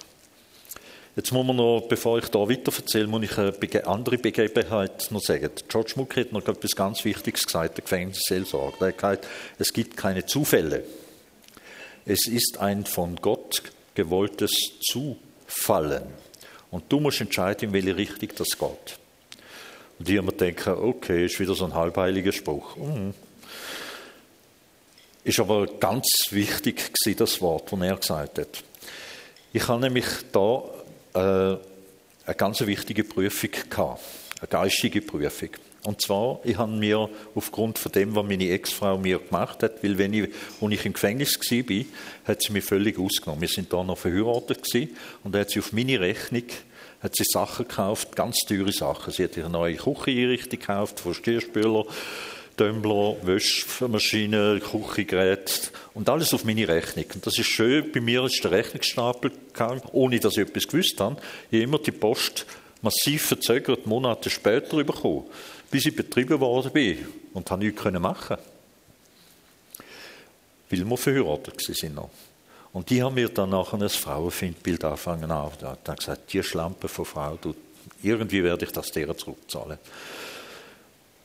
Jetzt 1.17 1.33
muss 1.33 1.45
man 1.45 1.55
noch, 1.55 1.81
bevor 1.89 2.19
ich 2.19 2.27
da 2.29 2.47
weiter 2.47 2.71
erzähle, 2.73 3.07
muss 3.07 3.23
ich 3.23 3.37
eine 3.37 3.87
andere 3.87 4.19
Begebenheit 4.19 5.07
noch 5.09 5.21
sagen. 5.21 5.49
George 5.67 5.93
Muck 5.95 6.15
hat 6.15 6.31
noch 6.31 6.47
etwas 6.47 6.75
ganz 6.75 7.03
Wichtiges 7.03 7.45
gesagt, 7.45 7.77
der 7.77 7.83
Gefängnisseelsorger. 7.83 8.77
Er 8.81 8.87
hat 8.89 8.97
gesagt, 8.97 9.27
es 9.57 9.73
gibt 9.73 9.97
keine 9.97 10.25
Zufälle. 10.27 10.83
Es 12.05 12.27
ist 12.27 12.59
ein 12.59 12.85
von 12.85 13.15
Gott 13.15 13.63
gewolltes 13.97 14.51
Zufallen. 14.81 16.03
Und 16.69 16.83
du 16.89 16.99
musst 16.99 17.19
entscheiden, 17.19 17.69
in 17.69 17.73
welche 17.73 17.97
Richtung 17.97 18.29
das 18.37 18.49
geht. 18.49 18.99
Und 19.97 20.07
die 20.07 20.21
mir 20.21 20.31
denken, 20.31 20.69
okay, 20.69 21.25
ist 21.25 21.39
wieder 21.39 21.55
so 21.55 21.65
ein 21.65 21.73
halbheiliger 21.73 22.31
Spruch. 22.31 22.75
Mhm. 22.75 23.13
Ist 25.23 25.39
aber 25.39 25.65
ganz 25.65 26.07
wichtig 26.29 26.93
gewesen, 26.93 27.17
das 27.17 27.41
Wort, 27.41 27.71
das 27.71 27.81
er 27.81 27.97
gesagt 27.97 28.39
hat. 28.39 28.63
Ich 29.51 29.67
habe 29.67 29.81
nämlich 29.81 30.05
da 30.31 30.63
äh, 31.13 31.57
eine 32.25 32.35
ganz 32.37 32.61
wichtige 32.61 33.03
Prüfung 33.03 33.49
gehabt, 33.69 34.01
eine 34.39 34.47
geistige 34.47 35.01
Prüfung. 35.01 35.49
Und 35.87 36.01
zwar, 36.01 36.41
ich 36.43 36.57
habe 36.57 36.73
mir 36.73 37.09
aufgrund 37.33 37.79
von 37.79 37.93
dem, 37.93 38.13
was 38.13 38.25
meine 38.25 38.49
Ex-Frau 38.49 38.97
mir 38.97 39.19
gemacht 39.19 39.63
hat, 39.63 39.81
weil 39.81 39.97
wenn 39.97 40.11
ich, 40.11 40.29
als 40.59 40.71
ich 40.73 40.85
im 40.85 40.91
Gefängnis 40.91 41.39
war, 41.39 41.85
hat 42.25 42.43
sie 42.43 42.51
mich 42.51 42.65
völlig 42.65 42.99
ausgenommen. 42.99 43.39
Wir 43.39 43.47
sind 43.47 43.71
da 43.71 43.81
noch 43.85 43.97
verheiratet 43.97 44.63
gewesen, 44.63 44.97
und 45.23 45.33
da 45.33 45.39
hat 45.39 45.49
sie 45.49 45.59
auf 45.59 45.71
meine 45.71 45.97
Rechnung 45.97 46.43
hat 46.99 47.15
sie 47.15 47.23
Sachen 47.23 47.69
gekauft, 47.69 48.17
ganz 48.17 48.39
teure 48.39 48.73
Sachen. 48.73 49.13
Sie 49.13 49.23
hat 49.23 49.37
ihre 49.37 49.49
neue 49.49 49.75
Kücheneinrichtung 49.75 50.59
gekauft, 50.59 50.99
von 50.99 51.13
Stierspüler, 51.13 51.85
Tumbler, 52.57 53.15
Wäschmaschine, 53.21 54.59
Küchengerät 54.59 55.71
und 55.93 56.09
alles 56.09 56.33
auf 56.33 56.43
meine 56.43 56.67
Rechnung. 56.67 57.05
Und 57.13 57.25
das 57.25 57.37
ist 57.37 57.47
schön, 57.47 57.93
bei 57.93 58.01
mir 58.01 58.25
ist 58.25 58.43
der 58.43 58.51
Rechnungsstapel 58.51 59.31
gegangen, 59.53 59.83
ohne 59.93 60.19
dass 60.19 60.33
ich 60.33 60.49
etwas 60.49 60.67
gewusst 60.67 60.99
habe. 60.99 61.15
Ich 61.49 61.59
habe 61.59 61.63
immer 61.63 61.79
die 61.79 61.91
Post 61.91 62.45
massiv 62.81 63.27
verzögert, 63.27 63.85
Monate 63.85 64.29
später 64.29 64.83
bekommen, 64.83 65.25
bis 65.69 65.85
ich 65.85 65.95
betrieben 65.95 66.39
worden 66.39 66.71
bin 66.71 67.05
und 67.33 67.49
habe 67.49 67.63
nichts 67.63 67.83
machen 67.83 68.37
weil 70.69 70.89
wir 70.89 70.97
verheiratet 70.97 71.61
sind 71.61 71.95
noch. 71.95 72.09
Und 72.73 72.89
die 72.89 73.01
haben 73.01 73.15
mir 73.15 73.29
dann 73.29 73.49
nachher 73.49 73.81
ein 73.81 73.89
Frauenfindbild 73.89 74.83
angefangen 74.83 75.31
hat 75.31 75.79
dann 75.83 75.95
gesagt, 75.95 76.33
die 76.33 76.43
Schlampe 76.43 76.87
von 76.87 77.05
Frau, 77.05 77.37
du, 77.41 77.55
irgendwie 78.03 78.43
werde 78.43 78.65
ich 78.65 78.71
das 78.71 78.91
dir 78.91 79.15
zurückzahlen. 79.15 79.77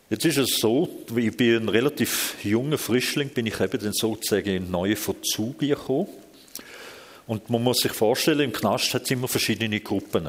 Jetzt 0.08 0.24
ist 0.24 0.38
es 0.38 0.58
so, 0.60 0.88
ich 1.16 1.36
bin 1.36 1.56
ein 1.56 1.68
relativ 1.68 2.36
junger 2.44 2.78
Frischling, 2.78 3.30
bin 3.30 3.46
ich 3.46 3.60
eben 3.60 3.80
dann 3.80 3.92
sozusagen 3.92 4.48
in 4.48 4.70
neue 4.70 4.96
Verzug 4.96 5.58
gekommen. 5.58 6.08
Und 7.26 7.48
man 7.50 7.62
muss 7.62 7.78
sich 7.78 7.92
vorstellen, 7.92 8.40
im 8.40 8.52
Knast 8.52 8.92
hat 8.94 9.02
es 9.02 9.10
immer 9.10 9.28
verschiedene 9.28 9.80
Gruppen. 9.80 10.28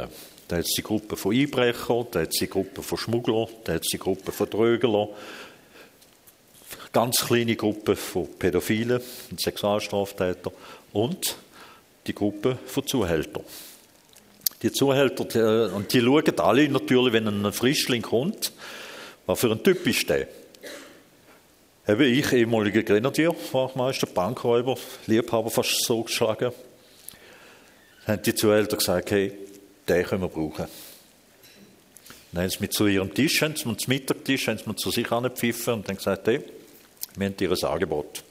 Da 0.54 0.60
hat 0.60 0.66
es 0.66 0.76
die 0.76 0.84
Gruppe 0.84 1.18
von 1.18 1.36
Einbrechern, 1.36 2.06
da 2.12 2.20
hat 2.20 2.30
es 2.30 2.38
die 2.38 2.48
Gruppe 2.48 2.84
von 2.84 2.96
Schmugglern, 2.96 3.48
da 3.63 3.74
hat 3.74 3.82
es 3.82 3.88
die 3.88 3.98
Gruppe 3.98 4.32
von 4.32 4.48
Trögelern, 4.48 5.08
ganz 6.92 7.26
kleine 7.26 7.56
Gruppe 7.56 7.96
von 7.96 8.28
Pädophilen 8.38 9.02
und 9.32 9.42
Sexualstraftätern 9.42 10.54
und 10.92 11.38
die 12.06 12.13
Gruppe 12.13 12.60
von 12.68 12.86
Zuhältern. 12.86 13.42
Die 14.62 14.72
Zuhälter, 14.72 15.26
die, 15.26 15.74
und 15.74 15.92
die 15.92 16.02
schauen 16.02 16.39
alle 16.39 16.70
natürlich, 16.70 17.13
wenn 17.13 17.28
ein 17.28 17.52
Frischling 17.52 18.04
kommt, 18.04 18.52
was 19.26 19.39
für 19.39 19.50
ein 19.50 19.63
Typ 19.63 19.88
ist 19.88 20.08
der? 20.08 20.28
Eben 21.88 22.13
ich, 22.13 22.32
ehemaliger 22.32 22.84
Grenadier, 22.84 23.36
Wachmeister, 23.54 24.06
Bankräuber, 24.06 24.78
Liebhaber 25.08 25.50
fast 25.50 25.84
so 25.84 26.04
geschlagen, 26.04 26.52
haben 28.06 28.22
die 28.22 28.36
Zuhälter 28.36 28.78
gesagt, 28.78 29.10
hey, 29.10 29.43
den 29.88 30.06
können 30.06 30.22
wir 30.22 30.30
brauchen. 30.30 30.67
Dann 32.32 32.43
haben 32.43 32.50
sie 32.50 32.60
mit 32.60 32.74
zu 32.74 32.88
ihrem 32.88 33.13
Tisch, 33.13 33.41
haben 33.41 33.56
sie 33.56 33.63
zum 33.63 33.78
Mittagtisch, 33.88 34.48
haben 34.48 34.58
sie 34.58 34.67
mir 34.67 34.76
zu 34.76 34.89
sich 34.89 35.12
angepfiffen 35.12 35.76
und 35.76 35.89
dann 35.89 35.98
gesagt, 35.98 36.28
hey, 36.28 36.41
wir 37.15 37.28
haben 37.28 37.38
dir 37.38 37.52
ein 37.52 37.63
Angebot. 37.63 38.24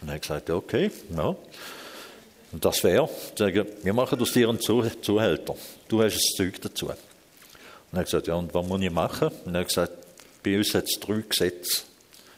Und 0.00 0.08
dann 0.08 0.10
habe 0.10 0.20
gesagt, 0.20 0.50
okay, 0.50 0.90
ja. 1.16 1.36
Und 2.52 2.64
das 2.64 2.82
wäre, 2.82 3.08
wir 3.82 3.92
machen 3.92 4.20
aus 4.20 4.32
dir 4.32 4.48
einen 4.48 4.60
Zuhälter. 4.60 5.56
Du 5.88 6.02
hast 6.02 6.16
das 6.16 6.36
Zeug 6.36 6.60
dazu. 6.60 6.86
Und 6.86 6.96
dann 7.92 8.00
habe 8.00 8.04
gesagt, 8.04 8.26
ja, 8.26 8.34
und 8.34 8.52
was 8.52 8.66
muss 8.66 8.80
ich 8.80 8.90
machen? 8.90 9.28
Und 9.28 9.46
dann 9.46 9.56
habe 9.56 9.66
gesagt, 9.66 9.92
bei 10.42 10.56
uns 10.56 10.74
hat 10.74 10.84
es 10.84 10.98
drei 10.98 11.22
Gesetze. 11.28 11.82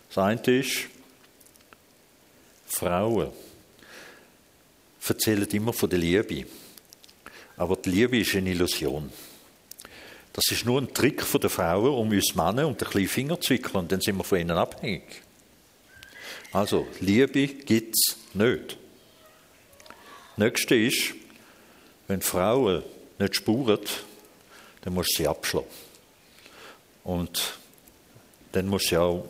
Das 0.08 0.18
eine 0.18 0.58
ist, 0.58 0.88
Frauen 2.66 3.30
erzählen 5.06 5.48
immer 5.50 5.72
von 5.72 5.90
der 5.90 5.98
Liebe. 5.98 6.46
Aber 7.62 7.77
die 7.77 7.90
Liebe 7.90 8.18
ist 8.18 8.35
eine 8.35 8.51
Illusion. 8.51 9.09
Das 10.33 10.51
ist 10.51 10.66
nur 10.66 10.81
ein 10.81 10.92
Trick 10.92 11.22
der 11.40 11.48
Frauen, 11.48 11.94
um 11.94 12.11
uns 12.11 12.35
Männer 12.35 12.66
und 12.66 12.81
den 12.81 13.07
Finger 13.07 13.40
zu 13.40 13.55
wickeln, 13.55 13.77
und 13.77 13.92
dann 13.92 14.01
sind 14.01 14.16
wir 14.16 14.25
von 14.25 14.40
ihnen 14.40 14.51
abhängig. 14.51 15.05
Also, 16.53 16.88
Liebe 16.98 17.46
gibt 17.46 17.94
es 17.94 18.16
nicht. 18.35 18.77
Nächste 20.37 20.75
ist, 20.75 21.14
wenn 22.09 22.20
Frauen 22.20 22.83
nicht 23.20 23.37
spuren, 23.37 23.79
dann 24.81 24.94
musst 24.94 25.12
du 25.12 25.22
sie 25.22 25.29
abschlagen. 25.29 25.68
Und 27.05 27.59
dann 28.51 28.66
musst 28.66 28.90
du 28.90 29.01
auch, 29.01 29.25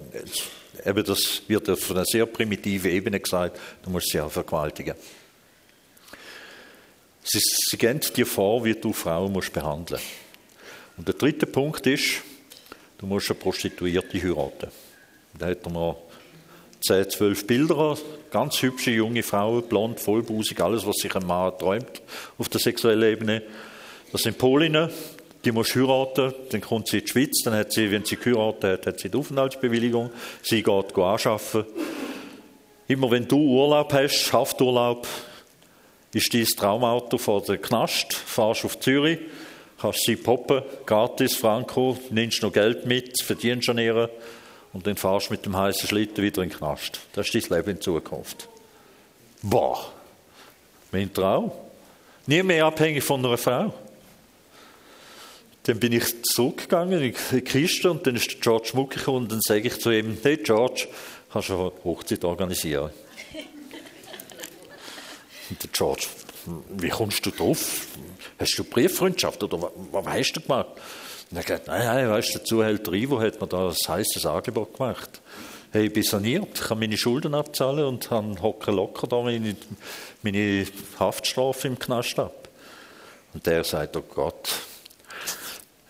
eben 0.87 1.05
das 1.05 1.43
wird 1.49 1.69
auf 1.69 1.91
einer 1.91 2.07
sehr 2.07 2.25
primitiven 2.25 2.93
Ebene 2.93 3.21
gesagt, 3.21 3.61
du 3.83 3.91
musst 3.91 4.09
sie 4.11 4.21
auch 4.21 4.33
vergewaltigen. 4.33 4.95
Sie, 7.25 7.39
sie 7.41 7.77
geben 7.77 8.01
dir 8.17 8.27
vor, 8.27 8.65
wie 8.65 8.75
du 8.75 8.93
Frauen 8.93 9.33
musst 9.33 9.53
behandeln 9.53 10.01
Und 10.97 11.07
der 11.07 11.15
dritte 11.15 11.47
Punkt 11.47 11.87
ist, 11.87 12.23
du 12.99 13.07
musst 13.07 13.31
eine 13.31 13.39
Prostituierte 13.39 14.21
heiraten. 14.21 14.71
Da 15.39 15.47
hat 15.47 15.65
er 15.65 15.71
noch 15.71 16.03
10, 16.87 17.11
12 17.11 17.47
Bilder, 17.47 17.97
ganz 18.31 18.61
hübsche 18.61 18.91
junge 18.91 19.23
Frauen, 19.23 19.63
blond, 19.63 20.01
vollbusig, 20.01 20.61
alles, 20.61 20.85
was 20.85 20.97
sich 20.97 21.15
ein 21.15 21.27
Mann 21.27 21.57
träumt 21.57 22.03
auf 22.39 22.49
der 22.49 22.61
sexuellen 22.61 23.13
Ebene. 23.13 23.43
Das 24.11 24.23
sind 24.23 24.37
Polinnen, 24.37 24.91
die 25.45 25.53
muss 25.53 25.77
heiraten, 25.77 26.35
dann 26.51 26.61
kommt 26.61 26.89
sie 26.89 26.99
in 26.99 27.05
die 27.05 27.11
Schweiz, 27.11 27.43
dann 27.45 27.55
hat 27.55 27.73
sie, 27.73 27.91
wenn 27.91 28.05
sie 28.05 28.17
geheiratet 28.17 28.65
hat, 28.65 28.87
hat 28.87 29.01
sie 29.01 29.11
die 29.11 29.17
Aufenthaltsbewilligung, 29.17 30.11
sie 30.43 30.63
geht 30.63 30.99
anschaffen. 30.99 31.65
Immer 32.89 33.11
wenn 33.13 33.29
du 33.29 33.39
Urlaub 33.39 33.93
hast, 33.93 34.33
Hafturlaub, 34.33 35.07
ist 36.13 36.35
dein 36.35 36.45
Traumauto 36.45 37.19
vor 37.19 37.43
der 37.43 37.59
Knast, 37.59 38.13
fahrst 38.13 38.65
auf 38.65 38.79
Zürich, 38.81 39.19
kannst 39.81 40.05
sie 40.05 40.17
poppen, 40.17 40.63
gratis, 40.87 41.35
Franco, 41.35 41.99
nimmst 42.11 42.43
noch 42.43 42.53
Geld 42.53 42.87
mit, 42.87 43.21
verdienst 43.23 43.69
an 43.69 43.79
ihr 43.79 44.11
und 44.73 44.87
dann 44.87 44.97
fahrst 44.97 45.31
mit 45.31 45.45
dem 45.45 45.57
heißen 45.57 45.89
Schlitten 45.89 46.23
wieder 46.23 46.43
in 46.43 46.51
den 46.51 46.59
Knast. 46.59 47.01
Das 47.15 47.35
ist 47.35 47.51
dein 47.51 47.59
Leben 47.59 47.71
in 47.77 47.81
Zukunft. 47.81 48.49
Boah, 49.43 49.93
mein 50.93 51.13
Traum. 51.13 51.51
Nie 52.27 52.43
mehr 52.43 52.67
abhängig 52.67 53.03
von 53.03 53.25
einer 53.25 53.37
Frau. 53.37 53.75
Dann 55.65 55.79
bin 55.79 55.93
ich 55.93 56.23
zurückgegangen 56.25 57.03
in 57.03 57.15
die 57.33 57.41
Kiste 57.41 57.91
und 57.91 58.07
dann 58.07 58.17
ist 58.17 58.41
George 58.41 58.71
Mucke 58.75 59.11
und 59.11 59.31
dann 59.31 59.41
sage 59.41 59.69
ich 59.69 59.81
zu 59.81 59.91
ihm, 59.91 60.17
hey 60.23 60.37
George, 60.37 60.89
kannst 61.33 61.49
du 61.49 61.55
eine 61.55 61.73
Hochzeit 61.85 62.25
organisieren? 62.25 62.91
Und 65.53 65.63
der 65.63 65.71
George, 65.71 66.07
wie 66.79 66.89
kommst 66.89 67.25
du 67.27 67.31
drauf? 67.31 67.87
Hast 68.39 68.59
du 68.59 68.65
Brieffreundschaft 68.65 69.43
oder 69.43 69.61
was, 69.63 70.05
weißt 70.07 70.37
du 70.37 70.41
gemacht? 70.41 70.69
Und 71.31 71.37
er 71.37 71.43
gesagt, 71.43 71.67
nein, 71.67 71.85
nein, 71.85 72.11
weißt 72.11 72.31
du, 72.31 72.39
der 72.39 72.45
Zuhälter 72.45 72.93
Ivo 72.95 73.21
hat 73.21 73.39
mir 73.39 73.47
da 73.47 73.69
ein 73.69 73.75
heißes 73.75 74.25
Angebot 74.25 74.79
gemacht. 74.79 75.21
Hey, 75.71 75.87
ich 75.87 75.93
bin 75.93 76.03
saniert, 76.03 76.55
kann 76.55 76.79
meine 76.79 76.97
Schulden 76.97 77.35
abzahlen 77.35 77.85
und 77.85 78.11
habe 78.11 78.41
hocke 78.41 78.71
locker 78.71 79.07
da 79.07 79.21
meine, 79.21 79.55
meine 80.23 80.67
Haftstrafe 80.99 81.69
im 81.69 81.79
Knast 81.79 82.19
ab. 82.19 82.49
Und 83.35 83.47
der 83.47 83.65
sagt, 83.65 83.97
oh 83.97 84.03
Gott, 84.03 84.55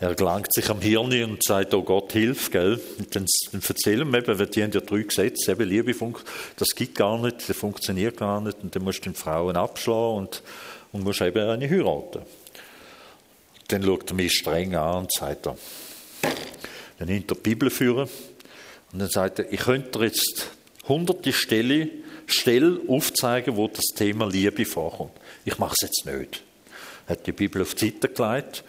er 0.02 0.16
gelangt 0.16 0.52
sich 0.52 0.68
am 0.68 0.80
Hirn 0.80 1.30
und 1.30 1.44
sagt, 1.44 1.72
oh 1.74 1.82
Gott, 1.82 2.12
hilf, 2.12 2.50
gell? 2.50 2.80
Und 2.98 3.14
dann, 3.14 3.24
dann 3.52 3.62
erzählen 3.62 4.10
wir 4.10 4.18
eben, 4.18 4.36
weil 4.36 4.46
die 4.48 4.62
haben 4.64 4.72
ja 4.72 4.80
drei 4.80 5.02
Gesetze, 5.02 5.52
eben 5.52 5.68
Liebe, 5.68 5.94
das 6.56 6.68
gibt 6.74 6.96
gar 6.96 7.18
nicht, 7.18 7.48
das 7.48 7.56
funktioniert 7.56 8.16
gar 8.16 8.40
nicht, 8.40 8.58
und 8.62 8.74
dann 8.74 8.82
musst 8.82 8.98
du 8.98 9.10
den 9.10 9.14
Frauen 9.14 9.56
abschlagen 9.56 10.18
und, 10.18 10.42
und 10.90 11.04
musst 11.04 11.20
eben 11.20 11.48
eine 11.48 11.70
heiraten. 11.70 12.22
Dann 13.68 13.84
schaut 13.84 14.10
er 14.10 14.14
mich 14.14 14.32
streng 14.32 14.74
an 14.74 15.02
und 15.02 15.12
sagt 15.12 15.46
er, 15.46 15.56
dann 16.98 17.08
nimmt 17.08 17.30
er 17.30 17.36
die 17.36 17.40
Bibel 17.40 17.70
führen 17.70 18.08
und 18.92 18.98
dann 18.98 19.08
sagt 19.08 19.38
er, 19.38 19.52
ich 19.52 19.60
könnte 19.60 20.00
dir 20.00 20.06
jetzt 20.06 20.50
hunderte 20.88 21.32
Stelle, 21.32 21.88
Stelle 22.26 22.80
aufzeigen, 22.88 23.56
wo 23.56 23.68
das 23.68 23.86
Thema 23.94 24.26
Liebe 24.26 24.64
vorkommt. 24.64 25.12
Ich 25.44 25.58
mache 25.58 25.74
es 25.80 25.86
jetzt 25.86 26.06
nicht. 26.06 26.42
Er 27.06 27.12
hat 27.12 27.26
die 27.26 27.32
Bibel 27.32 27.62
auf 27.62 27.76
die 27.76 27.90
Seite 27.90 28.08
gelegt 28.08 28.64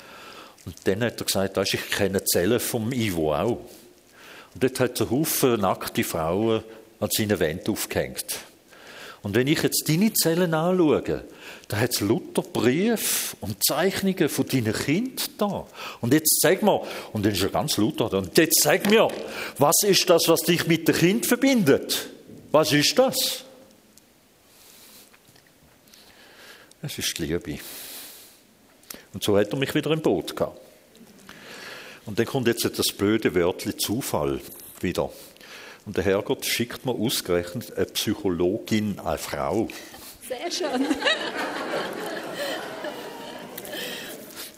und 0.66 0.76
dann 0.86 1.04
hat 1.04 1.20
er 1.20 1.26
gesagt, 1.26 1.58
weißt, 1.58 1.74
ich 1.74 1.90
kenne 1.90 2.24
Zellen 2.24 2.60
vom 2.60 2.92
Ivo 2.94 3.36
auch. 3.36 3.60
Und 4.54 4.64
dort 4.64 4.80
hat 4.80 5.00
er 5.00 5.10
Haufen 5.10 5.60
nackte 5.60 6.04
Frauen 6.04 6.64
an 7.00 7.10
seinen 7.12 7.40
Wänden 7.40 7.72
aufgehängt. 7.72 8.40
Und 9.24 9.36
wenn 9.36 9.48
ich 9.48 9.64
jetzt 9.64 9.88
deine 9.88 10.14
Zellen 10.14 10.54
anschaue, 10.54 11.24
da 11.70 11.78
hat 11.78 11.92
es 11.92 12.02
lauter 12.02 12.42
Briefe 12.42 13.38
und 13.40 13.64
Zeichnungen 13.64 14.28
von 14.28 14.46
deinen 14.48 14.74
Kindern 14.74 15.28
da. 15.38 15.66
Und 16.02 16.14
jetzt 16.14 16.42
sag 16.42 16.62
mir, 16.62 16.82
und 17.14 17.26
dann 17.26 17.32
ist 17.32 17.42
er 17.42 17.50
ganz 17.50 17.78
lauter 17.78 18.10
da, 18.10 18.18
und 18.18 18.38
jetzt 18.38 18.62
sag 18.62 18.90
mir, 18.90 19.08
was 19.58 19.78
ist 19.84 20.10
das, 20.10 20.28
was 20.28 20.42
dich 20.42 20.68
mit 20.68 20.88
dem 20.88 20.96
Kind 20.96 21.26
verbindet? 21.26 22.10
Was 22.52 22.74
ist 22.74 23.00
das? 23.00 23.46
Es 26.82 26.98
ist 26.98 27.18
die 27.18 27.26
Liebe. 27.26 27.60
Und 29.14 29.24
so 29.24 29.38
hat 29.38 29.52
er 29.52 29.58
mich 29.58 29.74
wieder 29.76 29.92
im 29.92 30.02
Boot 30.02 30.36
gehabt. 30.36 30.60
Und 32.06 32.20
dann 32.20 32.26
kommt 32.26 32.48
jetzt 32.48 32.66
das 32.78 32.88
blöde 32.88 33.34
Wörtchen 33.36 33.80
Zufall 33.80 34.42
wieder. 34.82 35.10
Und 35.86 35.98
der 35.98 36.04
Herrgott 36.04 36.46
schickt 36.46 36.86
mir 36.86 36.94
ausgerechnet 36.94 37.76
eine 37.76 37.86
Psychologin, 37.86 39.00
eine 39.00 39.18
Frau. 39.18 39.68
Sehr 40.28 40.52
schön. 40.52 40.86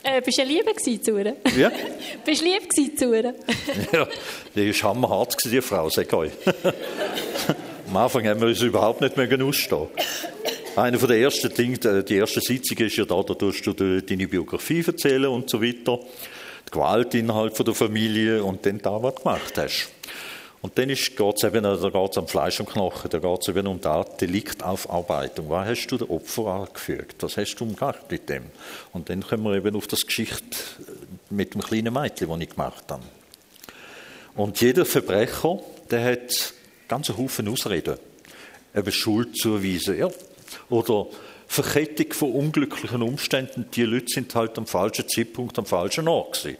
äh, 0.03 0.21
bist 0.21 0.37
du 0.37 0.43
Liebe 0.43 0.73
zu 0.75 1.17
ihr? 1.17 1.35
Ja. 1.57 1.71
bist 2.25 2.41
du 2.41 2.45
lieb 2.45 2.71
zu 2.97 3.13
ihr? 3.13 3.33
ja, 3.91 4.07
die 4.55 4.83
war 4.83 4.89
hammerhart, 4.89 5.35
die 5.43 5.61
Frau, 5.61 5.89
sag 5.89 6.13
euch. 6.13 6.31
Am 7.87 7.97
Anfang 7.97 8.27
haben 8.27 8.41
wir 8.41 8.47
uns 8.47 8.61
überhaupt 8.61 9.01
nicht 9.01 9.17
mehr 9.17 9.27
ausstehen. 9.43 9.87
Einer 10.75 10.97
der 10.97 11.17
ersten 11.19 11.53
Dinge, 11.53 12.03
die 12.03 12.15
erste 12.15 12.41
Sitzung 12.41 12.77
ist 12.79 12.97
ja 12.97 13.05
da, 13.05 13.23
da 13.23 13.33
tust 13.33 13.65
du 13.65 13.73
deine 13.73 14.27
Biografie 14.27 14.83
erzählen 14.85 15.27
und 15.27 15.49
so 15.49 15.61
weiter. 15.61 15.99
Die 16.67 16.71
Gewalt 16.71 17.13
innerhalb 17.13 17.55
der 17.55 17.73
Familie 17.73 18.43
und 18.43 18.65
dann 18.65 18.79
da, 18.79 19.01
was 19.01 19.15
du 19.15 19.21
gemacht 19.21 19.57
hast. 19.57 19.89
Und 20.61 20.77
dann 20.77 20.89
geht 20.89 20.99
es 20.99 21.43
eben 21.43 21.63
da 21.63 21.75
geht's 21.77 22.17
am 22.17 22.27
Fleisch 22.27 22.59
und 22.59 22.69
Knochen, 22.69 23.09
da 23.09 23.19
geht 23.19 23.41
es 23.41 23.47
eben 23.47 23.67
um 23.67 23.79
die 23.79 24.03
Deliktaufarbeitung. 24.19 25.49
Was 25.49 25.65
hast 25.65 25.87
du 25.87 25.97
dem 25.97 26.09
Opfer 26.09 26.47
angefügt? 26.47 27.23
Was 27.23 27.37
hast 27.37 27.55
du 27.55 27.73
gemacht 27.73 28.11
mit 28.11 28.27
dem? 28.27 28.43
Und 28.91 29.09
dann 29.09 29.21
kommen 29.21 29.45
wir 29.45 29.53
eben 29.53 29.77
auf 29.77 29.87
das 29.87 30.05
Geschichte 30.05 30.57
mit 31.29 31.53
dem 31.53 31.61
kleinen 31.61 31.93
Mädchen, 31.93 32.27
das 32.27 32.41
ich 32.41 32.49
gemacht 32.49 32.83
habe. 32.89 33.03
Und 34.35 34.59
jeder 34.59 34.85
Verbrecher, 34.85 35.59
der 35.89 36.03
hat 36.03 36.53
ganz 36.89 37.09
einen 37.09 37.19
Haufen 37.19 37.47
Ausreden. 37.47 37.97
Eben 38.75 38.91
Schuld 38.91 39.37
zuweisen, 39.37 39.97
ja. 39.97 40.09
Oder 40.69 41.07
Verkettung 41.47 42.13
von 42.13 42.31
unglücklichen 42.31 43.01
Umständen. 43.01 43.67
Die 43.73 43.83
Leute 43.83 44.07
sind 44.07 44.33
halt 44.35 44.57
am 44.57 44.67
falschen 44.67 45.07
Zeitpunkt, 45.07 45.57
am 45.59 45.65
falschen 45.65 46.07
Ort 46.07 46.41
gewesen. 46.41 46.57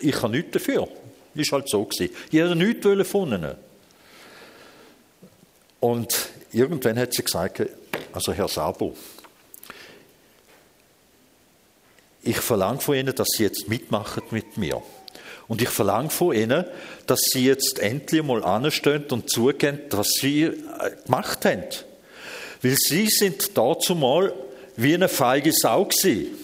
Ich 0.00 0.22
habe 0.22 0.32
nichts 0.32 0.52
dafür. 0.52 0.88
Ist 1.34 1.52
halt 1.52 1.68
so 1.68 1.84
gewesen. 1.84 2.14
Ich 2.30 2.38
hätte 2.38 2.56
nichts 2.56 3.08
von 3.08 3.32
ihnen. 3.32 3.54
Und 5.80 6.28
irgendwann 6.52 6.98
hat 6.98 7.12
sie 7.12 7.24
gesagt, 7.24 7.62
also 8.12 8.32
Herr 8.32 8.48
Sabo, 8.48 8.94
ich 12.22 12.36
verlange 12.36 12.80
von 12.80 12.94
Ihnen, 12.94 13.14
dass 13.14 13.28
Sie 13.36 13.42
jetzt 13.42 13.68
mitmachen 13.68 14.22
mit 14.30 14.56
mir. 14.56 14.80
Und 15.48 15.60
ich 15.60 15.68
verlange 15.68 16.10
von 16.10 16.34
Ihnen, 16.34 16.64
dass 17.06 17.20
Sie 17.32 17.46
jetzt 17.46 17.80
endlich 17.80 18.22
mal 18.22 18.44
anstehen 18.44 19.04
und 19.10 19.28
zugeben, 19.28 19.80
was 19.90 20.08
Sie 20.20 20.44
äh, 20.44 20.52
gemacht 21.04 21.44
haben. 21.44 21.64
Weil 22.62 22.76
Sie 22.76 23.08
sind 23.08 23.56
dazu 23.58 23.94
mal 23.94 24.32
wie 24.76 24.94
eine 24.94 25.08
feige 25.08 25.52
Sau 25.52 25.84
gewesen. 25.84 26.38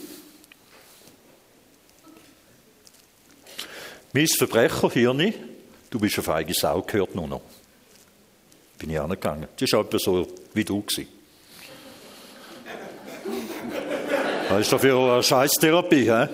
Mein 4.13 4.27
Verbrecherhirn, 4.27 5.33
du 5.91 5.99
bist 6.01 6.17
eine 6.17 6.25
feige 6.25 6.55
Sau, 6.55 6.83
gehört 6.83 7.15
nur 7.15 7.29
noch. 7.29 7.43
Bin 8.79 8.91
ich 8.91 9.01
angegangen. 9.01 9.49
Das 9.57 9.73
war 9.73 9.81
etwa 9.81 9.99
so 9.99 10.27
wie 10.55 10.65
du. 10.65 10.83
Gewesen. 10.83 11.09
Was 14.49 14.61
ist 14.63 14.73
das 14.73 14.81
für 14.81 15.13
eine 15.13 15.23
Scheißtherapie? 15.23 16.11
He? 16.11 16.27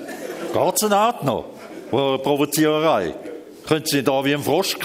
Geht 0.53 0.75
es 0.77 0.93
Art 0.93 1.25
noch? 1.25 1.47
Oder 1.91 2.09
eine 2.11 2.19
Provoziererei? 2.19 3.15
Können 3.67 3.87
Sie 3.87 4.03
da 4.03 4.25
wie 4.25 4.35
ein 4.35 4.43
Frosch 4.43 4.77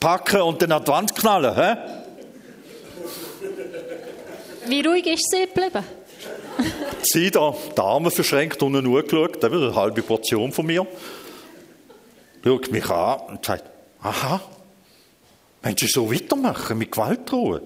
packen 0.00 0.40
und 0.40 0.62
die 0.62 0.68
Wand 0.68 1.14
knallen? 1.14 1.54
He? 1.54 2.05
Wie 4.68 4.80
ruhig 4.86 5.06
ist 5.06 5.30
sie 5.30 5.46
geblieben? 5.46 5.84
Sie 7.02 7.30
da, 7.30 7.54
die 7.76 7.80
Arme 7.80 8.10
verschränkt, 8.10 8.62
unten 8.62 8.86
angeschaut, 8.86 9.44
eine 9.44 9.74
halbe 9.74 10.02
Portion 10.02 10.52
von 10.52 10.66
mir 10.66 10.86
schaut 12.46 12.70
mich 12.70 12.88
an 12.88 13.20
und 13.28 13.44
sagt, 13.44 13.64
aha, 14.00 14.40
wenn 15.62 15.76
Sie 15.76 15.88
so 15.88 16.12
weitermachen 16.12 16.78
mit 16.78 16.92
Gewaltruhe? 16.92 17.60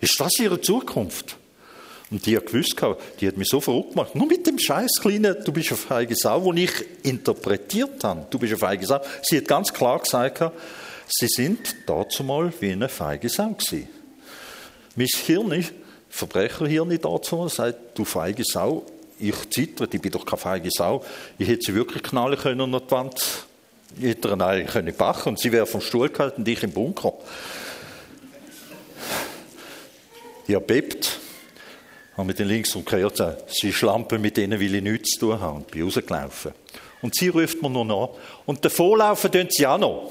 Ist 0.00 0.20
das 0.20 0.38
Ihre 0.38 0.60
Zukunft? 0.60 1.36
Und 2.10 2.24
die 2.24 2.36
hat 2.36 2.46
gewusst, 2.46 2.76
die 3.18 3.26
hat 3.26 3.36
mich 3.36 3.48
so 3.48 3.60
verrückt 3.60 3.90
gemacht. 3.90 4.14
Nur 4.14 4.26
mit 4.26 4.46
dem 4.46 4.58
Scheiß 4.58 5.00
kleinen, 5.00 5.36
du 5.44 5.50
bist 5.50 5.70
eine 5.70 5.78
feige 5.78 6.14
Sau, 6.14 6.52
den 6.52 6.58
ich 6.58 6.72
interpretiert 7.02 8.04
habe. 8.04 8.26
Du 8.30 8.38
bist 8.38 8.52
eine 8.52 8.60
feige 8.60 8.86
Sau. 8.86 9.00
Sie 9.22 9.38
hat 9.38 9.48
ganz 9.48 9.72
klar 9.72 9.98
gesagt, 9.98 10.52
sie 11.08 11.26
sind 11.26 11.74
dazu 11.86 12.22
mal 12.22 12.52
wie 12.60 12.72
eine 12.72 12.88
feige 12.88 13.28
Sau 13.28 13.48
gewesen. 13.48 13.88
Mein 14.96 15.06
Hirn, 15.06 15.64
Verbrecherhirn 16.08 16.96
dazu 17.00 17.48
sagt, 17.48 17.98
du 17.98 18.04
feige 18.04 18.44
Sau, 18.44 18.84
ich 19.18 19.50
zittert, 19.50 19.92
ich 19.94 20.00
bin 20.00 20.12
doch 20.12 20.24
keine 20.24 20.38
feige 20.38 20.70
Sau. 20.70 21.04
Ich 21.38 21.48
hätte 21.48 21.66
sie 21.66 21.74
wirklich 21.74 22.02
knallen 22.02 22.38
können 22.38 22.60
an 22.60 22.80
die 22.84 22.90
Wand. 22.90 23.46
Ich 23.98 24.04
hätte 24.04 24.28
ihr 24.28 24.40
eigentlich 24.40 24.70
können 24.70 24.94
bachen 24.94 25.30
und 25.30 25.38
sie 25.38 25.52
wäre 25.52 25.66
vom 25.66 25.80
Stuhl 25.80 26.08
gehalten 26.08 26.42
und 26.42 26.48
ich 26.48 26.62
im 26.62 26.72
Bunker. 26.72 27.14
Ich 30.46 30.54
habe 30.54 30.64
bebt, 30.64 31.18
habe 32.16 32.26
mit 32.26 32.38
den 32.38 32.48
links 32.48 32.74
umgekehrt, 32.74 33.22
sie 33.48 33.72
schlampen, 33.72 34.20
mit 34.20 34.36
denen 34.36 34.60
will 34.60 34.74
ich 34.74 34.82
nichts 34.82 35.10
zu 35.12 35.20
tun 35.20 35.40
haben 35.40 35.56
und 35.58 35.70
bin 35.70 35.84
rausgelaufen. 35.84 36.52
Und 37.02 37.14
sie 37.14 37.28
ruft 37.28 37.62
mir 37.62 37.70
noch 37.70 37.84
nach. 37.84 38.08
Und 38.46 38.64
davonlaufen 38.64 39.30
tun 39.30 39.46
sie 39.50 39.66
auch 39.66 39.78
noch. 39.78 40.10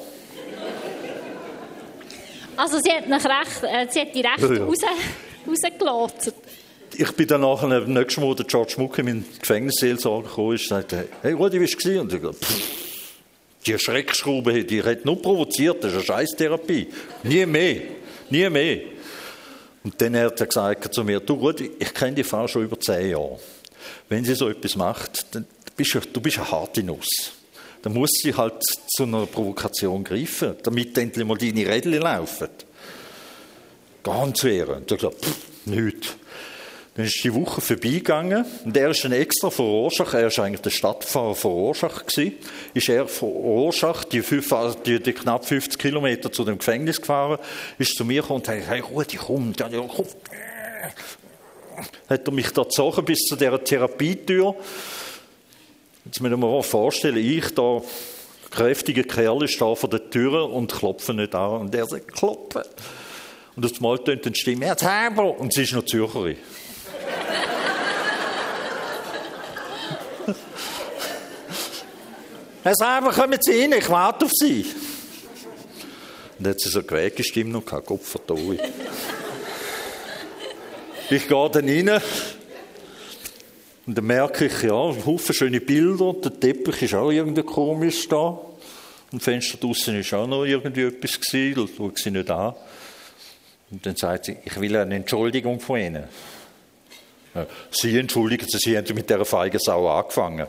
Also 2.64 2.80
sie 2.82 2.92
hat, 2.94 3.10
nach 3.10 3.26
recht, 3.26 3.64
äh, 3.64 3.88
sie 3.90 4.00
hat 4.00 4.16
die 4.16 4.22
recht 4.22 4.40
ja, 4.40 4.54
ja. 4.54 4.64
raus, 4.64 4.78
rausgelassen 5.46 6.34
ich 6.96 7.12
bin 7.14 7.28
dann 7.28 7.42
nachher 7.42 7.82
nächsten 7.88 8.22
Mal, 8.22 8.36
der 8.36 8.46
George 8.46 8.76
Mucke, 8.78 9.02
mein 9.02 9.26
Gefängnisseelsorger 9.40 10.30
gekommen 10.30 10.54
ist, 10.54 10.68
sagte, 10.68 11.08
hey 11.24 11.34
Rudi, 11.34 11.60
wie 11.60 11.66
war 11.66 11.92
es? 11.92 12.00
Und 12.00 12.14
ich 12.14 12.22
gesagt, 12.22 12.46
die 13.66 13.80
Schreckschraube, 13.80 14.64
die 14.64 14.84
hat 14.84 15.04
nur 15.04 15.20
provoziert, 15.20 15.84
das 15.84 15.92
ist 15.92 15.98
eine 15.98 16.06
Scheißtherapie. 16.06 16.88
Nie 17.24 17.48
mehr, 17.48 17.82
nie 18.30 18.48
mehr. 18.48 18.82
Und 19.84 20.00
dann 20.00 20.16
hat 20.16 20.40
er 20.40 20.46
gesagt 20.46 20.94
zu 20.94 21.04
mir, 21.04 21.20
du 21.20 21.34
Rudi, 21.34 21.72
ich 21.80 21.94
kenne 21.94 22.14
die 22.14 22.24
Frau 22.24 22.48
schon 22.48 22.64
über 22.64 22.80
zehn 22.80 23.10
Jahre. 23.10 23.40
Wenn 24.08 24.24
sie 24.24 24.36
so 24.36 24.48
etwas 24.50 24.76
macht, 24.76 25.34
dann 25.34 25.48
bist 25.76 25.96
du, 25.96 26.00
du 26.00 26.22
bist 26.22 26.38
eine 26.38 26.52
harte 26.52 26.84
Nuss. 26.84 27.34
Dann 27.84 27.94
muss 27.94 28.12
sie 28.14 28.34
halt 28.34 28.64
zu 28.88 29.04
einer 29.04 29.26
Provokation 29.26 30.04
greifen, 30.04 30.56
damit 30.64 30.98
endlich 30.98 31.28
mal 31.28 31.38
deine 31.38 31.68
Rädchen 31.68 32.02
laufen. 32.02 32.48
Ganz 34.02 34.44
ihr. 34.44 34.70
Und 34.70 34.90
er 34.90 34.98
gesagt, 34.98 35.24
pff, 35.24 35.66
nichts. 35.66 36.16
Dann 36.96 37.06
ist 37.06 37.24
die 37.24 37.34
Woche 37.34 37.60
vorbeigegangen 37.60 38.46
und 38.66 38.78
er 38.78 38.92
ist 38.92 39.04
dann 39.04 39.14
extra 39.14 39.50
von 39.50 39.66
Rorschach, 39.66 40.14
er 40.14 40.28
ist 40.28 40.38
eigentlich 40.38 40.62
der 40.62 40.70
Stadtfahrer 40.70 41.34
von 41.34 41.52
Rorschach 41.52 42.06
gewesen, 42.06 42.38
ist 42.76 42.88
er 42.88 43.08
von 43.08 43.30
Rorschach 43.30 44.04
die, 44.04 44.22
fünf, 44.22 44.54
die, 44.86 45.02
die, 45.02 45.14
knapp 45.14 45.44
50 45.44 45.80
Kilometer 45.80 46.32
zu 46.32 46.44
dem 46.46 46.60
Gefängnis 46.60 47.02
gefahren, 47.02 47.40
ist 47.80 47.96
zu 47.96 48.06
mir 48.06 48.22
gekommen 48.22 48.42
und 48.42 48.48
hat, 48.48 48.60
hey 48.68 48.82
Rudi, 48.82 49.18
komm, 49.18 49.54
dann, 49.54 49.72
komm. 49.88 50.06
Hat 52.08 52.28
er 52.28 52.32
mich 52.32 52.52
da 52.52 52.62
gezogen 52.62 53.04
bis 53.04 53.20
zu 53.22 53.36
dieser 53.36 53.64
Therapietür. 53.64 54.56
Jetzt 56.06 56.20
müssen 56.22 56.40
wir 56.40 56.48
uns 56.50 56.68
vorstellen, 56.68 57.18
ich 57.18 57.54
da, 57.56 57.82
kräftiger 58.52 59.04
Kerl, 59.04 59.48
stehe 59.48 59.76
vor 59.76 59.90
der 59.90 60.10
Tür 60.10 60.50
und 60.50 60.72
klopfe 60.72 61.14
nicht 61.14 61.34
an. 61.34 61.62
Und 61.62 61.76
er 61.76 61.86
sagt, 61.86 62.14
klopfen. 62.14 62.64
Und 63.56 63.64
das 63.64 63.80
Mal 63.80 64.00
tönt 64.00 64.26
die 64.26 64.36
Stimme, 64.36 64.66
Herr 64.66 64.76
Zäber. 64.76 65.40
Und 65.40 65.54
sie 65.54 65.64
ist 65.64 65.72
noch 65.74 65.86
Zürcherin. 65.86 66.36
Herr 72.64 72.76
Säber, 72.76 73.12
kommen 73.12 73.40
Sie 73.42 73.62
rein, 73.62 73.74
ich 73.74 73.90
warte 73.90 74.26
auf 74.26 74.32
Sie. 74.34 74.66
Und 76.38 76.46
dann 76.46 76.54
hat 76.54 76.60
sie 76.60 76.70
so 76.70 76.80
eine 76.80 77.12
noch 77.46 77.66
gehabt, 77.66 77.86
Gott 77.86 78.04
vertraue. 78.04 78.58
Ich 81.10 81.28
gehe 81.28 81.50
dann 81.50 81.68
rein 81.70 82.02
und 83.86 83.98
dann 83.98 84.06
merke 84.06 84.46
ich, 84.46 84.64
ja, 84.64 84.82
ein 84.82 85.06
Haufen 85.06 85.36
schöne 85.36 85.60
Bilder, 85.60 86.14
der 86.14 86.40
Teppich 86.40 86.84
ist 86.84 86.94
auch 86.94 87.12
irgendwie 87.12 87.44
komisch 87.44 88.08
da. 88.08 88.40
Und 89.12 89.22
das 89.22 89.24
Fenster 89.24 89.58
draußen 89.58 90.00
ist 90.00 90.14
auch 90.14 90.26
noch 90.26 90.46
irgendwie 90.46 90.84
etwas 90.84 91.20
gewesen, 91.20 91.62
das 91.62 91.76
schaue 91.76 91.92
sie 91.96 92.12
nicht 92.12 92.32
an. 92.32 92.56
Und 93.72 93.86
dann 93.86 93.96
sagt 93.96 94.26
sie, 94.26 94.38
ich 94.46 94.60
will 94.60 94.76
eine 94.78 94.96
Entschuldigung 94.96 95.60
von 95.60 95.80
Ihnen. 95.80 96.04
Sie 97.72 97.98
entschuldigen 97.98 98.48
Sie, 98.48 98.60
Sie 98.60 98.78
haben 98.78 98.94
mit 98.94 99.10
dieser 99.10 99.26
feigen 99.26 99.60
Sau 99.60 99.90
angefangen. 99.90 100.48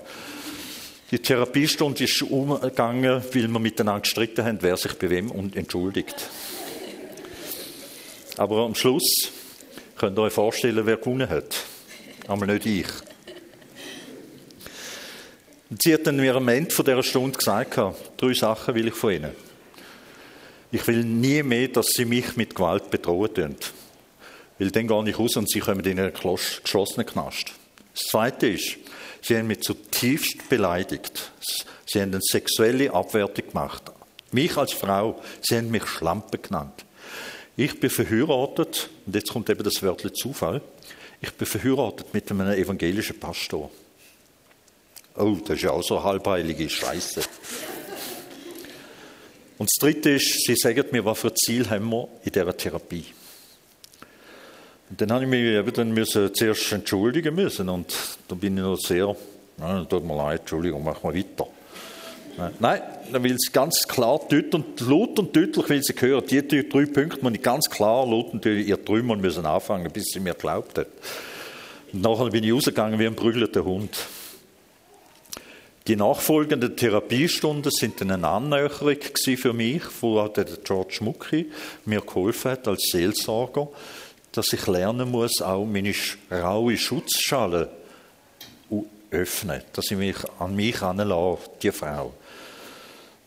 Die 1.10 1.18
Therapiestunde 1.18 2.04
ist 2.04 2.22
umgegangen, 2.22 3.22
weil 3.32 3.48
wir 3.48 3.58
miteinander 3.58 4.00
gestritten 4.00 4.44
haben, 4.44 4.58
wer 4.60 4.76
sich 4.76 4.92
bei 4.98 5.08
wem 5.08 5.30
und 5.30 5.56
entschuldigt. 5.56 6.28
Aber 8.36 8.64
am 8.64 8.74
Schluss 8.74 9.30
könnt 9.96 10.18
ihr 10.18 10.22
euch 10.22 10.32
vorstellen, 10.32 10.84
wer 10.84 10.96
gewonnen 10.96 11.28
hat. 11.28 11.56
Aber 12.26 12.46
nicht 12.46 12.66
ich. 12.66 12.86
Und 15.74 15.82
sie 15.82 15.92
hat 15.92 16.06
dann 16.06 16.14
mir 16.14 16.36
am 16.36 16.46
Ende 16.46 16.70
von 16.70 16.84
dieser 16.84 17.02
Stunde 17.02 17.36
gesagt, 17.36 17.76
drei 18.16 18.32
Sachen 18.32 18.76
will 18.76 18.86
ich 18.86 18.94
von 18.94 19.12
Ihnen. 19.12 19.32
Ich 20.70 20.86
will 20.86 21.02
nie 21.02 21.42
mehr, 21.42 21.66
dass 21.66 21.86
Sie 21.86 22.04
mich 22.04 22.36
mit 22.36 22.54
Gewalt 22.54 22.92
bedrohen. 22.92 23.56
Weil 24.60 24.70
dann 24.70 24.86
gehe 24.86 25.08
ich 25.08 25.18
raus 25.18 25.36
und 25.36 25.50
Sie 25.50 25.58
kommen 25.58 25.84
in 25.84 25.98
einen 25.98 26.12
geschlossenen 26.12 27.04
Knast. 27.04 27.54
Das 27.92 28.04
Zweite 28.04 28.50
ist, 28.50 28.76
Sie 29.20 29.36
haben 29.36 29.48
mich 29.48 29.62
zutiefst 29.62 30.48
beleidigt. 30.48 31.32
Sie 31.86 32.00
haben 32.00 32.12
eine 32.12 32.20
sexuelle 32.22 32.94
Abwertung 32.94 33.48
gemacht. 33.48 33.82
Mich 34.30 34.56
als 34.56 34.74
Frau, 34.74 35.20
Sie 35.42 35.56
haben 35.56 35.72
mich 35.72 35.86
Schlampe 35.86 36.38
genannt. 36.38 36.84
Ich 37.56 37.80
bin 37.80 37.90
verheiratet, 37.90 38.90
und 39.06 39.16
jetzt 39.16 39.32
kommt 39.32 39.50
eben 39.50 39.64
das 39.64 39.82
Wörtchen 39.82 40.14
Zufall, 40.14 40.60
ich 41.20 41.32
bin 41.32 41.48
verheiratet 41.48 42.14
mit 42.14 42.30
einem 42.30 42.52
evangelischen 42.52 43.18
Pastor. 43.18 43.72
Oh, 45.16 45.36
das 45.46 45.56
ist 45.56 45.62
ja 45.62 45.70
auch 45.70 45.82
so 45.82 46.02
halbheilige 46.02 46.68
Scheiße. 46.68 47.20
Und 49.58 49.70
das 49.70 49.80
Dritte 49.80 50.10
ist, 50.10 50.44
Sie 50.44 50.56
sagen 50.56 50.84
mir, 50.90 51.04
was 51.04 51.20
für 51.20 51.32
Ziel 51.32 51.70
haben 51.70 51.88
wir 51.90 52.08
in 52.24 52.32
dieser 52.32 52.56
Therapie. 52.56 53.04
Und 54.90 55.00
dann 55.00 55.12
habe 55.12 55.24
ich 55.24 55.30
mich 55.30 55.72
dann 55.74 55.92
müssen 55.92 56.34
zuerst 56.34 56.72
entschuldigen 56.72 57.34
müssen 57.34 57.68
und 57.68 57.94
da 58.28 58.34
bin 58.34 58.56
ich 58.56 58.62
noch 58.62 58.76
sehr, 58.76 59.16
ja, 59.58 59.84
tut 59.84 60.04
mir 60.04 60.16
leid, 60.16 60.40
Entschuldigung, 60.40 60.82
mach 60.82 61.02
mal 61.02 61.14
weiter. 61.14 61.46
Nein, 62.58 62.82
dann 63.12 63.22
will 63.22 63.38
sie 63.38 63.52
ganz 63.52 63.86
klar, 63.86 64.18
deutlich 64.28 64.52
und 64.52 64.80
laut 64.80 65.18
und 65.20 65.34
deutlich 65.34 65.68
will 65.68 65.82
sie 65.82 65.94
hören. 65.96 66.24
Die 66.28 66.48
drei 66.48 66.86
Punkte 66.86 67.18
muss 67.22 67.32
ich 67.32 67.42
ganz 67.42 67.70
klar, 67.70 68.04
laut 68.04 68.32
und 68.32 68.44
deutlich, 68.44 68.66
ihr 68.66 68.84
Träumer 68.84 69.14
müssen 69.14 69.46
anfangen, 69.46 69.90
bis 69.92 70.06
sie 70.06 70.18
mir 70.18 70.34
glaubt 70.34 70.76
hat. 70.76 70.88
Und 71.92 72.02
nachher 72.02 72.30
bin 72.30 72.42
ich 72.42 72.52
rausgegangen 72.52 72.98
wie 72.98 73.06
ein 73.06 73.14
prügelter 73.14 73.64
Hund. 73.64 73.96
Die 75.86 75.96
nachfolgenden 75.96 76.78
Therapiestunden 76.78 77.70
sind 77.70 78.00
eine 78.00 78.26
Annäherung 78.26 78.96
für 79.20 79.52
mich, 79.52 79.82
wo 80.00 80.26
der 80.28 80.46
George 80.64 81.00
Mucki 81.02 81.50
mir 81.84 82.00
geholfen 82.00 82.52
hat 82.52 82.66
als 82.66 82.88
Seelsorger, 82.90 83.68
dass 84.32 84.54
ich 84.54 84.66
lernen 84.66 85.10
muss, 85.10 85.42
auch 85.42 85.66
meine 85.66 85.92
raue 86.32 86.78
Schutzschale 86.78 87.68
öffnen, 89.10 89.60
dass 89.74 89.90
ich 89.90 89.98
mich 89.98 90.16
an 90.38 90.56
mich 90.56 90.80
heranlasse, 90.80 91.50
die 91.62 91.70
Frau. 91.70 92.14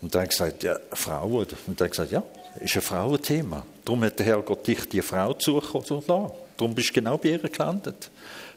Und 0.01 0.15
dann 0.15 0.27
gesagt, 0.27 0.63
ja, 0.63 0.79
Frau, 0.93 1.45
und 1.67 1.79
dann 1.79 1.89
gesagt, 1.91 2.11
ja, 2.11 2.23
ist 2.59 2.75
ein 2.75 2.81
Frauenthema. 2.81 3.67
Darum 3.85 4.03
hat 4.03 4.17
der 4.17 4.25
Herrgott 4.25 4.65
dich 4.65 4.89
die 4.89 5.03
Frau 5.03 5.33
zugekommen. 5.33 6.31
Darum 6.57 6.73
bist 6.73 6.89
du 6.89 6.93
genau 6.93 7.19
bei 7.19 7.29
ihr 7.29 7.37
gelandet. 7.37 8.09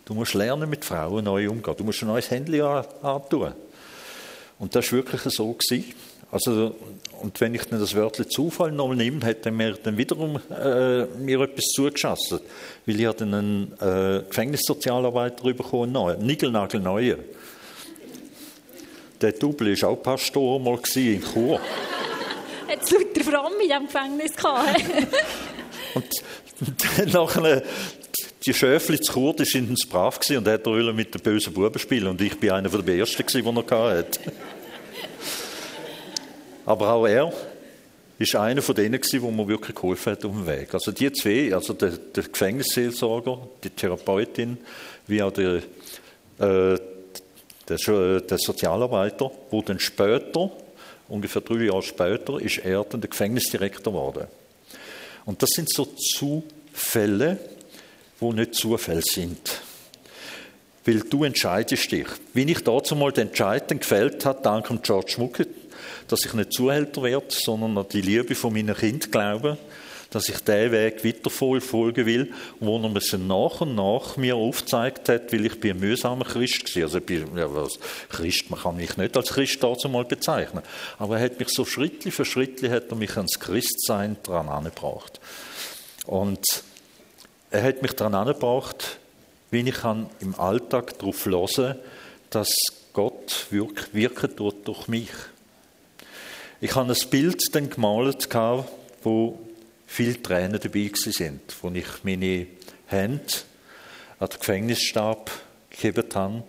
Du 0.07 0.15
musst 0.15 0.33
lernen, 0.33 0.71
mit 0.71 0.87
Frauen 0.87 1.23
neu 1.23 1.51
umzugehen. 1.51 1.77
Du 1.77 1.85
musst 1.85 2.01
ein 2.01 2.09
neues 2.09 2.31
Handy 2.31 2.63
antun. 2.63 3.53
Und 4.61 4.75
das 4.77 4.93
war 4.93 4.99
wirklich 4.99 5.23
so. 5.23 5.53
Gewesen. 5.53 5.85
Also, 6.31 6.77
und 7.23 7.41
wenn 7.41 7.55
ich 7.55 7.65
dann 7.65 7.81
das 7.81 7.95
Wörtchen 7.97 8.31
Zufall 8.31 8.71
noch 8.71 8.95
nehme, 8.95 9.25
hat 9.27 9.45
er 9.45 9.51
mir 9.51 9.73
dann 9.73 9.97
wiederum 9.97 10.37
äh, 10.51 11.07
mir 11.07 11.41
etwas 11.41 11.65
zugeschossen. 11.75 12.39
Weil 12.87 13.01
ich 13.01 13.07
hatte 13.07 13.25
einen 13.25 13.73
äh, 13.81 14.23
Gefängnissozialarbeiter 14.29 15.43
bekommen, 15.53 15.97
einen 15.97 16.25
Nigelnagelneuen. 16.25 17.19
Der 19.21 19.33
Double 19.33 19.83
war 19.83 19.89
auch 19.89 19.97
Pastor 19.97 20.61
mal 20.61 20.79
in 20.95 21.23
Chur. 21.23 21.59
Hat 22.69 22.83
es 22.83 22.91
lauter 22.91 23.25
Frauen 23.25 23.53
in 23.55 23.69
diesem 23.69 23.87
Gefängnis 23.87 24.37
gehabt? 24.37 24.85
und 25.95 26.75
dann 26.97 27.09
nachher 27.09 27.63
die 28.45 28.55
Schöfli 28.55 29.01
zu 29.01 29.13
Chur, 29.13 29.35
die 29.35 29.45
waren 29.55 29.77
brav 29.89 30.21
und 30.31 30.47
er 30.47 30.65
wollte 30.65 30.93
mit 30.93 31.15
den 31.15 31.21
bösen 31.21 31.53
Buben 31.53 31.79
spielen. 31.79 32.09
Und 32.09 32.21
ich 32.21 32.43
war 32.43 32.57
einer 32.57 32.69
der 32.69 32.95
Ersten, 32.95 33.25
die 33.27 33.39
er 33.39 33.99
hatte. 33.99 34.21
Aber 36.67 36.93
auch 36.93 37.07
er 37.07 37.33
ist 38.21 38.37
einer 38.37 38.61
von 38.61 38.75
denen 38.75 39.01
gewesen, 39.01 39.35
mir 39.35 39.49
wirklich 39.49 39.75
geholfen 39.75 40.13
hat 40.13 40.25
auf 40.25 40.33
dem 40.33 40.47
Weg. 40.47 40.75
Also 40.75 40.93
die 40.93 41.11
zwei, 41.11 41.55
also 41.55 41.73
der, 41.73 41.91
der 41.91 42.25
Gefängnisseelsorger, 42.25 43.39
die 43.65 43.71
Therapeutin, 43.71 44.59
wie 45.07 45.23
auch 45.23 45.33
der, 45.33 45.63
äh, 46.39 46.79
der, 47.69 48.21
der 48.21 48.39
Sozialarbeiter, 48.39 49.31
wo 49.51 49.63
dann 49.63 49.81
später, 49.81 50.51
ungefähr 51.09 51.41
drei 51.41 51.65
Jahre 51.65 51.83
später, 51.83 52.39
ist 52.41 52.59
er 52.59 52.85
dann 52.85 53.01
der 53.01 53.09
Gefängnisdirektor 53.09 53.93
geworden. 53.93 54.27
Und 55.25 55.43
das 55.43 55.51
sind 55.51 55.73
so 55.73 55.87
Zufälle, 55.87 57.39
wo 58.21 58.33
nicht 58.33 58.55
Zufälle 58.55 59.03
sind. 59.03 59.63
Weil 60.85 61.01
du 61.01 61.25
entscheidest 61.25 61.91
dich. 61.93 62.07
Wie 62.33 62.51
ich 62.51 62.65
dazu 62.65 62.97
mal 62.97 63.13
den 63.13 63.29
Entscheid 63.29 63.69
gefällt 63.69 64.25
habe, 64.25 64.43
dank 64.43 64.69
George 64.83 65.15
Mucke, 65.19 65.47
dass 66.09 66.25
ich 66.25 66.33
nicht 66.35 66.53
Zuhälter 66.53 67.03
werde, 67.03 67.27
sondern 67.29 67.77
an 67.79 67.87
die 67.93 68.01
Liebe 68.01 68.35
von 68.35 68.53
meinen 68.53 68.75
Kind 68.75 69.13
glaube, 69.13 69.59
dass 70.11 70.29
ich 70.29 70.41
diesen 70.41 70.73
Weg 70.73 71.05
weiter 71.05 71.31
folgen 71.31 72.07
will, 72.07 72.33
wo 72.59 72.79
er 72.79 72.89
mir 72.89 73.19
nach 73.19 73.61
und 73.61 73.77
nach 73.77 74.17
mir 74.17 74.35
aufgezeigt 74.35 75.09
hat, 75.09 75.33
weil 75.33 75.47
ich 75.47 75.61
bin 75.61 75.77
ein 75.77 75.81
mühsamer 75.81 76.25
Christ 76.25 76.75
war. 76.75 76.83
Also 76.83 76.99
ich 76.99 77.07
bin, 77.07 77.37
ja, 77.37 77.55
was, 77.55 77.79
Christ, 78.09 78.51
man 78.51 78.61
kann 78.61 78.77
mich 78.77 78.97
nicht 78.97 79.17
als 79.17 79.31
Christ 79.31 79.63
dazu 79.63 79.89
mal 79.89 80.05
bezeichnen. 80.05 80.63
Aber 80.99 81.19
er 81.19 81.25
hat 81.25 81.39
mich 81.39 81.51
so 81.51 81.65
Schritt 81.65 82.03
für 82.13 82.25
Schritt 82.25 82.63
hat 82.69 82.91
er 82.91 82.97
mich 82.97 83.17
ans 83.17 83.39
Christsein 83.39 84.17
dran 84.25 84.49
angebracht. 84.49 85.21
Und 86.07 86.45
er 87.51 87.63
hat 87.63 87.83
mich 87.83 87.93
daran 87.93 88.15
angebracht, 88.15 88.99
wie 89.51 89.69
ich 89.69 89.83
im 90.21 90.35
Alltag 90.39 90.99
darauf 90.99 91.27
hören 91.27 91.77
dass 92.31 92.55
Gott 92.93 93.49
wirken 93.51 94.37
tut 94.37 94.69
durch 94.69 94.87
mich. 94.87 95.11
Ich 96.61 96.77
habe 96.77 96.93
ein 96.93 97.11
Bild 97.11 97.43
dann 97.53 97.69
gemalt, 97.69 98.29
wo 99.03 99.39
viele 99.87 100.23
Tränen 100.23 100.61
dabei 100.61 100.93
sind, 100.95 101.41
wo 101.61 101.71
ich 101.71 102.05
meine 102.05 102.47
Hände 102.87 103.25
an 104.21 104.29
den 104.29 104.39
Gefängnisstab 104.39 105.31
gegeben 105.71 106.09
habe, 106.15 106.43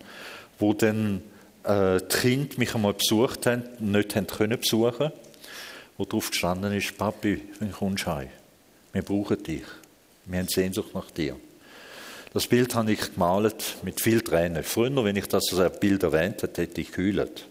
wo 0.60 0.72
dann 0.72 1.22
äh, 1.64 1.98
die 1.98 2.16
Kinder 2.16 2.54
mich 2.58 2.74
einmal 2.74 2.94
besucht 2.94 3.46
haben, 3.46 3.64
nicht 3.80 4.14
haben 4.14 4.26
können 4.28 4.60
besuchen, 4.60 5.10
wo 5.96 6.04
drauf 6.04 6.30
gestanden 6.30 6.72
ist, 6.72 6.96
Papi, 6.96 7.40
wenn 7.58 7.72
kommst 7.72 8.06
heim, 8.06 8.28
wir 8.92 9.02
brauchen 9.02 9.42
dich, 9.42 9.64
wir 10.26 10.38
haben 10.38 10.48
Sehnsucht 10.48 10.94
nach 10.94 11.10
dir. 11.10 11.36
Das 12.32 12.46
Bild 12.46 12.74
habe 12.74 12.92
ich 12.92 13.12
gemalt 13.12 13.76
mit 13.82 14.00
viel 14.00 14.22
Tränen. 14.22 14.62
Früher, 14.62 15.04
wenn 15.04 15.16
ich 15.16 15.26
das 15.26 15.52
als 15.52 15.78
Bild 15.78 16.02
erwähnt 16.02 16.42
hätte, 16.42 16.62
hätte 16.62 16.80
ich 16.80 16.88
gekühlt. 16.88 17.46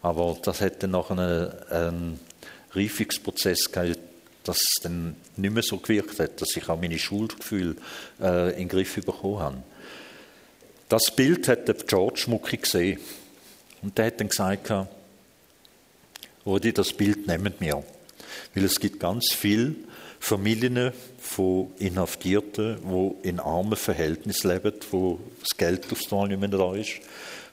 Aber 0.00 0.36
das 0.42 0.60
hätte 0.60 0.88
noch 0.88 1.10
einen, 1.10 1.50
einen 1.68 2.20
Reifungsprozess 2.72 3.70
gegeben, 3.70 4.00
dass 4.44 4.58
es 4.58 4.82
dann 4.82 5.16
nicht 5.36 5.52
mehr 5.52 5.62
so 5.62 5.78
gewirkt 5.78 6.20
hat, 6.20 6.40
dass 6.40 6.56
ich 6.56 6.68
auch 6.68 6.80
meine 6.80 6.98
Schuldgefühle 6.98 7.76
äh, 8.20 8.52
in 8.52 8.60
den 8.60 8.68
Griff 8.68 8.94
bekommen 8.94 9.40
habe. 9.40 9.62
Das 10.88 11.10
Bild 11.10 11.48
hat 11.48 11.66
der 11.66 11.74
George 11.74 12.26
Mucki 12.28 12.58
gesehen. 12.58 13.00
Und 13.82 13.98
der 13.98 14.06
hat 14.06 14.20
dann 14.20 14.28
gesagt, 14.28 14.72
Rudi, 16.46 16.72
das 16.72 16.92
Bild 16.92 17.26
nehmen 17.26 17.52
wir. 17.58 17.82
Weil 18.54 18.64
es 18.64 18.78
gibt 18.78 19.00
ganz 19.00 19.32
viele 19.32 19.74
Familien 20.20 20.92
von 21.26 21.72
Inhaftierten, 21.78 22.78
die 22.82 23.28
in 23.28 23.40
armen 23.40 23.76
Verhältnissen 23.76 24.50
leben, 24.50 24.72
wo 24.90 25.18
das 25.40 25.56
Geld 25.56 25.90
aufs 25.92 26.10
Mal 26.10 26.28
nicht 26.28 26.40
mehr 26.40 26.48
da 26.48 26.74
ist, 26.74 27.00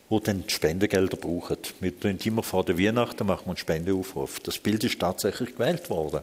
wo 0.10 0.20
dann 0.20 0.44
Spendengelder 0.48 1.18
brauchen. 1.18 1.58
Wir 1.80 2.00
tun 2.00 2.18
immer 2.24 2.44
vor 2.44 2.64
der 2.64 2.78
Weihnachten 2.78 3.26
machen 3.26 3.46
wir 3.46 3.50
einen 3.50 3.58
Spendeaufruf. 3.58 4.40
Das 4.42 4.60
Bild 4.60 4.84
ist 4.84 5.00
tatsächlich 5.00 5.56
gewählt 5.56 5.90
worden. 5.90 6.22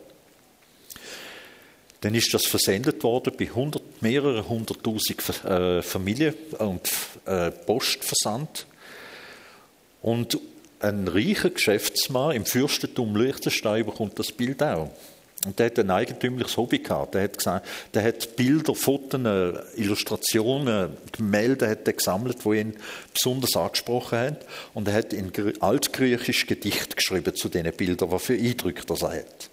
Dann 2.00 2.14
ist 2.14 2.32
das 2.32 2.46
versendet 2.46 3.02
worden 3.02 3.32
bei 3.38 3.46
100, 3.46 4.00
mehreren 4.00 4.48
hunderttausend 4.48 5.44
äh, 5.44 5.82
Familien 5.82 6.34
und 6.58 6.88
äh, 7.26 7.50
Postversand. 7.50 8.66
Und 10.00 10.38
ein 10.78 11.08
reicher 11.08 11.50
Geschäftsmann 11.50 12.36
im 12.36 12.46
Fürstentum 12.46 13.14
Liechtenstein 13.16 13.84
bekommt 13.84 14.18
das 14.18 14.32
Bild 14.32 14.62
auch. 14.62 14.90
Und 15.46 15.58
der 15.58 15.66
hat 15.66 15.78
ein 15.78 15.90
eigentümliches 15.90 16.58
Hobby 16.58 16.80
gehabt. 16.80 17.14
Der 17.14 17.22
hat 17.22 17.38
gesagt, 17.38 17.66
der 17.94 18.02
hat 18.02 18.36
Bilder, 18.36 18.74
Fotos, 18.74 19.20
Illustrationen, 19.74 20.90
Gemälde 21.12 21.66
hat 21.66 21.86
er 21.86 21.94
gesammelt, 21.94 22.44
die 22.44 22.58
ihn 22.58 22.76
besonders 23.14 23.56
angesprochen 23.56 24.18
haben. 24.18 24.36
Und 24.74 24.86
er 24.88 24.94
hat 24.94 25.14
in 25.14 25.32
altgriechisch 25.60 26.46
Gedicht 26.46 26.94
geschrieben 26.94 27.34
zu 27.34 27.48
diesen 27.48 27.72
Bildern, 27.72 28.10
was 28.10 28.22
für 28.22 28.34
Eindrücke 28.34 28.84
das 28.84 29.00
er 29.00 29.12
hat. 29.12 29.50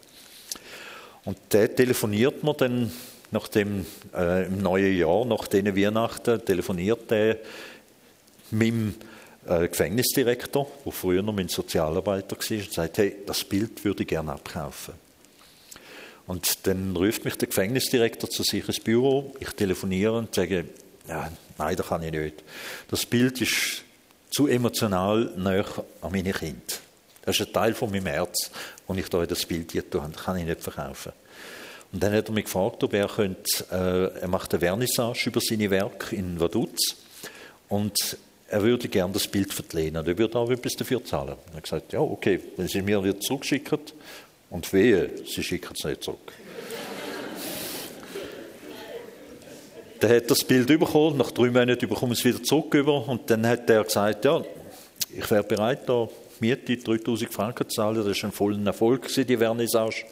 Und 1.24 1.38
der 1.52 1.74
telefoniert 1.74 2.44
mir 2.44 2.54
dann 2.54 2.92
nach 3.32 3.48
dem, 3.48 3.86
äh, 4.14 4.46
im 4.46 4.62
neuen 4.62 4.96
Jahr, 4.96 5.24
nach 5.24 5.48
diesen 5.48 5.76
Weihnachten, 5.76 6.44
telefoniert 6.44 7.12
er 7.14 7.38
mit 8.52 8.68
dem 8.68 8.96
äh, 9.48 9.70
Gefängnisdirektor, 9.70 10.68
der 10.86 10.92
früher 10.92 11.22
noch 11.22 11.34
mein 11.34 11.48
Sozialarbeiter 11.48 12.36
war, 12.38 12.58
und 12.58 12.74
sagt, 12.74 12.98
hey, 12.98 13.16
das 13.26 13.46
Bild 13.46 13.84
würde 13.86 14.04
ich 14.04 14.10
gerne 14.10 14.34
abkaufen. 14.34 15.07
Und 16.28 16.68
dann 16.68 16.96
ruft 16.96 17.24
mich 17.26 17.38
der 17.38 17.48
Gefängnisdirektor 17.48 18.30
zu 18.30 18.44
sich 18.44 18.68
ins 18.68 18.82
Büro, 18.82 19.34
ich 19.40 19.50
telefoniere 19.52 20.18
und 20.18 20.36
sage, 20.36 20.66
ja, 21.08 21.32
nein, 21.58 21.76
das 21.76 21.88
kann 21.88 22.04
ich 22.04 22.12
nicht. 22.12 22.44
Das 22.90 23.06
Bild 23.06 23.42
ist 23.42 23.84
zu 24.30 24.48
emotional 24.48 25.32
näher 25.38 25.66
an 26.02 26.12
meine 26.12 26.34
Kinder. 26.34 26.62
Das 27.24 27.40
ist 27.40 27.48
ein 27.48 27.54
Teil 27.54 27.74
von 27.74 27.92
meinem 27.92 28.08
Herz, 28.08 28.52
und 28.88 28.98
ich 28.98 29.10
da 29.10 29.26
das 29.26 29.46
Bild 29.46 29.72
hier 29.72 29.90
tue, 29.90 30.10
das 30.14 30.24
kann 30.24 30.38
ich 30.38 30.46
nicht 30.46 30.62
verkaufen. 30.62 31.14
Und 31.92 32.04
dann 32.04 32.14
hat 32.14 32.28
er 32.28 32.34
mich 32.34 32.46
gefragt, 32.46 32.84
ob 32.84 32.94
er 32.94 33.08
könnte, 33.08 33.66
äh, 33.72 34.22
er 34.22 34.28
macht 34.28 34.54
eine 34.54 34.60
Vernissage 34.60 35.30
über 35.30 35.40
seine 35.42 35.70
Werke 35.70 36.16
in 36.16 36.40
Vaduz 36.40 36.96
und 37.70 38.18
er 38.50 38.64
würde 38.64 38.88
gerne 38.88 39.14
das 39.14 39.28
Bild 39.28 39.54
verlehnen. 39.54 40.06
Er 40.06 40.18
würde 40.18 40.38
auch 40.38 40.50
etwas 40.50 40.74
dafür 40.74 41.04
zahlen. 41.04 41.36
Er 41.52 41.58
hat 41.58 41.64
gesagt, 41.64 41.94
ja, 41.94 42.00
okay, 42.00 42.40
wenn 42.56 42.68
Sie 42.68 42.82
mir 42.82 43.04
wieder 43.04 43.20
zurückschicken, 43.20 43.80
und 44.50 44.72
wehe, 44.74 45.10
Sie 45.26 45.44
schicken 45.44 45.74
es 45.78 45.84
nicht 45.84 46.04
zurück. 46.04 46.34
Dann 50.00 50.12
hat 50.12 50.30
das 50.30 50.44
Bild 50.44 50.68
bekommen, 50.68 51.18
nach 51.18 51.32
drei 51.32 51.50
Monaten 51.50 51.88
bekommen 51.88 52.12
es 52.12 52.24
wieder 52.24 52.42
zurück 52.44 52.74
über, 52.76 53.08
und 53.08 53.30
dann 53.30 53.48
hat 53.48 53.70
er 53.70 53.84
gesagt, 53.84 54.26
ja, 54.26 54.44
ich 55.10 55.32
wäre 55.32 55.44
bereit, 55.44 55.88
da 55.88 56.08
Miete 56.40 56.78
3000 56.78 57.34
Franken 57.34 57.68
zu 57.68 57.76
zahlen, 57.76 58.06
das 58.06 58.22
war 58.22 58.30
ein 58.30 58.32
voller 58.32 58.66
Erfolg, 58.66 59.08
die 59.08 59.38
Vernissage. 59.38 60.06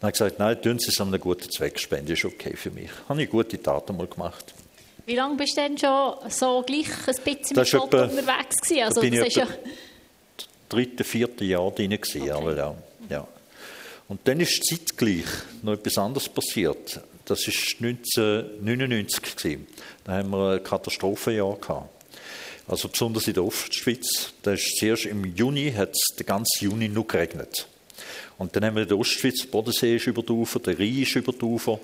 Dann 0.00 0.08
hat 0.08 0.20
er 0.20 0.26
gesagt, 0.26 0.38
nein, 0.38 0.62
tun 0.62 0.78
Sie 0.78 0.88
es 0.88 1.00
an 1.00 1.08
einen 1.08 1.20
guten 1.20 1.50
Zweck 1.50 1.78
spenden, 1.78 2.12
ist 2.12 2.24
okay 2.24 2.56
für 2.56 2.70
mich. 2.70 2.90
Habe 3.08 3.22
ich 3.22 3.28
gute 3.28 3.60
Taten 3.60 3.96
mal 3.96 4.06
gemacht. 4.06 4.54
Wie 5.04 5.14
lange 5.14 5.36
bist 5.36 5.56
du 5.56 5.62
denn 5.62 5.76
schon 5.76 6.14
so 6.30 6.62
gleich 6.62 6.86
ein 6.86 7.14
bisschen 7.24 7.56
mit 7.56 7.70
Gott 7.70 7.94
unterwegs 7.94 8.56
gewesen? 8.60 8.82
Also, 8.82 9.00
bin 9.00 9.14
das 9.14 9.26
ich 9.26 9.28
ist 9.28 9.36
ja 9.36 9.46
dritte, 10.68 11.04
vierte 11.04 11.44
Jahr 11.44 11.70
drin 11.70 11.90
gewesen, 11.90 12.22
okay. 12.22 12.30
aber 12.30 12.56
ja, 12.56 12.74
ja. 13.08 13.28
Und 14.08 14.20
dann 14.24 14.40
ist 14.40 14.64
zeitgleich 14.64 15.26
noch 15.62 15.74
etwas 15.74 15.98
anderes 15.98 16.28
passiert. 16.28 17.00
Das 17.26 17.46
war 17.46 17.88
1999 17.88 19.36
gewesen. 19.36 19.66
Da 20.04 20.12
haben 20.12 20.30
wir 20.30 20.52
ein 20.52 20.64
Katastrophenjahr 20.64 21.56
gehabt. 21.56 21.90
Also 22.66 22.88
besonders 22.88 23.28
in 23.28 23.34
der 23.34 23.44
Ostschweiz. 23.44 24.32
Da 24.42 24.52
ist 24.52 24.76
zuerst 24.78 25.04
im 25.06 25.24
Juni, 25.36 25.72
hat 25.72 25.90
es 25.92 26.16
den 26.16 26.26
ganzen 26.26 26.64
Juni 26.64 26.88
nur 26.88 27.06
geregnet. 27.06 27.66
Und 28.38 28.54
dann 28.54 28.64
haben 28.64 28.76
wir 28.76 28.82
in 28.82 28.88
der 28.88 28.98
Ostschweiz, 28.98 29.42
der 29.42 29.48
Bodensee 29.48 29.96
ist 29.96 30.06
über 30.06 30.22
die 30.22 30.32
Ufer, 30.32 30.60
der 30.60 30.78
Rhein 30.78 31.02
ist 31.02 31.16
über 31.16 31.32
die 31.32 31.44
Ufer, 31.44 31.78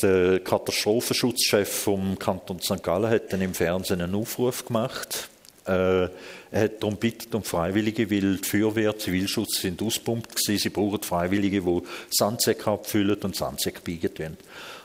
der 0.00 0.40
Katastrophenschutzchef 0.40 1.68
vom 1.68 2.18
Kanton 2.18 2.60
St. 2.60 2.82
Gallen 2.82 3.10
hat 3.10 3.32
dann 3.32 3.40
im 3.40 3.54
Fernsehen 3.54 4.00
einen 4.00 4.14
Aufruf 4.14 4.64
gemacht. 4.66 5.28
Äh, 5.66 6.08
hat 6.52 6.82
darum 6.82 6.96
bittet 6.96 7.34
um 7.34 7.42
Freiwillige, 7.42 8.10
weil 8.10 8.36
die 8.36 8.48
Feuerwehr, 8.48 8.98
Zivilschutz 8.98 9.60
sind 9.60 9.80
auspumpt 9.82 10.36
gewesen. 10.36 10.58
Sie 10.58 10.68
brauchen 10.68 11.02
Freiwillige, 11.02 11.62
die 11.62 11.82
Sandsäcke 12.10 12.70
abfüllen 12.70 13.16
und 13.22 13.34
Sandsäcke 13.34 13.80
biegen 13.80 14.14
tun. 14.14 14.36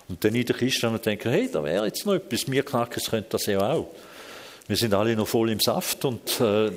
Und 0.10 0.24
dann 0.24 0.36
in 0.36 0.46
der 0.46 0.56
Kiste 0.56 0.88
und 0.88 1.06
denken, 1.06 1.30
hey, 1.30 1.50
da 1.52 1.64
wäre 1.64 1.86
jetzt 1.86 2.06
noch 2.06 2.14
etwas. 2.14 2.50
Wir 2.50 2.64
Knackes 2.64 3.10
könnten 3.10 3.30
das 3.32 3.46
ja 3.46 3.60
auch. 3.60 3.90
Wir 4.68 4.78
sind 4.78 4.94
alle 4.94 5.16
noch 5.16 5.28
voll 5.28 5.50
im 5.50 5.60
Saft 5.60 6.06
und 6.06 6.42
äh, 6.42 6.72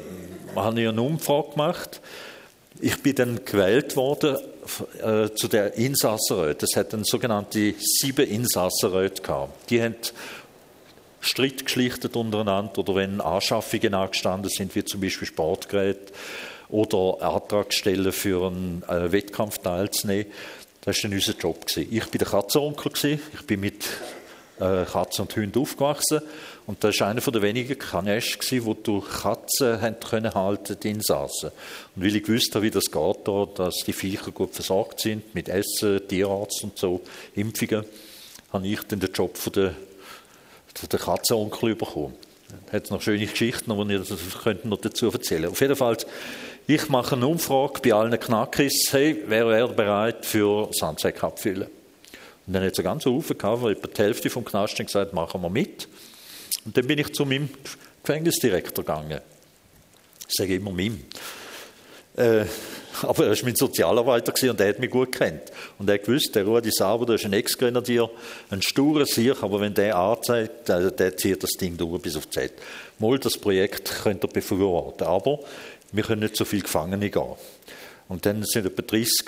haben 0.55 0.77
ja 0.79 0.91
eine 0.91 1.03
Umfrage 1.03 1.51
gemacht. 1.51 2.01
Ich 2.81 3.03
bin 3.03 3.15
dann 3.15 3.45
gewählt 3.45 3.97
worden 3.97 4.37
äh, 5.03 5.29
zu 5.35 5.49
der 5.49 5.75
Insassenräte. 5.75 6.67
Es 6.67 6.77
hat 6.77 6.93
dann 6.93 7.05
sogenannte 7.05 7.75
sieben 7.79 8.27
Insassenräte 8.27 9.23
gehabt. 9.23 9.71
Die 9.71 9.83
haben 9.83 9.97
Streit 11.21 11.65
geschlichtet 11.65 12.17
untereinander 12.17 12.79
oder 12.79 12.95
wenn 12.95 13.21
Anschaffungen 13.21 13.95
angestanden 13.95 14.51
sind, 14.51 14.75
wie 14.75 14.85
zum 14.85 15.01
Beispiel 15.01 15.29
Sportgeräte 15.29 16.13
oder 16.69 17.23
Antragstellen 17.23 18.13
für 18.13 18.47
einen 18.47 18.83
äh, 18.89 19.13
Wettkampf 19.13 19.59
teilzunehmen. 19.59 20.27
Das 20.83 20.97
war 20.97 21.11
dann 21.11 21.19
unser 21.19 21.35
Job. 21.35 21.67
Gewesen. 21.67 21.89
Ich 21.91 22.07
bin 22.07 22.19
der 22.19 22.29
Katzenonkel. 22.29 22.93
Ich 23.35 23.47
bin 23.47 23.61
mit 23.61 23.85
äh, 24.61 24.85
Katzen 24.85 25.23
und 25.23 25.37
Hunden 25.37 25.59
aufgewachsen. 25.59 26.21
Und 26.67 26.85
das 26.85 27.01
war 27.01 27.09
einer 27.09 27.21
der 27.21 27.43
wenigen 27.43 27.79
Kanäsche, 27.79 28.65
wo 28.65 28.75
du 28.75 29.01
Katzen 29.01 29.81
haben 29.81 29.99
können 29.99 30.33
halten, 30.35 30.77
die 30.83 30.91
Insassen. 30.91 31.51
Und 31.97 32.05
weil 32.05 32.15
ich 32.15 32.23
gewusst 32.23 32.55
habe, 32.55 32.67
wie 32.67 32.71
das 32.71 32.91
geht, 32.91 33.17
da, 33.25 33.47
dass 33.55 33.77
die 33.87 33.93
Viecher 33.93 34.31
gut 34.31 34.55
versorgt 34.55 35.01
sind, 35.01 35.35
mit 35.35 35.49
Essen, 35.49 36.07
Tierarzt 36.07 36.63
und 36.63 36.79
so, 36.79 37.01
Impfungen, 37.35 37.85
habe 38.53 38.67
ich 38.67 38.81
dann 38.83 39.01
den 39.01 39.13
Job 39.13 39.37
von 39.37 39.53
der, 39.53 39.75
der 40.91 40.99
Katzenonkel 40.99 41.75
bekommen. 41.75 42.15
Da 42.67 42.73
hat 42.73 42.91
noch 42.91 43.01
schöne 43.01 43.27
Geschichten, 43.27 43.89
die 43.89 43.95
ich 43.95 44.65
noch 44.65 44.81
dazu 44.81 45.11
erzählen 45.11 45.51
Auf 45.51 45.61
jeden 45.61 45.77
Fall, 45.77 45.97
ich 46.67 46.89
mache 46.89 47.17
eine 47.17 47.27
Umfrage 47.27 47.81
bei 47.83 47.93
allen 47.93 48.19
Knackis, 48.19 48.89
hey, 48.93 49.23
wer 49.27 49.49
wäre 49.49 49.73
bereit 49.73 50.27
für 50.27 50.69
Sandsäcke 50.73 51.23
abfüllen? 51.25 51.69
Und 52.47 52.53
dann 52.55 52.65
hat 52.65 52.73
es 52.73 52.79
einen 52.79 52.85
ganzen 52.85 53.13
Haufen 53.13 53.39
gehabt, 53.39 53.65
etwa 53.65 53.87
die 53.87 54.03
Hälfte 54.03 54.31
vom 54.31 54.45
Knast 54.45 54.77
gesagt 54.77 55.13
machen 55.13 55.43
wir 55.43 55.51
mit. 55.51 55.89
Und 56.65 56.77
dann 56.77 56.87
bin 56.87 56.99
ich 56.99 57.13
zu 57.15 57.25
meinem 57.25 57.49
Gefängnisdirektor 58.03 58.85
gegangen. 58.85 59.21
Ich 60.29 60.35
sage 60.35 60.57
immer 60.57 60.73
meinem. 60.73 61.05
Äh, 62.17 62.45
aber 63.03 63.27
er 63.27 63.31
war 63.31 63.45
mein 63.45 63.57
Sozialarbeiter 63.57 64.33
und 64.51 64.61
er 64.61 64.69
hat 64.69 64.79
mich 64.79 64.91
gut 64.91 65.13
kennt. 65.13 65.43
Und 65.79 65.89
er 65.89 65.99
gewusst, 65.99 66.35
der 66.35 66.45
Rudi 66.45 66.71
Sauber, 66.71 67.07
der 67.07 67.15
ist 67.17 67.25
ein 67.25 67.33
Ex-Grenadier, 67.33 68.11
ein 68.51 68.63
sturer 68.63 69.07
Sieg, 69.07 69.43
aber 69.43 69.61
wenn 69.61 69.75
der 69.75 69.97
anzeigt, 69.97 70.69
der, 70.69 70.91
der 70.91 71.17
zieht 71.17 71.43
das 71.43 71.53
Ding 71.53 71.77
durch 71.77 72.01
bis 72.03 72.17
auf 72.17 72.27
die 72.27 72.39
Z. 72.39 72.53
Mal, 72.99 73.19
das 73.19 73.39
Projekt 73.39 74.03
könnt 74.03 74.25
ihr 74.25 74.29
befürworten, 74.29 75.07
aber 75.07 75.41
wir 75.93 76.05
können 76.05 76.23
nicht 76.23 76.37
so 76.37 76.45
viele 76.45 76.63
Gefangene 76.63 77.11
gehen. 77.11 77.37
Und 78.09 78.27
dann 78.27 78.43
sind 78.45 78.67
etwa 78.67 78.83
30 78.83 79.25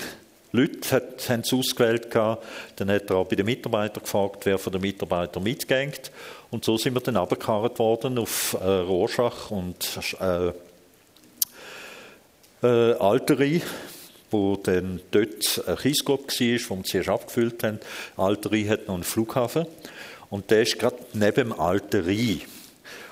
Leute 0.53 0.91
hat, 0.91 1.29
haben 1.31 1.41
es 1.41 1.53
ausgewählt. 1.53 2.11
Gehabt. 2.11 2.45
Dann 2.77 2.91
hat 2.91 3.09
er 3.09 3.17
auch 3.17 3.27
bei 3.27 3.37
den 3.37 3.47
Mitarbeitern 3.47 4.03
gefragt, 4.03 4.45
wer 4.45 4.59
von 4.59 4.73
den 4.73 4.83
Mitarbeitern 4.83 5.43
mitgeht. 5.43 6.11
Und 6.51 6.65
so 6.65 6.77
sind 6.77 6.95
wir 6.95 7.01
dann 7.01 7.17
abgekarrt 7.17 7.79
worden 7.79 8.19
auf 8.19 8.55
äh, 8.61 8.67
Rorschach 8.67 9.51
und 9.51 9.99
äh, 10.21 10.53
äh, 12.63 12.93
Alteri, 12.95 13.63
wo 14.31 14.57
dann 14.57 15.01
dort 15.11 15.63
ein 15.67 15.77
Kiesgrub 15.77 16.29
war, 16.29 16.61
wo 16.69 16.77
wir 16.77 16.85
zuerst 16.85 17.09
abgefüllt 17.09 17.63
haben. 17.63 17.81
Alteri 18.17 18.65
hat 18.65 18.87
noch 18.89 18.95
einen 18.95 19.05
Flughafen. 19.05 19.67
Und 20.31 20.51
der 20.51 20.63
ist 20.63 20.79
gerade 20.79 20.97
neben 21.13 21.35
dem 21.35 21.53
Alteri. 21.53 22.41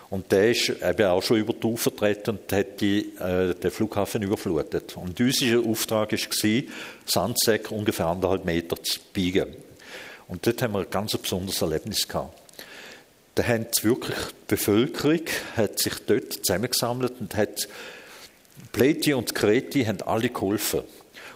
Und 0.09 0.33
der 0.33 0.51
ist 0.51 0.71
eben 0.71 1.07
auch 1.07 1.23
schon 1.23 1.39
über 1.39 1.53
die 1.53 1.67
Ufer 1.67 1.91
vertreten 1.91 2.31
und 2.31 2.53
hat 2.53 2.81
die, 2.81 3.13
äh, 3.19 3.55
den 3.55 3.71
Flughafen 3.71 4.23
überflutet. 4.23 4.97
Und 4.97 5.21
unser 5.21 5.61
Auftrag 5.61 6.13
war, 6.13 6.63
Sandsäcke 7.07 7.75
ungefähr 7.75 8.07
anderthalb 8.07 8.45
Meter 8.45 8.83
zu 8.83 8.99
biegen. 9.13 9.55
Und 10.27 10.47
dort 10.47 10.63
haben 10.63 10.73
wir 10.73 10.81
ein 10.81 10.91
ganz 10.91 11.17
besonderes 11.17 11.63
Erlebnis 11.63 12.09
gehabt. 12.09 12.37
Da 13.37 13.45
hat 13.45 13.85
wirklich 13.85 14.17
die 14.17 14.45
Bevölkerung 14.49 15.23
hat 15.57 15.79
sich 15.79 15.95
dort 16.07 16.33
zusammengesammelt 16.33 17.15
und 17.21 17.37
hat 17.37 17.69
Pleti 18.73 19.15
und 19.15 19.35
Kreti 19.35 19.85
haben 19.85 20.03
alle 20.03 20.29
geholfen. 20.29 20.81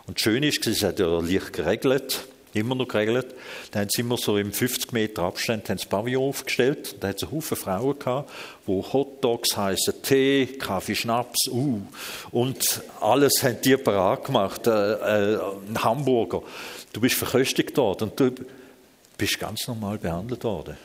Und 0.06 0.20
schön 0.20 0.42
ist, 0.42 0.66
es 0.66 0.82
hat 0.82 0.98
ja 0.98 1.18
leicht 1.20 1.52
geregelt. 1.52 2.26
immer 2.54 2.74
noch 2.74 2.86
geregelt. 2.86 3.34
Da 3.70 3.80
haben 3.80 3.88
sie 3.90 4.02
immer 4.02 4.16
so 4.16 4.38
im 4.38 4.52
50 4.52 4.92
Meter 4.92 5.22
Abstand 5.22 5.68
haben 5.68 5.80
Pavillon 5.88 6.28
aufgestellt. 6.28 6.96
Da 7.00 7.08
hat 7.08 7.22
es 7.22 7.30
Haufen 7.30 7.56
Frauen 7.56 7.98
gehabt, 7.98 8.30
wo 8.66 8.84
Hotdogs 8.92 9.56
heißen, 9.56 10.02
Tee, 10.02 10.46
Kaffee, 10.58 10.94
Schnaps, 10.94 11.48
uh, 11.48 11.80
und 12.30 12.82
alles 13.00 13.42
haben 13.42 13.60
die 13.62 13.76
parat 13.76 14.24
gemacht, 14.24 14.66
äh, 14.66 14.70
äh, 14.70 15.40
ein 15.68 15.82
Hamburger. 15.82 16.42
Du 16.92 17.00
bist 17.00 17.16
verköstigt 17.16 17.76
worden 17.76 18.10
und 18.10 18.20
du 18.20 18.30
bist 19.18 19.38
ganz 19.38 19.66
normal 19.66 19.98
behandelt 19.98 20.44
worden. 20.44 20.76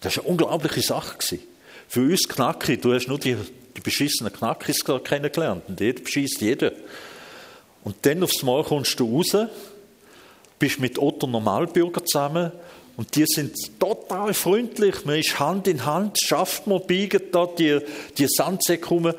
Das 0.00 0.16
war 0.16 0.24
eine 0.24 0.30
unglaubliche 0.30 0.82
Sache. 0.82 1.16
Für 1.88 2.00
uns 2.00 2.28
Knacki, 2.28 2.76
du 2.76 2.92
hast 2.92 3.08
nur 3.08 3.18
die, 3.18 3.36
die 3.76 3.80
beschissenen 3.80 4.32
Knackis 4.32 4.84
kennengelernt 5.04 5.64
und 5.68 5.80
jeder 5.80 6.02
beschisst 6.02 6.40
jeden. 6.40 6.72
Und 7.84 7.96
dann 8.02 8.22
aufs 8.22 8.42
Mal 8.42 8.64
kommst 8.64 8.98
du 8.98 9.16
raus 9.16 9.36
bist 10.58 10.80
mit 10.80 10.98
Otto 10.98 11.26
Normalbürger 11.26 12.04
zusammen 12.04 12.50
und 12.96 13.14
die 13.14 13.26
sind 13.26 13.78
total 13.78 14.32
freundlich. 14.32 15.04
Man 15.04 15.18
ist 15.18 15.38
Hand 15.38 15.68
in 15.68 15.84
Hand, 15.84 16.18
schafft 16.22 16.66
man, 16.66 16.86
biegt 16.86 17.34
da 17.34 17.46
die, 17.46 17.78
die 18.16 18.26
Sandsäcke 18.26 18.88
rum, 18.88 19.12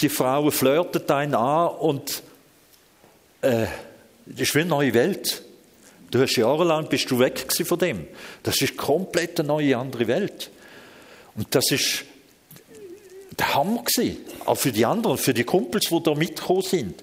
die 0.00 0.08
Frauen 0.08 0.52
flirten 0.52 1.08
einen 1.08 1.34
an 1.34 1.68
und 1.76 2.22
äh, 3.40 3.66
das 4.26 4.40
ist 4.48 4.54
wie 4.54 4.60
eine 4.60 4.68
neue 4.68 4.94
Welt. 4.94 5.42
Du 6.10 6.20
hast 6.20 6.36
jahrelang 6.36 6.88
bist 6.88 7.10
du 7.10 7.18
weg 7.18 7.46
von 7.50 7.78
dem. 7.78 8.06
Das 8.42 8.60
ist 8.60 8.76
komplett 8.76 9.40
eine 9.40 9.48
neue 9.48 9.78
andere 9.78 10.06
Welt. 10.06 10.50
Und 11.34 11.54
das 11.54 11.70
ist 11.70 12.04
der 13.42 13.54
Hammer 13.54 13.82
gewesen. 13.82 14.18
Auch 14.44 14.56
für 14.56 14.72
die 14.72 14.86
anderen, 14.86 15.18
für 15.18 15.34
die 15.34 15.44
Kumpels, 15.44 15.88
die 15.88 16.02
da 16.02 16.14
mitgekommen 16.14 16.62
sind. 16.62 17.02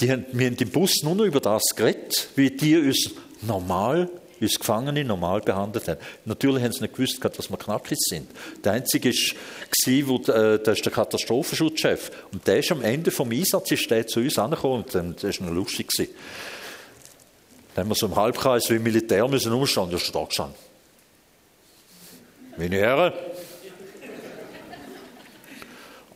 Die 0.00 0.10
haben, 0.10 0.26
wir 0.32 0.46
haben 0.46 0.56
im 0.56 0.70
Bus 0.70 1.02
nur 1.02 1.14
noch 1.14 1.24
über 1.24 1.40
das 1.40 1.62
geredet, 1.74 2.28
wie 2.36 2.50
die 2.50 2.76
uns 2.76 3.10
normal, 3.42 4.10
uns 4.40 4.58
Gefangene 4.58 5.04
normal 5.04 5.40
behandelt 5.40 5.88
haben. 5.88 6.00
Natürlich 6.24 6.62
haben 6.62 6.72
sie 6.72 6.82
nicht 6.82 6.94
gewusst, 6.94 7.18
dass 7.22 7.50
wir 7.50 7.56
Knackis 7.56 7.98
sind. 8.08 8.28
Der 8.64 8.72
Einzige 8.72 9.10
war, 9.10 10.36
äh, 10.36 10.58
der 10.58 10.72
ist 10.72 10.84
der 10.84 10.92
Katastrophenschutzchef. 10.92 12.10
Und 12.32 12.46
der 12.46 12.58
ist 12.58 12.72
am 12.72 12.82
Ende 12.82 13.10
vom 13.10 13.30
Einsatz 13.30 13.70
ist 13.70 13.90
der 13.90 14.06
zu 14.06 14.20
uns 14.20 14.38
angekommen 14.38 14.84
und 14.92 15.22
das 15.22 15.40
war 15.40 15.46
noch 15.46 15.54
lustig. 15.54 15.88
Gewesen. 15.88 16.12
Dann 17.74 17.84
haben 17.84 17.90
wir 17.90 17.94
so 17.94 18.06
im 18.06 18.16
Halbkreis 18.16 18.68
wie 18.68 18.78
Militär 18.78 19.26
müssen 19.28 19.52
umstehen. 19.52 19.88
Der 19.88 19.98
ist 19.98 20.14
da 20.14 20.24
gestanden. 20.24 20.56
Meine 22.58 22.76
Herren, 22.76 23.12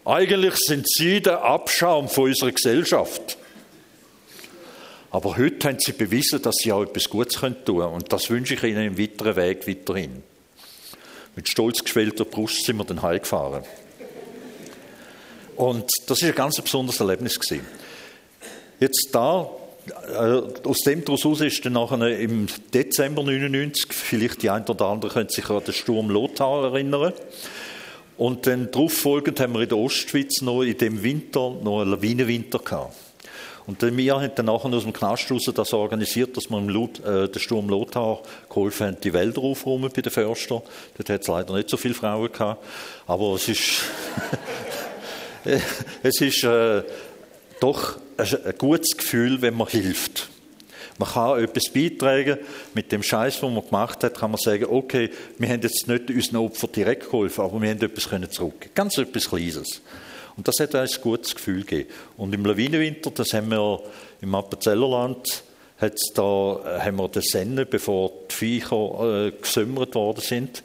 eigentlich 0.07 0.55
sind 0.57 0.87
Sie 0.89 1.21
der 1.21 1.43
Abschaum 1.43 2.09
von 2.09 2.25
unserer 2.25 2.53
Gesellschaft. 2.53 3.37
Aber 5.11 5.37
heute 5.37 5.69
haben 5.69 5.79
sie 5.81 5.93
bewiesen, 5.93 6.43
dass 6.43 6.57
sie 6.63 6.73
auch 6.73 6.83
etwas 6.83 7.09
Gutes 7.09 7.41
tun 7.41 7.57
können. 7.65 7.81
Und 7.81 8.13
das 8.13 8.29
wünsche 8.29 8.55
ich 8.55 8.63
ihnen 8.63 8.87
im 8.87 8.99
weiteren 8.99 9.35
Weg 9.37 9.67
weiterhin. 9.67 10.23
Mit 11.35 11.49
stolz 11.49 11.83
geschwellter 11.83 12.25
Brust 12.25 12.65
sind 12.65 12.77
wir 12.77 12.85
dann 12.85 13.03
heimgefahren. 13.03 13.65
Und 15.57 15.89
das 16.07 16.21
ist 16.21 16.29
ein 16.29 16.35
ganz 16.35 16.61
besonderes 16.61 17.01
Erlebnis 17.01 17.41
gewesen. 17.41 17.67
Jetzt 18.79 19.09
da, 19.13 19.49
äh, 20.09 20.43
aus 20.65 20.81
dem 20.87 21.05
daraus 21.05 21.41
ist 21.41 21.65
dann 21.65 21.73
nachher 21.73 22.19
im 22.19 22.47
Dezember 22.75 23.23
99, 23.23 23.93
vielleicht 23.93 24.43
die 24.43 24.51
ein 24.51 24.67
oder 24.67 24.85
andere 24.87 25.13
können 25.13 25.31
sich 25.31 25.49
an 25.49 25.65
den 25.65 25.73
Sturm 25.73 26.11
Lothar 26.11 26.65
erinnern. 26.65 27.15
Und 28.17 28.47
dann 28.47 28.71
darauf 28.71 28.93
folgend 28.93 29.41
haben 29.41 29.53
wir 29.53 29.62
in 29.62 29.69
der 29.69 29.79
Ostschweiz 29.79 30.41
noch 30.41 30.62
in 30.62 30.79
dem 30.79 31.03
Winter 31.03 31.51
noch 31.62 31.83
einen 31.83 31.91
Lawinenwinter 31.91 32.59
gehabt. 32.59 32.95
Und 33.67 33.83
wir 33.83 34.21
haben 34.21 34.31
dann 34.35 34.47
nachher 34.47 34.73
aus 34.73 34.85
dem 34.85 34.93
Knast 34.93 35.31
raus 35.31 35.51
das 35.53 35.73
organisiert, 35.73 36.37
dass 36.37 36.49
wir 36.49 36.59
im 36.59 36.69
Lot, 36.69 37.01
äh, 37.05 37.29
den 37.29 37.41
Sturm 37.41 37.69
Lothar 37.69 38.23
geholfen 38.49 38.87
haben, 38.87 38.97
die 39.03 39.12
Wälder 39.12 39.43
aufräumen 39.43 39.91
bei 39.95 40.03
den 40.03 40.12
Förstern. 40.12 40.62
Dort 40.97 41.11
hat 41.11 41.23
es 41.23 41.27
leider 41.27 41.53
nicht 41.55 41.69
so 41.69 41.77
viele 41.77 41.95
Frauen 41.95 42.31
gehabt. 42.31 42.64
Aber 43.09 43.35
es 43.35 43.49
ist, 43.49 43.83
es 46.03 46.21
ist 46.21 46.45
äh, 46.45 46.85
doch 47.59 47.97
ein, 48.17 48.27
ein 48.45 48.55
gutes 48.57 48.97
Gefühl, 48.97 49.43
wenn 49.43 49.57
man 49.57 49.67
hilft. 49.67 50.29
Man 50.99 51.09
kann 51.09 51.42
etwas 51.42 51.68
beitragen. 51.70 52.38
Mit 52.74 52.90
dem 52.92 53.03
Scheiß, 53.03 53.40
den 53.40 53.55
man 53.55 53.64
gemacht 53.64 54.03
hat, 54.03 54.18
kann 54.18 54.30
man 54.30 54.40
sagen, 54.40 54.66
okay, 54.68 55.11
wir 55.38 55.49
haben 55.49 55.62
jetzt 55.62 55.86
nicht 55.88 56.11
unseren 56.11 56.36
Opfern 56.36 56.72
direkt 56.72 57.05
geholfen, 57.05 57.42
aber 57.42 57.61
wir 57.61 57.70
haben 57.70 57.82
etwas 57.82 58.09
zurück. 58.30 58.70
Ganz 58.74 58.97
etwas 58.99 59.28
Kleines. 59.28 59.82
Und 60.36 60.47
das 60.47 60.61
hat 60.61 60.74
ein 60.74 60.88
gutes 61.03 61.34
Gefühl 61.34 61.62
gegeben. 61.64 61.90
Und 62.16 62.34
im 62.34 62.44
Lawinenwinter, 62.44 63.11
das 63.11 63.32
haben 63.32 63.51
wir 63.51 63.80
im 64.20 64.34
Appenzellerland, 64.34 65.44
da, 65.80 66.61
äh, 66.64 66.80
haben 66.80 66.97
wir 66.97 67.09
den 67.09 67.22
Senne, 67.22 67.66
bevor 67.66 68.11
die 68.30 68.34
Viecher 68.34 69.26
äh, 69.26 69.30
gesümmert 69.32 69.94
worden 69.94 70.20
sind, 70.20 70.62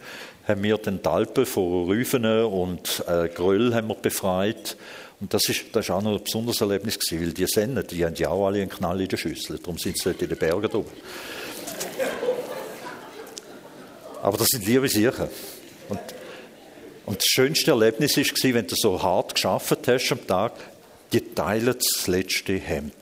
haben 0.47 0.63
wir 0.63 0.77
den 0.77 1.01
Talpen 1.01 1.45
von 1.45 1.85
Rüfen 1.85 2.25
und 2.25 3.03
äh, 3.07 3.29
Gröll 3.29 3.73
haben 3.73 3.87
wir 3.87 3.95
befreit. 3.95 4.77
Und 5.21 5.33
das 5.33 5.47
ist, 5.47 5.65
das 5.71 5.85
ist 5.85 5.91
auch 5.91 6.01
noch 6.01 6.17
ein 6.17 6.23
besonderes 6.23 6.59
Erlebnis 6.59 6.99
gewesen, 6.99 7.21
weil 7.21 7.33
die 7.33 7.45
Sennen, 7.45 7.85
die 7.87 8.03
haben 8.03 8.15
ja 8.15 8.29
auch 8.29 8.47
alle 8.47 8.59
einen 8.61 8.69
Knall 8.69 9.01
in 9.01 9.07
der 9.07 9.17
Schüssel. 9.17 9.59
Darum 9.59 9.77
sind 9.77 9.97
sie 9.97 10.03
dort 10.03 10.21
in 10.21 10.29
den 10.29 10.37
Bergen 10.37 10.71
oben. 10.71 10.91
Aber 14.21 14.37
das 14.37 14.47
sind 14.47 14.65
liebe 14.65 14.89
Sachen. 14.89 15.29
Und 15.89 15.99
und 17.05 17.17
das 17.17 17.25
schönste 17.25 17.71
Erlebnis 17.71 18.15
war, 18.15 18.53
wenn 18.53 18.67
du 18.67 18.75
so 18.75 19.01
hart 19.01 19.35
geschafft 19.35 19.87
hast 19.87 20.11
am 20.11 20.25
Tag, 20.27 20.53
die 21.11 21.19
teilen 21.19 21.75
das 21.77 22.07
letzte 22.07 22.53
Hemd. 22.53 22.93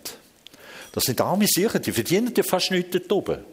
Das 0.93 1.03
sind 1.03 1.22
arme 1.22 1.45
Sicher, 1.47 1.80
die 1.80 1.91
verdienen 1.91 2.34
dir 2.34 2.43
fast 2.43 2.72
nichts 2.72 2.91
dort 2.91 3.11
oben. 3.11 3.43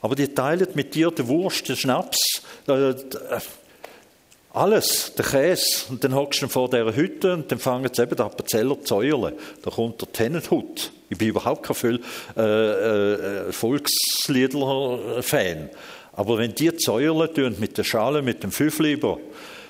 Aber 0.00 0.14
die 0.14 0.28
teilen 0.28 0.68
mit 0.74 0.94
dir 0.94 1.10
den 1.10 1.28
Wurst, 1.28 1.68
den 1.68 1.76
Schnaps, 1.76 2.40
äh, 2.68 2.72
äh, 2.72 2.94
alles, 4.56 5.12
den 5.14 5.26
Käse. 5.26 5.84
Und 5.90 6.02
dann 6.02 6.14
hockst 6.14 6.40
du 6.42 6.48
vor 6.48 6.70
dieser 6.70 6.96
Hütte 6.96 7.34
und 7.34 7.52
dann 7.52 7.58
fangen 7.58 7.90
sie 7.92 8.02
eben 8.02 8.16
den 8.16 8.24
Appenzeller 8.24 8.80
zu 8.82 8.96
eulen. 8.96 9.34
Da 9.62 9.70
kommt 9.70 10.00
der 10.00 10.10
Tennenhut. 10.12 10.90
Ich 11.08 11.18
bin 11.18 11.28
überhaupt 11.28 11.62
kein 11.62 11.76
Voll, 11.76 12.00
äh, 12.36 13.48
äh, 13.48 13.52
Volksliedler-Fan. 13.52 15.70
Aber 16.14 16.38
wenn 16.38 16.54
die 16.54 16.74
zäulen 16.76 17.34
tun 17.34 17.56
mit 17.58 17.76
der 17.76 17.84
Schale, 17.84 18.22
mit 18.22 18.42
dem 18.42 18.50
Fünfliber, 18.50 19.18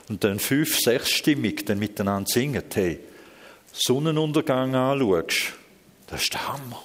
und 0.09 0.23
dann 0.23 0.39
fünf, 0.39 0.79
sechs 0.79 1.11
stimmig 1.11 1.67
dann 1.67 1.81
miteinander 1.81 2.31
singen, 2.33 2.63
hey, 2.73 3.01
Sonnenuntergang 3.73 4.73
anschaust, 4.75 5.53
das 6.07 6.23
ist 6.23 6.33
der 6.33 6.47
Hammer. 6.47 6.81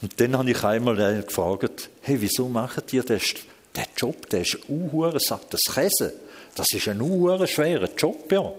Und 0.00 0.20
dann 0.20 0.38
habe 0.38 0.50
ich 0.50 0.62
einmal 0.62 1.22
gefragt, 1.22 1.90
hey, 2.02 2.20
wieso 2.20 2.48
macht 2.48 2.92
ihr 2.92 3.02
das? 3.02 3.34
Der 3.74 3.86
Job, 3.96 4.28
der 4.30 4.42
ist 4.42 4.58
unhure 4.68 5.18
sagt 5.20 5.54
das 5.54 5.62
Käse. 5.74 6.14
Das 6.60 6.74
ist 6.74 6.88
ein 6.88 7.00
unhure 7.00 7.46
schwerer 7.46 7.88
Job, 7.96 8.30
ja. 8.30 8.52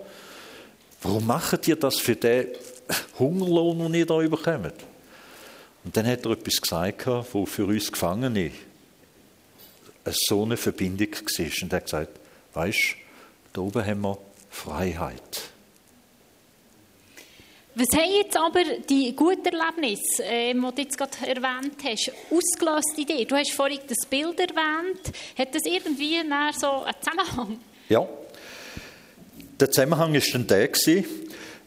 Warum 1.04 1.28
macht 1.28 1.68
ihr 1.68 1.76
das 1.76 2.00
für 2.00 2.16
den 2.16 2.48
Hungerlohn, 3.20 3.78
den 3.78 3.94
ihr 3.94 4.08
da 4.08 4.18
bekommt? 4.18 4.74
Und 5.84 5.96
dann 5.96 6.08
hat 6.08 6.26
er 6.26 6.32
etwas 6.32 6.60
gesagt, 6.60 7.06
wo 7.32 7.46
für 7.46 7.66
uns 7.66 7.92
Gefangene 7.92 8.50
so 10.10 10.42
eine 10.42 10.58
Verbindung 10.58 11.12
war. 11.12 11.46
Und 11.62 11.74
er 11.74 11.78
hat 11.78 11.86
gesagt, 11.86 12.20
weißt 12.56 12.96
da 13.54 13.62
oben 13.62 13.86
haben 13.86 14.02
wir 14.02 14.18
Freiheit. 14.50 15.42
Was 17.76 17.88
haben 17.96 18.16
jetzt 18.16 18.36
aber 18.36 18.64
die 18.90 19.16
guten 19.16 19.46
Erlebnisse, 19.46 20.24
äh, 20.24 20.56
die 20.56 20.60
du 20.60 20.82
jetzt 20.82 20.98
gerade 20.98 21.18
erwähnt 21.28 21.78
hast, 21.84 22.12
ausgelöst 22.32 22.98
in 22.98 23.06
dir? 23.06 23.28
Du 23.28 23.36
hast 23.36 23.52
vorhin 23.52 23.80
das 23.88 24.08
Bild 24.10 24.40
erwähnt. 24.40 25.16
Hat 25.38 25.54
das 25.54 25.62
irgendwie 25.66 26.18
so 26.60 26.84
einen 26.84 26.96
Zusammenhang? 27.00 27.60
Ja. 27.92 28.08
Der 29.60 29.70
Zusammenhang 29.70 30.14
war 30.14 30.22
dann 30.32 30.48
der, 30.48 30.70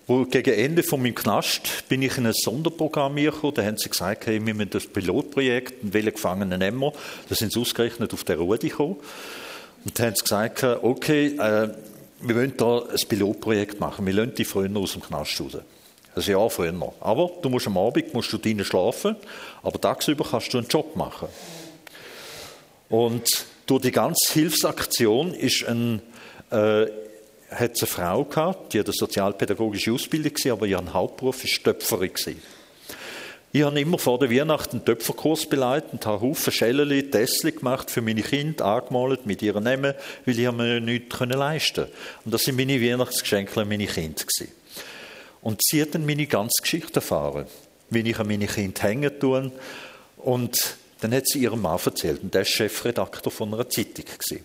wo 0.07 0.25
gegen 0.25 0.55
Ende 0.55 0.83
von 0.83 1.03
meinem 1.03 1.15
Knast 1.15 1.87
bin 1.91 2.01
ich 2.01 2.17
in 2.17 2.25
ein 2.25 2.33
Sonderprogramm 2.33 3.17
gekommen. 3.17 3.53
Da 3.53 3.63
haben 3.63 3.77
sie 3.77 3.91
gesagt, 3.91 4.27
hey, 4.27 4.45
wir 4.45 4.55
müssen 4.55 4.71
das 4.71 4.87
Pilotprojekt, 4.87 5.75
welche 5.83 6.13
Gefangenen 6.13 6.61
nehmen 6.61 6.79
wir. 6.79 6.95
Da 7.29 7.35
sind 7.35 7.53
sie 7.53 7.61
ausgerechnet 7.61 8.15
auf 8.15 8.25
der 8.25 8.39
Rudi 8.39 8.71
gekommen. 8.71 8.97
Und 9.85 9.99
dann 9.99 10.07
haben 10.07 10.15
sie 10.17 10.23
gesagt, 10.23 10.65
okay, 10.65 11.27
äh, 11.37 11.69
wir 12.23 12.35
wollen 12.35 12.55
da 12.57 12.85
ein 12.85 13.07
Pilotprojekt 13.07 13.79
machen. 13.79 14.07
Wir 14.07 14.15
lassen 14.15 14.35
die 14.35 14.47
früher 14.47 14.75
aus 14.79 14.93
dem 14.93 15.03
Knast 15.03 15.39
raus. 15.43 15.59
Ein 16.17 16.23
Jahr 16.23 16.49
früher. 16.49 16.95
Aber 17.01 17.33
du 17.43 17.51
musst 17.51 17.67
am 17.67 17.77
Abend 17.77 18.15
musst 18.15 18.33
du 18.33 18.39
drinnen 18.39 18.65
schlafen, 18.65 19.17
aber 19.63 19.79
tagsüber 19.79 20.25
kannst 20.31 20.55
du 20.55 20.59
einen 20.59 20.69
Job 20.69 20.97
machen. 20.97 21.29
Und 22.89 23.29
durch 23.67 23.83
die 23.83 23.91
ganze 23.91 24.33
Hilfsaktion 24.33 25.35
ist 25.35 25.67
ein, 25.67 26.03
äh, 26.51 26.87
hat 27.51 27.73
es 27.73 27.83
eine 27.83 27.87
Frau 27.87 28.25
gehabt, 28.25 28.73
die 28.73 28.81
hat 28.81 28.87
eine 28.87 28.95
sozialpädagogische 28.95 29.93
Ausbildung, 29.93 30.33
aber 30.51 30.67
ihr 30.67 30.93
Hauptberuf 30.93 31.45
war 31.45 31.73
Töpferin. 31.73 32.41
Ich 33.53 33.63
habe 33.63 33.81
immer 33.81 33.99
vor 33.99 34.19
der 34.19 34.33
Weihnachten 34.33 34.79
einen 34.79 34.85
Töpferkurs 34.85 35.47
beleidigt 35.47 35.93
und 35.93 36.05
habe 36.07 36.21
Haufen 36.21 36.53
Schäleli, 36.53 37.09
Tessli 37.09 37.53
gemacht 37.53 37.89
für 37.89 38.03
meine 38.03 38.23
Kinder, 38.23 38.65
angemalt 38.65 39.27
mit 39.27 39.43
ihren 39.43 39.63
Namen, 39.63 39.95
weil 40.27 40.39
ich 40.39 40.51
mir 40.51 40.81
nichts 40.81 41.21
leisten 41.21 41.85
konnte. 41.85 41.93
Und 42.25 42.35
das 42.35 42.43
sind 42.43 42.57
meine 42.57 42.83
Weihnachtsgeschenke 42.83 43.61
an 43.61 43.69
meine 43.69 43.87
Kinder. 43.87 44.25
Gewesen. 44.25 44.53
Und 45.41 45.61
sie 45.63 45.81
hat 45.81 45.95
dann 45.95 46.05
meine 46.05 46.27
ganze 46.27 46.63
Geschichte 46.63 46.97
erfahren, 46.97 47.47
wie 47.91 48.01
ich 48.01 48.19
an 48.19 48.27
meine 48.27 48.49
Kinder 48.49 48.83
hängen 48.83 49.21
tue. 49.21 49.53
Und 50.17 50.77
Dann 51.05 51.13
hat 51.13 51.29
sie 51.29 51.41
ihrem 51.41 51.61
Mann 51.61 51.79
erzählt, 51.85 52.23
und 52.23 52.33
der 52.33 52.41
ist 52.41 52.49
Chefredakteur 52.49 53.31
von 53.31 53.53
einer 53.53 53.69
Zeitung 53.69 54.07
gewesen. 54.07 54.43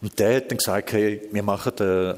Und 0.00 0.16
der 0.20 0.36
hat 0.36 0.52
dann 0.52 0.58
gesagt, 0.58 0.92
hey, 0.92 1.20
wir 1.32 1.42
machen 1.42 1.72
den, 1.74 2.14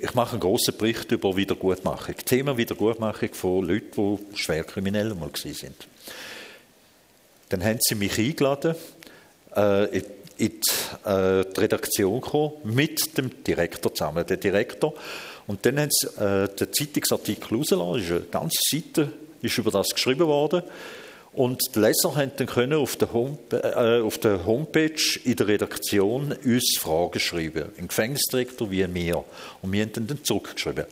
ich 0.00 0.14
mache 0.14 0.30
einen 0.30 0.40
grossen 0.40 0.74
Bericht 0.78 1.12
über 1.12 1.36
Wiedergutmachung. 1.36 2.14
Thema 2.24 2.56
Wiedergutmachung 2.56 3.34
von 3.34 3.66
Leuten, 3.66 4.18
die 4.32 4.36
schwer 4.38 4.64
kriminell 4.64 5.10
gewesen 5.10 5.52
sind. 5.52 5.88
Dann 7.50 7.62
haben 7.62 7.80
sie 7.82 7.96
mich 7.96 8.18
eingeladen, 8.18 8.74
äh, 9.54 9.98
in, 9.98 10.04
die, 10.38 10.46
äh, 11.04 11.44
die 11.54 11.60
Redaktion 11.60 12.22
gekommen, 12.22 12.52
mit 12.64 13.18
dem 13.18 13.44
Direktor 13.44 13.92
zusammen. 13.94 14.24
Der 14.26 14.38
Direktor 14.38 14.94
und 15.46 15.66
dann 15.66 15.78
haben 15.80 15.90
sie 15.90 16.06
äh, 16.18 16.48
den 16.48 16.72
Zeitungsartikel 16.72 17.58
rausgelassen, 17.58 18.16
eine 18.16 18.20
ganze 18.22 18.58
Seite 18.70 19.12
ist 19.42 19.58
über 19.58 19.70
das 19.70 19.90
geschrieben 19.90 20.26
worden. 20.26 20.62
Und 21.38 21.76
die 21.76 21.78
Leser 21.78 22.10
können 22.46 22.80
auf 22.80 22.96
der, 22.96 23.12
Homepage, 23.12 23.58
äh, 23.58 24.02
auf 24.02 24.18
der 24.18 24.44
Homepage 24.44 25.20
in 25.22 25.36
der 25.36 25.46
Redaktion 25.46 26.32
uns 26.44 26.76
Fragen 26.80 27.20
schreiben. 27.20 27.66
Ein 27.78 27.86
Gefängnisdirektor 27.86 28.68
wie 28.72 28.84
mir. 28.88 29.22
Und 29.62 29.72
wir 29.72 29.82
haben 29.82 29.92
dann, 29.92 30.08
dann 30.08 30.24
zurückgeschrieben. 30.24 30.86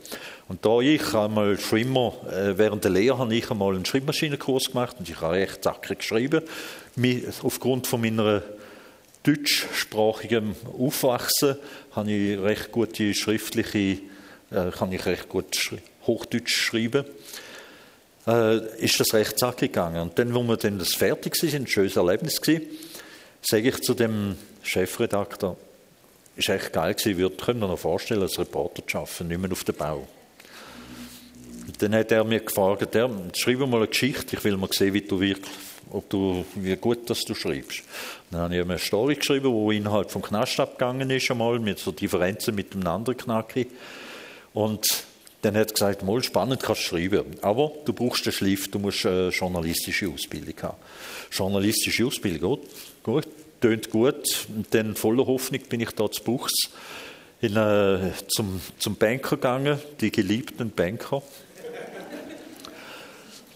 Und 0.47 0.65
da 0.65 0.79
ich 0.79 1.13
einmal 1.15 1.59
Schwimmer, 1.59 2.13
äh, 2.31 2.57
während 2.57 2.85
der 2.85 2.93
Lehre 2.93 3.19
habe 3.19 3.35
ich 3.35 3.51
einmal 3.51 3.75
einen 3.75 3.85
Schreibmaschinenkurs 3.85 4.67
gemacht 4.67 4.95
und 5.01 5.09
ich 5.09 5.21
habe 5.21 5.35
recht 5.35 5.65
zackig 5.65 5.99
geschrieben. 5.99 6.43
Aufgrund 7.43 7.89
von 7.89 8.03
meiner 8.03 8.45
deutschsprachigen 9.25 10.55
Aufwachsen 10.79 11.57
habe 11.91 12.13
ich 12.13 12.39
recht 12.39 12.71
gute 12.71 13.15
schriftliche 13.15 13.99
äh, 14.53 14.71
kann 14.71 14.93
ich 14.93 15.05
recht 15.07 15.29
gut 15.29 15.73
Hochdeutsch 16.07 16.55
schreiben, 16.55 17.05
äh, 18.27 18.59
ist 18.79 18.99
das 18.99 19.15
recht 19.15 19.39
zackig 19.39 19.73
gegangen. 19.73 20.01
Und 20.01 20.19
dann, 20.19 20.35
wo 20.35 20.43
wir 20.43 20.57
dann 20.57 20.79
das 20.79 20.95
fertig 20.95 21.41
war, 21.43 21.55
ein 21.55 21.67
schönes 21.67 21.97
Erlebnis 21.97 22.41
gewesen, 22.41 22.67
sage 23.43 23.69
ich 23.69 23.81
zu 23.81 23.95
dem 23.95 24.37
Chefredakteur, 24.63 25.57
ist 26.37 26.49
echt 26.49 26.73
geil 26.73 26.95
gewesen, 26.95 27.19
wir 27.19 27.31
können 27.31 27.61
mir 27.61 27.69
noch 27.69 27.79
vorstellen, 27.79 28.23
als 28.23 28.39
Reporter 28.39 28.87
zu 28.87 28.99
arbeiten, 28.99 29.29
nicht 29.29 29.41
mehr 29.41 29.53
auf 29.53 29.65
dem 29.65 29.75
Bau. 29.75 30.07
Und 31.67 31.83
dann 31.83 31.95
hat 31.95 32.13
er 32.13 32.25
mir 32.25 32.41
gefragt, 32.41 32.95
der, 32.95 33.11
schreib 33.35 33.59
mal 33.61 33.77
eine 33.77 33.89
Geschichte, 33.89 34.37
ich 34.37 34.45
will 34.45 34.57
mal 34.57 34.69
sehen, 34.73 34.95
wie 34.95 35.01
du 35.01 35.19
wirklich, 35.21 35.55
ob 35.91 36.09
du, 36.11 36.45
wie 36.55 36.77
gut 36.77 37.09
dass 37.09 37.23
du 37.23 37.35
schreibst. 37.35 37.83
Dann 38.31 38.41
habe 38.43 38.55
ich 38.55 38.61
ihm 38.61 38.71
eine 38.71 38.79
Story 38.79 39.15
geschrieben, 39.15 39.69
die 39.69 39.77
innerhalb 39.77 40.11
vom 40.11 40.23
Knast 40.23 40.61
abgegangen 40.61 41.09
ist 41.11 41.31
einmal, 41.31 41.59
mit 41.59 41.79
so 41.79 41.93
Differenzen 41.93 42.55
mit 42.55 42.75
einem 42.75 42.87
anderen 42.87 43.17
Knacki. 43.17 43.67
Und 44.53 44.87
dann 45.47 45.57
hat 45.57 45.71
er 45.71 45.75
gesagt, 45.75 46.03
mal 46.03 46.23
spannend 46.23 46.63
kannst 46.63 46.83
du 46.83 46.87
schreiben, 46.87 47.25
aber 47.43 47.73
du 47.85 47.93
brauchst 47.93 48.27
einen 48.27 48.33
Schliff, 48.33 48.71
du 48.71 48.79
musst 48.79 49.07
eine 49.07 49.29
journalistische 49.29 50.09
Ausbildung 50.09 50.55
haben. 50.63 50.77
Journalistische 51.31 52.07
Ausbildung, 52.07 52.59
gut, 53.03 53.25
gut 53.25 53.27
tönt 53.61 53.91
gut. 53.91 54.47
Und 54.55 54.73
dann 54.75 54.95
voller 54.95 55.27
Hoffnung 55.27 55.61
bin 55.69 55.81
ich 55.81 55.91
da 55.91 56.11
zu 56.11 56.23
Buchs 56.23 56.53
in, 57.41 57.57
äh, 57.57 58.13
zum, 58.29 58.61
zum 58.79 58.97
Banker 58.97 59.37
gegangen, 59.37 59.79
die 60.01 60.11
geliebten 60.11 60.71
Banker. 60.71 61.23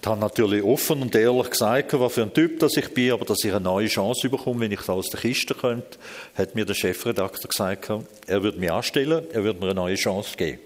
Ich 0.02 0.06
habe 0.06 0.20
natürlich 0.20 0.64
offen 0.64 1.02
und 1.02 1.14
ehrlich 1.14 1.50
gesagt, 1.50 1.92
was 1.92 2.14
für 2.14 2.22
ein 2.22 2.32
Typ 2.32 2.58
das 2.60 2.74
ich 2.78 2.88
bin, 2.94 3.12
aber 3.12 3.26
dass 3.26 3.44
ich 3.44 3.50
eine 3.50 3.60
neue 3.60 3.86
Chance 3.86 4.30
bekomme, 4.30 4.60
wenn 4.60 4.72
ich 4.72 4.80
da 4.80 4.94
aus 4.94 5.10
der 5.10 5.20
Kiste 5.20 5.54
könnte, 5.54 5.98
hat 6.34 6.54
mir 6.54 6.64
der 6.64 6.72
Chefredakteur 6.72 7.50
gesagt, 7.50 7.90
er 8.26 8.42
würde 8.42 8.58
mich 8.58 8.72
anstellen, 8.72 9.26
er 9.30 9.44
würde 9.44 9.60
mir 9.60 9.66
eine 9.66 9.74
neue 9.74 9.96
Chance 9.96 10.36
geben. 10.38 10.58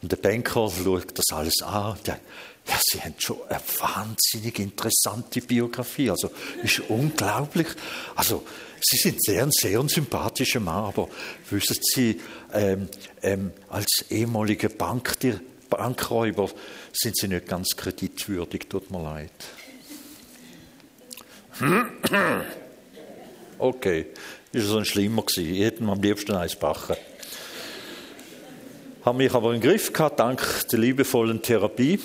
Und 0.00 0.12
der 0.12 0.16
Banker 0.16 0.70
schaut 0.70 1.18
das 1.18 1.24
alles 1.32 1.62
an 1.62 1.92
und 1.92 2.06
sagt, 2.06 2.20
ja, 2.68 2.74
Sie 2.90 3.00
haben 3.00 3.14
schon 3.18 3.38
eine 3.48 3.60
wahnsinnig 3.80 4.58
interessante 4.58 5.40
Biografie. 5.40 6.10
Also, 6.10 6.30
ist 6.62 6.80
unglaublich. 6.88 7.66
Also, 8.14 8.44
Sie 8.80 8.96
sind 8.96 9.22
sehr, 9.22 9.42
ein 9.42 9.50
sehr 9.50 9.82
sympathischer 9.88 10.60
Mann, 10.60 10.84
aber 10.84 11.08
wissen 11.50 11.78
Sie, 11.80 12.20
ähm, 12.52 12.88
ähm, 13.22 13.52
als 13.68 14.04
ehemaliger 14.10 14.68
Bank, 14.68 15.16
Bankräuber 15.68 16.50
sind 16.92 17.16
Sie 17.16 17.28
nicht 17.28 17.48
ganz 17.48 17.76
kreditwürdig, 17.76 18.68
tut 18.68 18.90
mir 18.90 19.02
leid. 19.02 19.32
Okay, 23.58 24.06
ist 24.52 24.66
so 24.66 24.78
ein 24.78 24.84
Schlimmer 24.84 25.22
gewesen. 25.22 25.54
Ich 25.54 25.80
am 25.80 26.00
liebsten 26.00 26.34
eins 26.34 26.54
backen 26.54 26.96
habe 29.08 29.18
mich 29.18 29.32
aber 29.32 29.54
im 29.54 29.60
Griff 29.62 29.90
gehabt, 29.90 30.20
dank 30.20 30.68
der 30.70 30.78
liebevollen 30.78 31.40
Therapie 31.40 31.98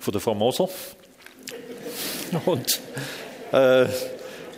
von 0.00 0.10
der 0.10 0.20
Frau 0.20 0.34
Moser. 0.34 0.68
Und 2.46 2.80
äh, 3.52 3.86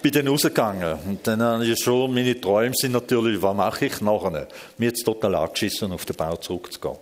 bin 0.00 0.12
dann 0.12 0.28
rausgegangen. 0.28 0.98
Und 1.04 1.26
dann 1.26 1.42
habe 1.42 1.66
ich 1.66 1.78
schon, 1.78 2.14
meine 2.14 2.40
Träume 2.40 2.74
sind 2.74 2.92
natürlich, 2.92 3.42
was 3.42 3.54
mache 3.54 3.84
ich 3.84 4.00
nachher? 4.00 4.48
Mir 4.78 4.86
jetzt 4.86 5.04
total 5.04 5.34
angeschissen, 5.34 5.92
auf 5.92 6.06
den 6.06 6.16
Bau 6.16 6.36
zurückzugehen. 6.36 6.96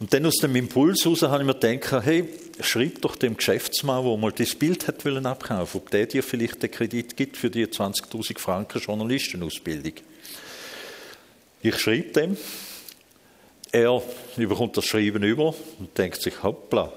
Und 0.00 0.12
dann 0.12 0.26
aus 0.26 0.38
dem 0.38 0.56
Impuls 0.56 1.04
heraus 1.04 1.22
habe 1.22 1.44
ich 1.44 1.46
mir 1.46 1.54
gedacht, 1.54 2.04
hey, 2.04 2.28
schreib 2.58 3.00
doch 3.00 3.14
dem 3.14 3.36
Geschäftsmann, 3.36 4.04
der 4.04 4.16
mal 4.16 4.32
das 4.32 4.56
Bild 4.56 4.88
hat 4.88 5.04
wollen 5.04 5.24
abkaufen, 5.24 5.82
ob 5.82 5.90
der 5.92 6.06
dir 6.06 6.24
vielleicht 6.24 6.64
den 6.64 6.70
Kredit 6.72 7.16
gibt 7.16 7.36
für 7.36 7.48
die 7.48 7.64
20.000 7.64 8.40
Franken 8.40 8.80
Journalistenausbildung. 8.80 9.92
Ich 11.62 11.78
schreibe 11.78 12.10
dem, 12.10 12.36
er 13.72 14.02
überkommt 14.36 14.76
das 14.76 14.84
Schreiben 14.84 15.22
über 15.22 15.54
und 15.78 15.96
denkt 15.96 16.22
sich, 16.22 16.42
hoppla. 16.42 16.92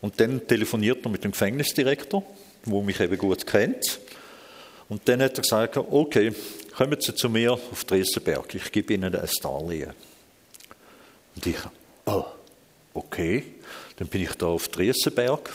Und 0.00 0.20
dann 0.20 0.46
telefoniert 0.46 1.04
er 1.04 1.10
mit 1.10 1.24
dem 1.24 1.32
Gefängnisdirektor, 1.32 2.22
wo 2.64 2.82
mich 2.82 3.00
eben 3.00 3.18
gut 3.18 3.46
kennt. 3.46 4.00
Und 4.88 5.08
dann 5.08 5.22
hat 5.22 5.36
er 5.36 5.42
gesagt, 5.42 5.76
okay, 5.76 6.32
kommen 6.76 7.00
Sie 7.00 7.14
zu 7.14 7.28
mir 7.28 7.52
auf 7.52 7.84
Dresdenberg, 7.84 8.54
ich 8.54 8.72
gebe 8.72 8.94
Ihnen 8.94 9.14
ein 9.14 9.28
Darlehen. 9.42 9.92
Und 11.34 11.46
ich, 11.46 11.56
oh, 12.06 12.24
okay. 12.94 13.44
Dann 13.96 14.08
bin 14.08 14.22
ich 14.22 14.34
da 14.34 14.46
auf 14.46 14.68
Dresdenberg, 14.68 15.50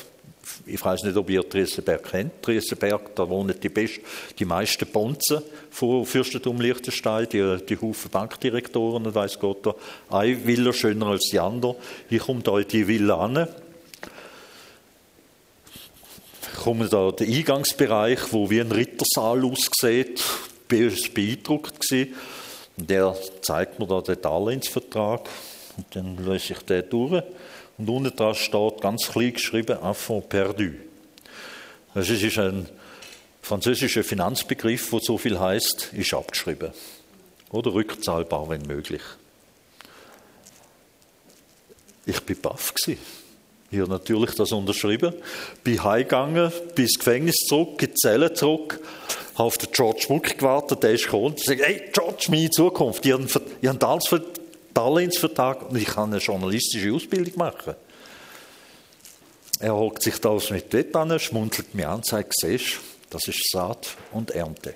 ich 0.66 0.84
weiß 0.84 1.04
nicht, 1.04 1.16
ob 1.16 1.30
ihr 1.30 1.44
Dresdenberg 1.44 2.04
kennt. 2.04 2.32
Dresdenberg, 2.42 3.16
da 3.16 3.28
wohnen 3.28 3.58
die, 3.60 3.70
best, 3.70 4.00
die 4.38 4.46
meisten 4.46 4.86
Bonzen 4.88 5.42
von 5.70 6.06
Fürstentum 6.06 6.60
Liechtenstein, 6.60 7.28
die, 7.30 7.58
die 7.68 7.80
Haufen 7.80 8.12
Bankdirektoren 8.12 9.06
und 9.06 9.16
weiss 9.16 9.40
Gott, 9.40 9.76
eine 10.10 10.46
Villa 10.46 10.74
schöner 10.74 11.08
als 11.08 11.30
die 11.32 11.40
andere. 11.40 11.76
Ich 12.10 12.20
komme 12.20 12.42
da 12.42 12.58
in 12.60 12.68
die 12.68 12.88
Villa 12.88 13.20
an. 13.20 13.48
Komme 16.62 16.88
da 16.88 17.10
in 17.10 17.16
den 17.16 17.34
Eingangsbereich, 17.34 18.20
wo 18.32 18.50
wie 18.50 18.62
ein 18.62 18.72
Rittersaal 18.72 19.44
aussieht. 19.46 20.22
Ich 20.72 20.80
war 20.80 21.14
beeindruckt. 21.14 21.88
Der 22.76 23.16
zeigt 23.42 23.80
mir 23.80 23.88
da 23.88 24.02
den 24.02 24.22
Darlehensvertrag. 24.22 25.30
Und 25.78 25.86
dann 25.92 26.18
löse 26.24 26.54
ich 26.54 26.60
den 26.60 26.90
durch. 26.90 27.24
Und 27.78 27.90
unten 27.90 28.16
dran 28.16 28.36
steht 28.36 28.82
ganz 28.82 29.08
klein 29.08 29.34
geschrieben, 29.34 29.78
Enfant 29.82 30.30
perdu. 30.30 30.72
Das 31.94 32.10
ist 32.10 32.38
ein 32.38 32.70
französischer 33.42 34.04
Finanzbegriff, 34.04 34.90
der 34.90 35.00
so 35.00 35.18
viel 35.18 35.40
heißt, 35.40 35.90
ist 35.94 36.14
abgeschrieben. 36.14 36.72
Oder 37.52 37.74
rückzahlbar, 37.74 38.50
wenn 38.50 38.64
möglich. 38.64 39.02
Ich 42.06 42.20
bin 42.22 42.40
baff 42.42 42.74
gewesen. 42.74 43.00
Ich 43.72 43.80
habe 43.80 43.90
natürlich 43.90 44.36
das 44.36 44.52
unterschrieben, 44.52 45.16
bin 45.64 45.84
heimgegangen, 45.84 46.52
bin 46.76 46.86
ins 46.86 47.00
Gefängnis 47.00 47.36
zurück, 47.48 47.82
in 47.82 47.88
die 47.90 47.94
Zelle 47.96 48.34
zurück, 48.34 48.80
habe 49.34 49.46
auf 49.46 49.58
den 49.58 49.72
George 49.72 50.06
Muck 50.10 50.38
gewartet, 50.38 50.84
der 50.84 50.92
ist 50.92 51.06
gekommen 51.06 51.26
und 51.26 51.40
sagt, 51.40 51.60
hey 51.60 51.90
George, 51.92 52.28
meine 52.30 52.52
Zukunft, 52.52 53.04
ich 53.04 53.14
habe 53.14 53.28
einen 53.64 53.80
Darlehensvertrag 54.74 55.70
und 55.70 55.78
ich 55.78 55.86
kann 55.86 56.12
eine 56.12 56.22
journalistische 56.22 56.94
Ausbildung 56.94 57.34
machen. 57.38 57.76
Er 59.60 59.76
holt 59.76 60.02
sich 60.02 60.20
da 60.20 60.38
mit 60.50 60.96
an, 60.96 61.20
schmunzelt 61.20 61.74
mir 61.74 61.90
an 61.90 62.04
sagt, 62.04 62.34
siehst 62.36 62.80
das 63.10 63.28
ist 63.28 63.52
Saat 63.52 63.96
und 64.12 64.32
Ernte. 64.32 64.74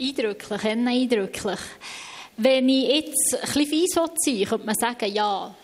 Eindrücklich, 0.00 0.64
eindrücklich. 0.64 1.60
Wenn 2.36 2.68
ich 2.68 2.88
jetzt 2.88 3.34
ein 3.34 3.40
bisschen 3.40 3.66
fies 3.66 3.94
sein 3.94 4.44
könnte 4.44 4.66
man 4.66 4.74
sagen, 4.74 5.14
ja, 5.14 5.54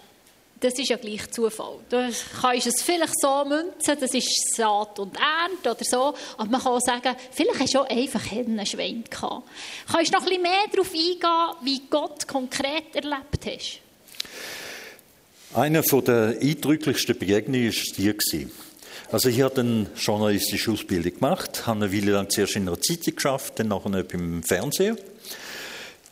das 0.60 0.78
ist 0.78 0.88
ja 0.88 0.96
gleich 0.96 1.30
Zufall. 1.30 1.76
Du 1.88 2.10
kannst 2.40 2.66
es 2.66 2.82
vielleicht 2.82 3.14
so 3.20 3.44
münzen, 3.44 3.96
das 4.00 4.12
ist 4.12 4.56
Saat 4.56 4.98
und 4.98 5.16
Ernte 5.16 5.70
oder 5.70 5.84
so. 5.84 6.14
Aber 6.36 6.50
man 6.50 6.60
kann 6.60 6.72
auch 6.72 6.80
sagen, 6.80 7.14
vielleicht 7.30 7.60
hast 7.60 7.74
du 7.74 7.80
auch 7.80 7.88
einfach 7.88 8.32
einen 8.32 8.66
Schwein 8.66 9.04
gehabt. 9.08 9.48
Kannst 9.90 10.12
du 10.12 10.16
noch 10.16 10.22
ein 10.22 10.28
bisschen 10.28 10.42
mehr 10.42 10.64
darauf 10.72 10.92
eingehen, 10.92 11.64
wie 11.64 11.82
Gott 11.88 12.26
konkret 12.26 12.94
erlebt 12.94 13.46
hast? 13.46 13.80
Eine 15.54 15.80
der 15.80 16.38
eindrücklichsten 16.40 17.18
Begegnungen 17.18 17.72
war 17.72 18.14
die. 18.32 18.48
Also 19.10 19.30
ich 19.30 19.40
habe 19.40 19.60
eine 19.60 19.86
journalistische 19.96 20.72
Ausbildung 20.72 21.14
gemacht, 21.14 21.66
habe 21.66 21.84
eine 21.84 21.92
Weile 21.92 22.12
lang 22.12 22.28
zuerst 22.28 22.56
in 22.56 22.68
einer 22.68 22.78
Zeitung 22.78 23.14
geschafft, 23.14 23.58
dann 23.58 23.68
nachher 23.68 24.02
beim 24.02 24.42
Fernsehen. 24.42 24.98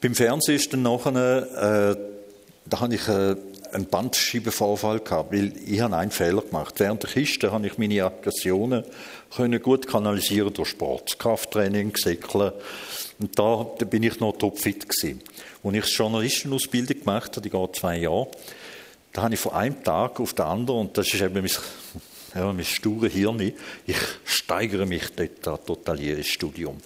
Beim 0.00 0.14
Fernsehen 0.14 0.56
ist 0.56 0.72
dann 0.72 0.82
nachher, 0.82 1.92
äh, 1.92 1.96
da 2.64 2.80
habe 2.80 2.94
ich 2.94 3.06
äh, 3.06 3.36
einen 3.72 3.86
Bandscheibenvorfall 3.86 5.00
gehabt, 5.00 5.32
weil 5.32 5.52
ich 5.66 5.80
habe 5.80 5.96
einen 5.96 6.10
Fehler 6.10 6.42
gemacht. 6.42 6.74
Während 6.78 7.02
der 7.02 7.10
Kiste 7.10 7.52
habe 7.52 7.66
ich 7.66 7.78
meine 7.78 8.04
Aggressionen 8.04 8.84
können 9.34 9.60
gut 9.60 9.86
kanalisieren 9.86 10.52
durch 10.52 10.70
Sport, 10.70 11.18
Krafttraining, 11.18 11.94
Säckeln. 11.96 12.52
Und 13.18 13.38
da 13.38 13.62
bin 13.84 14.02
ich 14.02 14.20
noch 14.20 14.36
topfit 14.36 14.88
gewesen. 14.88 15.22
Als 15.62 15.74
ich 15.74 15.84
die 15.84 15.92
Journalistenausbildung 15.92 17.00
gemacht 17.00 17.32
habe, 17.32 17.40
die 17.40 17.50
geht 17.50 17.76
zwei 17.76 17.98
Jahre, 17.98 18.28
da 19.12 19.22
habe 19.22 19.34
ich 19.34 19.40
von 19.40 19.52
einem 19.52 19.82
Tag 19.82 20.20
auf 20.20 20.34
den 20.34 20.44
anderen, 20.44 20.80
und 20.80 20.98
das 20.98 21.06
ist 21.06 21.22
eben 21.22 21.34
mein, 21.34 21.50
ja, 22.34 22.52
mein 22.52 22.64
sture 22.64 23.08
Hirn, 23.08 23.40
ich 23.40 23.96
steigere 24.24 24.84
mich 24.84 25.04
dort 25.42 25.66
total 25.66 25.98
ins 26.00 26.26
Studium. 26.26 26.76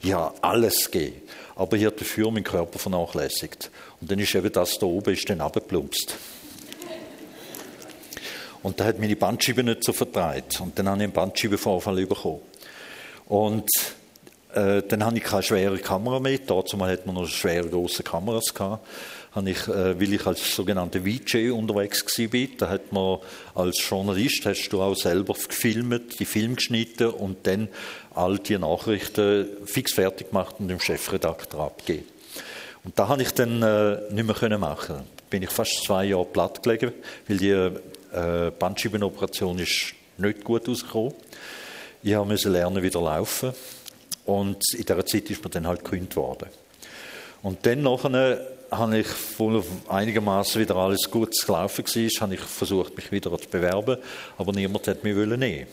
Ich 0.00 0.12
habe 0.12 0.34
alles 0.42 0.90
gegeben, 0.90 1.22
aber 1.56 1.76
ich 1.76 1.84
habe 1.84 1.96
dafür 1.96 2.30
meinen 2.30 2.44
Körper 2.44 2.78
vernachlässigt. 2.78 3.70
Und 4.00 4.10
dann 4.10 4.18
ist 4.18 4.34
eben 4.34 4.52
das 4.52 4.78
da 4.78 4.86
oben 4.86 5.12
ist 5.12 5.28
dann 5.28 5.40
abgeplumpst. 5.40 6.16
Und 8.62 8.78
da 8.78 8.84
hat 8.84 8.98
meine 8.98 9.16
Bandscheibe 9.16 9.62
nicht 9.62 9.84
so 9.84 9.92
vertreibt. 9.92 10.60
Und 10.60 10.78
dann 10.78 10.88
habe 10.88 10.98
ich 10.98 11.04
einen 11.04 11.12
Bandscheibenvorfall 11.12 12.06
bekommen. 12.06 12.40
Und 13.26 13.70
äh, 14.54 14.82
dann 14.82 15.04
habe 15.04 15.18
ich 15.18 15.24
keine 15.24 15.42
schwere 15.42 15.78
Kamera 15.78 16.20
mehr. 16.20 16.38
Dazu 16.38 16.78
hat 16.80 17.06
man 17.06 17.14
noch 17.14 17.26
schwere 17.28 17.68
große 17.68 18.02
Kameras 18.02 18.52
gehabt. 18.52 18.86
Habe 19.32 19.50
ich, 19.50 19.68
äh, 19.68 19.98
weil 20.00 20.12
ich 20.12 20.26
als 20.26 20.54
sogenannter 20.54 21.00
VJ 21.02 21.50
unterwegs 21.50 22.04
war, 22.18 22.48
da 22.58 22.68
hat 22.68 22.92
man 22.92 23.18
als 23.54 23.88
Journalist 23.88 24.44
hast 24.44 24.68
du 24.70 24.82
auch 24.82 24.96
selber 24.96 25.34
gefilmt, 25.34 26.18
die 26.18 26.24
Film 26.24 26.56
geschnitten 26.56 27.10
und 27.10 27.46
dann 27.46 27.68
all 28.12 28.38
die 28.38 28.58
Nachrichten 28.58 29.46
fix 29.64 29.92
fertig 29.92 30.30
gemacht 30.30 30.56
und 30.58 30.66
dem 30.66 30.80
Chefredakteur 30.80 31.60
abgegeben. 31.60 32.19
Und 32.84 32.98
da 32.98 33.08
habe 33.08 33.22
ich 33.22 33.32
dann 33.32 33.62
äh, 33.62 33.98
nicht 34.10 34.26
mehr 34.26 34.34
können 34.34 34.60
machen. 34.60 35.02
Bin 35.28 35.42
ich 35.42 35.50
fast 35.50 35.84
zwei 35.84 36.06
Jahre 36.06 36.24
platt 36.24 36.62
gelegen, 36.62 36.92
weil 37.28 37.36
die 37.36 37.50
äh, 37.50 38.50
Bandscheibenoperation 38.58 39.58
ist 39.58 39.94
nicht 40.18 40.44
gut 40.44 40.68
rausgekommen. 40.68 41.14
Ich 42.02 42.16
musste 42.16 42.48
lernen, 42.48 42.82
wieder 42.82 43.00
laufen. 43.00 43.52
Und 44.24 44.62
in 44.74 44.84
dieser 44.84 45.06
Zeit 45.06 45.30
ist 45.30 45.42
mir 45.42 45.50
dann 45.50 45.66
halt 45.66 45.84
gekündigt 45.84 46.16
worden. 46.16 46.48
Und 47.42 47.64
dann 47.66 47.82
nachher 47.82 48.46
habe 48.70 48.98
ich, 48.98 49.08
wo 49.38 49.62
einigermaßen 49.88 50.60
wieder 50.60 50.76
alles 50.76 51.10
gut 51.10 51.34
gelaufen 51.44 51.84
war, 51.84 52.20
habe 52.20 52.34
ich 52.34 52.40
versucht, 52.40 52.96
mich 52.96 53.10
wieder 53.10 53.36
zu 53.36 53.48
bewerben, 53.48 53.96
aber 54.38 54.52
niemand 54.52 54.86
hat 54.86 55.02
mich 55.02 55.16
nehmen 55.16 55.66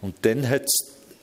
Und 0.00 0.14
dann 0.22 0.48
hat 0.48 0.66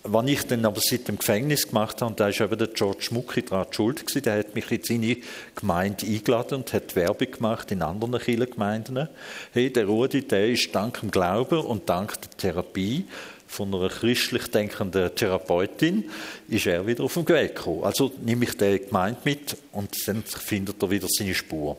was 0.03 0.27
ich 0.27 0.43
dann 0.47 0.65
aber 0.65 0.81
seit 0.81 1.07
dem 1.07 1.17
Gefängnis 1.17 1.67
gemacht 1.67 2.01
habe, 2.01 2.11
und 2.11 2.19
da 2.19 2.29
ist 2.29 2.41
eben 2.41 2.57
der 2.57 2.67
George 2.67 3.09
Mucki 3.11 3.43
daran 3.43 3.67
schuld 3.71 4.05
gewesen, 4.05 4.23
der 4.23 4.39
hat 4.39 4.55
mich 4.55 4.71
in 4.71 4.83
seine 4.83 5.17
Gemeinde 5.55 6.05
eingeladen 6.05 6.55
und 6.59 6.73
hat 6.73 6.95
Werbung 6.95 7.31
gemacht 7.31 7.71
in 7.71 7.81
anderen 7.81 8.19
Kirchengemeinden. 8.19 9.09
Hey, 9.53 9.71
der 9.71 9.85
Rudi, 9.85 10.23
der 10.23 10.49
ist 10.49 10.73
dank 10.73 10.99
dem 11.01 11.11
Glauben 11.11 11.59
und 11.59 11.87
dank 11.87 12.19
der 12.21 12.31
Therapie 12.31 13.05
von 13.51 13.75
einer 13.75 13.89
christlich 13.89 14.47
denkenden 14.47 15.13
Therapeutin 15.13 16.09
ist 16.47 16.67
er 16.67 16.87
wieder 16.87 17.03
auf 17.03 17.15
den 17.15 17.27
Weg 17.27 17.55
gekommen. 17.55 17.83
Also 17.83 18.11
nehme 18.23 18.45
ich 18.45 18.55
den 18.55 18.85
Gemeinde 18.85 19.19
mit 19.25 19.57
und 19.73 19.89
dann 20.07 20.23
findet 20.23 20.81
er 20.81 20.89
wieder 20.89 21.07
seine 21.09 21.33
Spur. 21.33 21.77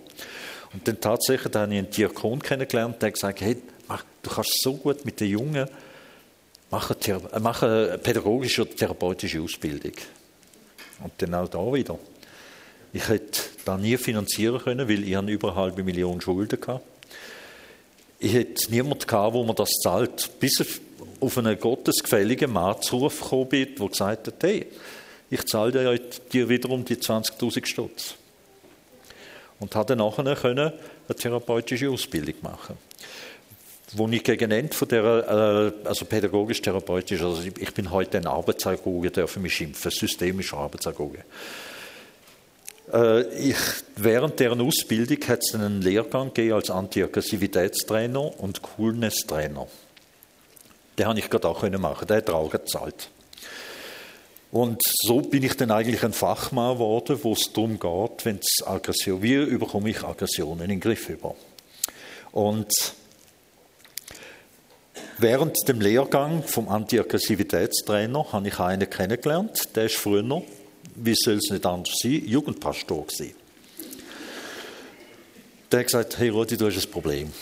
Und 0.74 0.86
dann 0.86 1.00
tatsächlich 1.00 1.50
da 1.50 1.62
habe 1.62 1.72
ich 1.72 1.78
einen 1.78 1.90
Diakon 1.90 2.42
kennengelernt, 2.42 3.00
der 3.00 3.12
gesagt 3.12 3.40
hat, 3.40 3.46
hey, 3.46 3.56
du 4.22 4.30
kannst 4.30 4.62
so 4.62 4.74
gut 4.74 5.04
mit 5.06 5.18
den 5.20 5.28
Jungen 5.28 5.66
machen, 6.72 6.96
machen 7.40 8.00
pädagogische 8.02 8.62
oder 8.62 8.74
therapeutische 8.74 9.40
Ausbildung. 9.40 9.92
Und 11.04 11.12
dann 11.18 11.34
auch 11.34 11.48
da 11.48 11.72
wieder. 11.72 11.98
Ich 12.92 13.08
hätte 13.08 13.40
da 13.64 13.76
nie 13.76 13.96
finanzieren 13.96 14.60
können, 14.60 14.88
weil 14.88 15.04
ich 15.04 15.12
über 15.12 15.48
eine 15.48 15.56
halbe 15.56 15.84
Million 15.84 16.20
Schulden 16.20 16.58
hatte. 16.66 16.82
Ich 18.18 18.32
hätte 18.32 18.70
niemanden 18.70 19.06
gehabt, 19.06 19.34
wo 19.34 19.44
mir 19.44 19.54
das 19.54 19.70
zahlt. 19.82 20.30
Bis 20.40 20.64
auf 21.20 21.38
einen 21.38 21.58
gottesgefälligen 21.58 22.52
Mann 22.52 22.80
zurückgekommen 22.82 23.48
bin, 23.48 23.74
der 23.74 23.88
gesagt 23.88 24.26
hat, 24.26 24.42
hey, 24.42 24.66
ich 25.30 25.44
zahle 25.46 25.98
dir 26.32 26.48
wiederum 26.48 26.84
die 26.84 26.96
20'000 26.96 27.66
Stutz. 27.66 28.14
Und 29.58 29.74
habe 29.74 29.94
dann 29.94 29.98
nachher 29.98 30.50
eine 30.50 30.72
therapeutische 31.16 31.90
Ausbildung 31.90 32.34
machen 32.42 32.76
wo 33.94 34.08
ich 34.08 34.24
gegen 34.24 34.50
Ende 34.50 34.74
von 34.74 34.88
der, 34.88 35.04
äh, 35.84 35.88
also 35.88 36.04
pädagogisch-therapeutisch, 36.04 37.22
also 37.22 37.42
ich 37.42 37.74
bin 37.74 37.90
heute 37.90 38.18
ein 38.18 38.26
Arbeitsagoge, 38.26 39.10
darf 39.10 39.36
mich 39.36 39.54
schimpfen, 39.54 39.90
systemischer 39.90 40.58
Arbeitsagoge. 40.58 41.24
Äh, 42.92 43.22
ich, 43.34 43.56
während 43.96 44.40
deren 44.40 44.60
Ausbildung 44.60 45.18
hat 45.28 45.40
es 45.42 45.54
einen 45.54 45.82
Lehrgang 45.82 46.28
gegeben 46.28 46.54
als 46.54 46.70
Antiaggressivitätstrainer 46.70 48.40
und 48.40 48.62
Coolness-Trainer. 48.62 49.66
Den 50.98 51.06
habe 51.06 51.18
ich 51.18 51.30
gerade 51.30 51.48
auch 51.48 51.62
machen, 51.62 52.06
der 52.06 52.18
hat 52.18 52.30
auch 52.30 52.50
gezahlt. 52.50 53.10
Und 54.50 54.82
so 55.02 55.22
bin 55.22 55.42
ich 55.42 55.56
dann 55.56 55.70
eigentlich 55.70 56.04
ein 56.04 56.12
Fachmann 56.12 56.74
geworden, 56.74 57.18
wo 57.22 57.32
es 57.32 57.50
darum 57.54 57.78
geht, 57.78 58.26
wenn 58.26 58.36
es 58.36 58.66
Aggression, 58.66 59.22
wie 59.22 59.34
überkomme 59.34 59.88
ich 59.88 60.04
Aggressionen 60.04 60.64
in 60.64 60.68
den 60.68 60.80
Griff 60.80 61.08
über. 61.08 61.34
Und 62.32 62.70
Während 65.18 65.68
dem 65.68 65.80
Lehrgang 65.80 66.42
vom 66.42 66.68
Antiaggressivitätstrainer 66.68 68.32
habe 68.32 68.48
ich 68.48 68.58
einen 68.58 68.88
kennengelernt, 68.88 69.76
der 69.76 69.86
ist 69.86 69.96
früher, 69.96 70.42
wie 70.94 71.14
soll 71.14 71.34
es 71.34 71.50
nicht 71.50 71.66
anders 71.66 71.94
sein, 72.02 72.22
Jugendpastor 72.26 73.06
gewesen. 73.06 73.34
Der 75.70 75.80
hat 75.80 75.86
gesagt, 75.86 76.18
hey 76.18 76.28
Rodi, 76.28 76.56
du 76.56 76.66
hast 76.66 76.84
ein 76.84 76.90
Problem. 76.90 77.32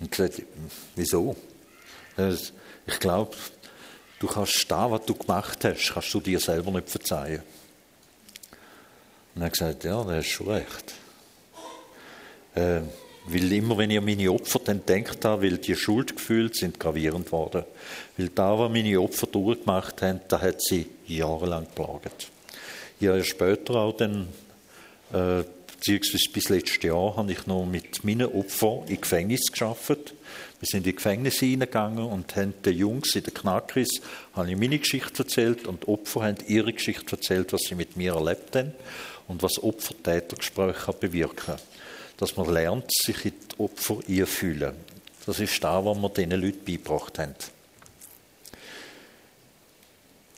Und 0.00 0.10
gesagt, 0.10 0.42
wieso? 0.96 1.36
Ich 2.86 3.00
glaube, 3.00 3.36
du 4.18 4.26
kannst 4.26 4.70
da, 4.70 4.90
was 4.90 5.04
du 5.06 5.14
gemacht 5.14 5.64
hast, 5.64 5.92
kannst 5.92 6.12
du 6.12 6.20
dir 6.20 6.40
selber 6.40 6.70
nicht 6.72 6.90
verzeihen. 6.90 7.42
Und 9.34 9.42
er 9.42 9.46
hat 9.46 9.52
gesagt, 9.52 9.84
ja, 9.84 10.02
der 10.04 10.18
ist 10.18 10.26
schon 10.26 10.48
recht. 10.48 10.94
Äh, 12.54 12.80
weil 13.32 13.52
immer, 13.52 13.78
wenn 13.78 13.90
ihr 13.90 14.00
meine 14.00 14.30
Opfer 14.30 14.60
dann 14.64 14.84
denkt 14.86 15.24
da, 15.24 15.40
weil 15.42 15.58
die 15.58 15.76
Schuldgefühle 15.76 16.50
sind 16.52 16.80
gravierend 16.80 17.30
worden. 17.32 17.64
Weil 18.16 18.28
da, 18.28 18.58
was 18.58 18.70
meine 18.70 19.00
Opfer 19.00 19.26
durchgemacht 19.26 20.02
haben, 20.02 20.20
da 20.28 20.40
hat 20.40 20.62
sie 20.62 20.86
jahrelang 21.06 21.64
geplagt. 21.64 22.28
Ja, 23.00 23.22
später 23.22 23.76
auch 23.76 23.96
dann, 23.96 24.28
äh, 25.12 25.44
beziehungsweise 25.66 26.30
bis 26.32 26.48
letztes 26.48 26.82
Jahr, 26.82 27.16
habe 27.16 27.32
ich 27.32 27.46
noch 27.46 27.66
mit 27.66 28.02
meinen 28.02 28.26
Opfern 28.26 28.82
im 28.88 29.00
Gefängnis 29.00 29.50
geschafft. 29.50 30.14
Wir 30.60 30.66
sind 30.66 30.78
in 30.78 30.84
die 30.84 30.96
Gefängnisse 30.96 31.46
hineingegangen 31.46 32.04
und 32.04 32.34
haben 32.34 32.54
den 32.64 32.76
Jungs 32.76 33.14
in 33.14 33.22
der 33.22 33.32
Knackris 33.32 34.00
habe 34.32 34.50
ich 34.50 34.56
meine 34.56 34.78
Geschichte 34.78 35.22
erzählt 35.22 35.68
und 35.68 35.84
die 35.84 35.88
Opfer 35.88 36.22
haben 36.22 36.38
ihre 36.48 36.72
Geschichte 36.72 37.12
erzählt, 37.12 37.52
was 37.52 37.60
sie 37.68 37.76
mit 37.76 37.96
mir 37.96 38.14
erlebt 38.14 38.56
haben 38.56 38.72
und 39.28 39.42
was 39.42 39.62
Opfer-Täter-Gespräche 39.62 40.92
bewirken 40.94 41.54
dass 42.18 42.36
man 42.36 42.52
lernt, 42.52 42.90
sich 42.92 43.24
in 43.24 43.32
die 43.32 43.60
Opfer 43.60 43.98
einfühlen. 44.06 44.74
Das 45.24 45.40
ist 45.40 45.62
da, 45.62 45.84
was 45.84 45.96
wir 45.96 46.08
diesen 46.10 46.30
Leuten 46.32 46.64
beigebracht 46.64 47.18
haben. 47.18 47.34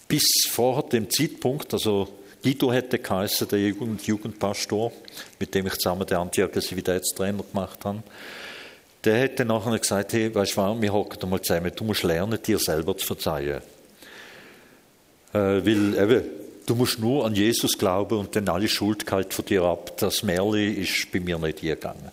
Bis 0.06 0.24
vor 0.50 0.88
dem 0.88 1.08
Zeitpunkt, 1.10 1.72
also 1.72 2.08
Guido 2.42 2.72
hätte 2.72 2.98
geheißen, 2.98 3.48
der 3.48 3.60
Jugend 3.60 4.06
Jugendpastor, 4.06 4.92
mit 5.38 5.54
dem 5.54 5.66
ich 5.66 5.74
zusammen 5.74 6.06
den 6.06 6.16
Antiaggressivitätstrainer 6.16 7.42
gemacht 7.42 7.84
habe, 7.84 8.02
der 9.04 9.18
hätte 9.18 9.44
nachher 9.44 9.78
gesagt, 9.78 10.12
hey, 10.12 10.34
weißt 10.34 10.56
du 10.56 10.82
wir 10.82 10.92
hocken 10.92 11.28
mal 11.28 11.40
zusammen, 11.40 11.72
du 11.74 11.84
musst 11.84 12.02
lernen, 12.02 12.38
dir 12.42 12.58
selber 12.58 12.96
zu 12.96 13.06
verzeihen. 13.06 13.62
Äh, 15.32 15.38
weil 15.38 15.94
eben, 15.94 16.24
Du 16.70 16.76
musst 16.76 17.00
nur 17.00 17.26
an 17.26 17.34
Jesus 17.34 17.76
glauben 17.76 18.16
und 18.16 18.36
dann 18.36 18.48
alle 18.48 18.68
Schuld 18.68 19.04
kalt 19.04 19.34
von 19.34 19.44
dir 19.44 19.64
ab. 19.64 19.96
Das 19.96 20.22
Märli 20.22 20.74
ist 20.74 21.10
bei 21.10 21.18
mir 21.18 21.36
nicht 21.36 21.62
gegangen. 21.62 22.12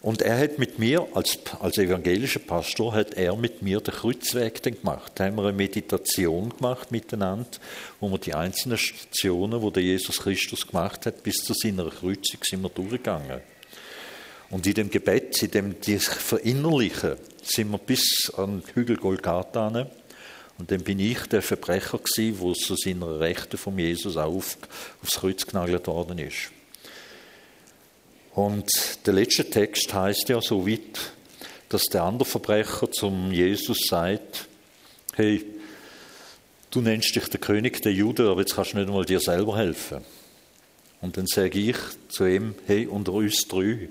Und 0.00 0.22
er 0.22 0.38
hat 0.38 0.58
mit 0.58 0.78
mir, 0.78 1.06
als, 1.12 1.38
als 1.60 1.76
evangelischer 1.76 2.40
Pastor, 2.40 2.94
hat 2.94 3.12
er 3.12 3.36
mit 3.36 3.60
mir 3.60 3.82
den 3.82 3.92
Kreuzweg 3.92 4.62
gemacht. 4.62 5.12
Da 5.16 5.26
haben 5.26 5.36
wir 5.36 5.42
eine 5.42 5.52
Meditation 5.52 6.48
gemacht 6.56 6.90
miteinander, 6.90 7.50
wo 8.00 8.08
wir 8.08 8.16
die 8.16 8.32
einzelnen 8.32 8.78
Stationen, 8.78 9.60
wo 9.60 9.68
der 9.68 9.82
Jesus 9.82 10.20
Christus 10.20 10.66
gemacht 10.66 11.04
hat, 11.04 11.22
bis 11.22 11.36
zu 11.44 11.52
seiner 11.52 11.90
Kreuzung 11.90 12.40
sind 12.40 12.62
wir 12.62 12.70
durchgegangen. 12.70 13.42
Und 14.48 14.66
in 14.66 14.72
dem 14.72 14.90
Gebet, 14.90 15.42
in 15.42 15.50
dem 15.50 15.74
verinnerlichen, 15.74 17.16
sind 17.42 17.70
wir 17.70 17.76
bis 17.76 18.32
an 18.34 18.62
den 18.62 18.74
Hügel 18.74 18.96
Golgatha 18.96 19.68
und 20.58 20.72
dann 20.72 20.82
bin 20.82 20.98
ich 20.98 21.20
der 21.26 21.40
Verbrecher 21.40 21.98
gewesen, 21.98 22.40
wo 22.40 22.52
zu 22.52 22.74
seiner 22.76 23.20
Rechte 23.20 23.56
von 23.56 23.78
Jesus 23.78 24.16
auf, 24.16 24.58
aufs 25.02 25.20
Kreuz 25.20 25.46
genagelt 25.46 25.86
worden 25.86 26.18
ist. 26.18 26.50
Und 28.34 28.68
der 29.06 29.14
letzte 29.14 29.48
Text 29.48 29.94
heißt 29.94 30.28
ja 30.28 30.40
so 30.40 30.66
weit, 30.66 31.12
dass 31.68 31.84
der 31.84 32.02
andere 32.02 32.28
Verbrecher 32.28 32.90
zum 32.90 33.32
Jesus 33.32 33.78
sagt, 33.88 34.46
hey, 35.14 35.44
du 36.70 36.80
nennst 36.80 37.14
dich 37.14 37.28
der 37.28 37.40
König 37.40 37.82
der 37.82 37.92
Juden, 37.92 38.26
aber 38.26 38.40
jetzt 38.40 38.54
kannst 38.54 38.72
du 38.72 38.78
nicht 38.78 38.88
einmal 38.88 39.04
dir 39.04 39.20
selber 39.20 39.56
helfen. 39.56 40.04
Und 41.00 41.16
dann 41.16 41.26
sage 41.26 41.58
ich 41.58 41.76
zu 42.08 42.26
ihm, 42.26 42.54
hey, 42.66 42.86
unter 42.86 43.12
uns 43.12 43.46
drei 43.46 43.88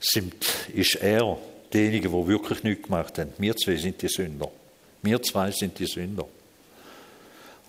sind, 0.00 0.34
ist 0.74 0.96
er 0.96 1.38
derjenige, 1.72 2.08
der 2.08 2.26
wirklich 2.26 2.62
nichts 2.64 2.84
gemacht 2.84 3.18
hat. 3.18 3.28
Wir 3.38 3.56
zwei 3.56 3.76
sind 3.76 4.02
die 4.02 4.08
Sünder. 4.08 4.50
Wir 5.04 5.22
zwei 5.22 5.50
sind 5.50 5.78
die 5.78 5.86
Sünder. 5.86 6.26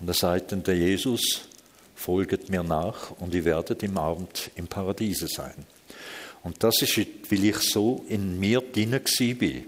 Und 0.00 0.08
er 0.08 0.14
sagt 0.14 0.52
dann 0.52 0.62
der 0.62 0.76
Jesus, 0.76 1.42
folget 1.94 2.48
mir 2.48 2.62
nach 2.62 3.10
und 3.12 3.34
ihr 3.34 3.44
werdet 3.44 3.82
im 3.82 3.98
Abend 3.98 4.50
im 4.56 4.66
Paradiese 4.66 5.28
sein. 5.28 5.66
Und 6.42 6.62
das 6.62 6.80
ist, 6.80 6.96
weil 6.96 7.44
ich 7.44 7.58
so 7.58 8.04
in 8.08 8.40
mir 8.40 8.60
drin 8.60 8.92
war, 8.92 9.62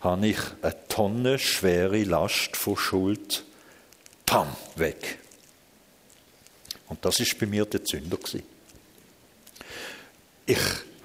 habe 0.00 0.26
ich 0.26 0.38
eine 0.60 0.88
Tonne 0.88 1.38
schwere 1.38 2.04
Last 2.04 2.56
von 2.56 2.76
Schuld, 2.76 3.44
pam, 4.26 4.48
weg. 4.76 5.18
Und 6.88 7.02
das 7.04 7.20
ist 7.20 7.38
bei 7.38 7.46
mir 7.46 7.64
der 7.64 7.84
Zünder. 7.84 8.18
Ich 10.46 10.58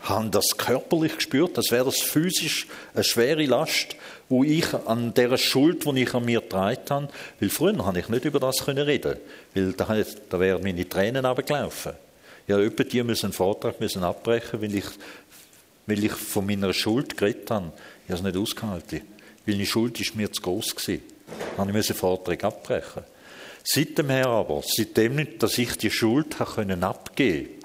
habe 0.10 0.30
das 0.30 0.57
körperlich 0.57 1.16
gespürt, 1.16 1.57
als 1.57 1.72
wäre 1.72 1.86
das 1.86 2.01
physisch 2.01 2.68
eine 2.93 3.03
schwere 3.03 3.45
Last, 3.45 3.95
wo 4.28 4.43
ich 4.43 4.74
an 4.74 5.14
der 5.14 5.38
Schuld, 5.38 5.86
die 5.86 6.03
ich 6.03 6.14
an 6.14 6.26
mir 6.26 6.41
getragen 6.41 6.80
habe, 6.89 7.10
weil 7.39 7.49
früher 7.49 7.78
konnte 7.78 7.99
ich 7.99 8.10
nicht 8.10 8.26
über 8.26 8.39
das 8.39 8.68
reden, 8.68 9.18
weil 9.53 9.74
da, 9.74 9.97
da 10.30 10.39
wären 10.39 10.64
meine 10.64 10.88
Tränen 10.88 11.26
abgelaufen. 11.26 11.93
Ja, 12.47 12.57
öppe 12.57 12.86
die 12.86 13.03
müssen 13.03 13.28
einen 13.28 13.34
Vortrag 13.34 13.80
müssen 13.80 14.03
abbrechen, 14.03 14.62
weil 14.62 14.76
ich, 14.76 14.86
weil 15.86 16.03
ich 16.03 16.14
von 16.14 16.45
meiner 16.45 16.74
Schuld 16.74 17.16
geredet 17.16 17.51
habe. 17.51 17.72
Ich 18.05 18.12
habe 18.12 18.20
es 18.20 18.24
nicht 18.24 18.38
ausgehalten, 18.38 19.01
weil 19.45 19.55
die 19.55 19.66
Schuld 19.66 19.99
ist 19.99 20.16
mir 20.16 20.32
zu 20.32 20.41
groß 20.41 20.76
gewesen. 20.76 21.03
Dann 21.57 21.68
musste 21.68 21.80
ich 21.80 21.88
den 21.88 21.95
Vortrag 21.95 22.43
abbrechen. 22.43 23.03
Seitdem 23.64 24.10
her 24.10 24.28
aber, 24.28 24.64
seitdem, 24.66 25.38
dass 25.38 25.57
ich 25.57 25.78
die 25.78 25.91
Schuld 25.91 26.39
habe 26.39 26.51
können 26.55 26.84
abgeben 26.84 27.59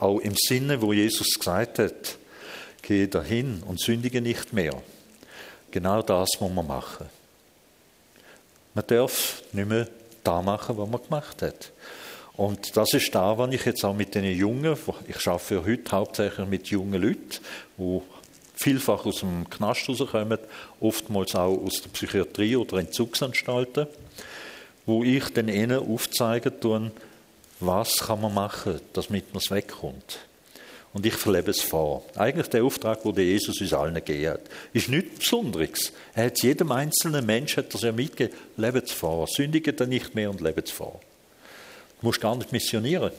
auch 0.00 0.18
im 0.18 0.34
Sinne, 0.36 0.80
wo 0.80 0.92
Jesus 0.92 1.34
gesagt 1.34 1.78
hat, 1.78 2.18
gehe 2.82 3.08
dahin 3.08 3.62
und 3.66 3.80
sündige 3.80 4.20
nicht 4.20 4.52
mehr. 4.52 4.82
Genau 5.70 6.02
das 6.02 6.40
muss 6.40 6.52
man 6.52 6.66
machen. 6.66 7.06
Man 8.74 8.86
darf 8.86 9.42
nicht 9.52 9.68
mehr 9.68 9.88
da 10.24 10.42
machen, 10.42 10.76
was 10.78 10.88
man 10.88 11.02
gemacht 11.02 11.42
hat. 11.42 11.72
Und 12.36 12.76
das 12.76 12.94
ist 12.94 13.14
da, 13.14 13.36
was 13.36 13.52
ich 13.52 13.64
jetzt 13.66 13.84
auch 13.84 13.94
mit 13.94 14.14
den 14.14 14.24
Jungen, 14.24 14.76
ich 15.06 15.26
arbeite 15.26 15.64
heute 15.64 15.92
hauptsächlich 15.92 16.48
mit 16.48 16.68
jungen 16.68 17.02
Leuten, 17.02 17.38
die 17.76 18.00
vielfach 18.54 19.04
aus 19.04 19.20
dem 19.20 19.48
Knast 19.50 19.88
rauskommen, 19.88 20.38
oftmals 20.80 21.34
auch 21.34 21.58
aus 21.58 21.82
der 21.82 21.90
Psychiatrie 21.90 22.56
oder 22.56 22.78
Entzugsanstalten, 22.78 23.86
wo 24.86 25.04
ich 25.04 25.28
dann 25.34 25.48
ihnen 25.48 25.78
aufzeigen 25.78 26.58
tue, 26.60 26.90
was 27.60 27.98
kann 27.98 28.20
man 28.20 28.34
machen, 28.34 28.80
damit 28.92 29.32
man 29.32 29.42
es 29.42 29.50
wegkommt. 29.50 30.18
Und 30.92 31.06
ich 31.06 31.14
verlebe 31.14 31.52
es 31.52 31.62
vor. 31.62 32.04
Eigentlich 32.16 32.48
der 32.48 32.64
Auftrag, 32.64 33.02
den 33.02 33.14
Jesus 33.16 33.60
uns 33.60 33.72
allen 33.72 33.94
gegeben 33.94 34.32
hat, 34.32 34.40
ist 34.72 34.88
nichts 34.88 35.20
Besonderes. 35.20 35.92
Er 36.14 36.26
hat 36.26 36.42
jedem 36.42 36.72
einzelnen 36.72 37.24
Menschen 37.24 37.64
das 37.70 37.82
ja 37.82 37.92
mitgegeben. 37.92 38.36
Lebe 38.56 38.80
es 38.80 38.90
vor. 38.90 39.26
Sündige 39.28 39.72
dann 39.72 39.90
nicht 39.90 40.14
mehr 40.14 40.30
und 40.30 40.40
lebe 40.40 40.62
es 40.62 40.70
vor. 40.70 41.00
Du 42.00 42.06
musst 42.06 42.20
gar 42.20 42.34
nicht 42.34 42.50
missionieren. 42.50 43.12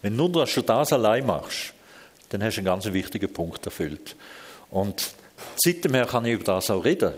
Wenn 0.00 0.16
du 0.16 0.28
nur 0.28 0.46
schon 0.46 0.64
das 0.64 0.92
allein 0.92 1.26
machst, 1.26 1.74
dann 2.30 2.42
hast 2.42 2.56
du 2.56 2.60
einen 2.60 2.66
ganz 2.66 2.86
wichtigen 2.86 3.32
Punkt 3.32 3.64
erfüllt. 3.66 4.16
Und 4.70 5.10
seitdem 5.56 5.92
kann 6.06 6.24
ich 6.24 6.34
über 6.34 6.44
das 6.44 6.70
auch 6.70 6.84
reden. 6.84 7.12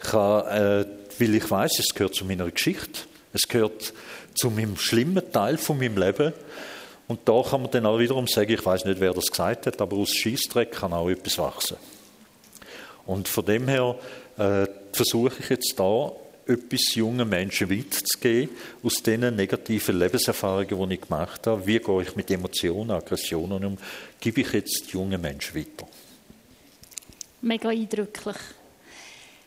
Ich 0.00 0.10
kann, 0.10 0.46
äh, 0.46 0.86
weil 1.18 1.34
ich 1.34 1.50
weiß, 1.50 1.78
es 1.78 1.94
gehört 1.94 2.14
zu 2.14 2.24
meiner 2.24 2.50
Geschichte. 2.50 3.00
Es 3.32 3.48
gehört 3.48 3.92
zu 4.40 4.50
meinem 4.50 4.76
schlimmen 4.76 5.30
Teil 5.32 5.58
von 5.58 5.78
meinem 5.78 5.98
Leben. 5.98 6.32
Und 7.08 7.20
da 7.28 7.42
kann 7.42 7.62
man 7.62 7.70
dann 7.70 7.84
auch 7.84 7.98
wiederum 7.98 8.26
sagen, 8.26 8.52
ich 8.52 8.64
weiß 8.64 8.86
nicht, 8.86 9.00
wer 9.00 9.12
das 9.12 9.26
gesagt 9.26 9.66
hat, 9.66 9.80
aber 9.80 9.96
aus 9.98 10.14
Schießdreck 10.14 10.72
kann 10.72 10.94
auch 10.94 11.10
etwas 11.10 11.38
wachsen. 11.38 11.76
Und 13.04 13.28
von 13.28 13.44
dem 13.44 13.68
her 13.68 13.96
äh, 14.38 14.66
versuche 14.92 15.34
ich 15.40 15.50
jetzt 15.50 15.74
da 15.76 16.12
etwas 16.46 16.94
jungen 16.94 17.28
Menschen 17.28 17.70
weiterzugeben 17.70 18.56
aus 18.82 19.02
diesen 19.02 19.36
negativen 19.36 19.98
Lebenserfahrungen, 19.98 20.88
die 20.88 20.94
ich 20.94 21.00
gemacht 21.02 21.46
habe. 21.46 21.66
Wie 21.66 21.78
gehe 21.78 22.02
ich 22.02 22.16
mit 22.16 22.30
Emotionen, 22.30 22.92
Aggressionen 22.92 23.64
um? 23.64 23.78
Gebe 24.20 24.40
ich 24.40 24.52
jetzt 24.52 24.90
jungen 24.90 25.20
Menschen 25.20 25.54
weiter. 25.56 25.86
Mega 27.42 27.68
eindrücklich. 27.68 28.36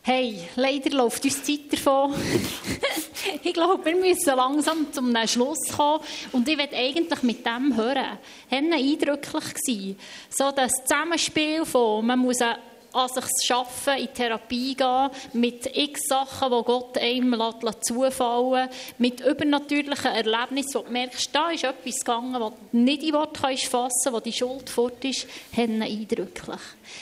Hey, 0.02 0.38
leider 0.56 0.90
läuft 0.90 1.24
uns 1.24 1.42
die 1.42 1.58
Zeit 1.58 1.72
davon. 1.72 2.14
ich 3.42 3.52
glaube, 3.52 3.84
wir 3.84 3.96
müssen 3.96 4.36
langsam 4.36 4.92
zum 4.92 5.14
Schluss 5.26 5.58
kommen. 5.76 6.00
Und 6.32 6.48
ich 6.48 6.58
werde 6.58 6.76
eigentlich 6.76 7.22
mit 7.22 7.46
dem 7.46 7.76
hören. 7.76 8.18
Haben 8.50 8.72
eindrücklich 8.72 9.54
gewesen. 9.54 9.98
So 10.30 10.50
das 10.50 10.72
Zusammenspiel 10.84 11.64
von, 11.64 12.06
man 12.06 12.18
muss 12.18 12.40
an 12.40 13.08
sich 13.08 13.52
arbeiten, 13.52 14.02
in 14.02 14.14
Therapie 14.14 14.74
gehen, 14.76 15.10
mit 15.32 15.66
x 15.76 16.06
Sachen, 16.06 16.52
die 16.52 16.64
Gott 16.64 16.96
einem 16.96 17.36
zufallen 17.80 18.68
mit 18.98 19.20
übernatürlichen 19.20 20.12
Erlebnissen, 20.12 20.74
wo 20.74 20.82
du 20.82 20.92
merkst, 20.92 21.30
da 21.32 21.50
ist 21.50 21.64
etwas 21.64 21.98
gegangen, 21.98 22.34
das 22.34 22.52
du 22.70 22.78
nicht 22.78 23.02
in 23.02 23.14
Wort 23.14 23.36
fassen 23.36 23.68
kannst, 23.72 24.12
wo 24.12 24.20
die 24.20 24.32
Schuld 24.32 24.70
fort 24.70 25.04
ist, 25.04 25.26
haben 25.56 25.82
eindrücklich. 25.82 26.60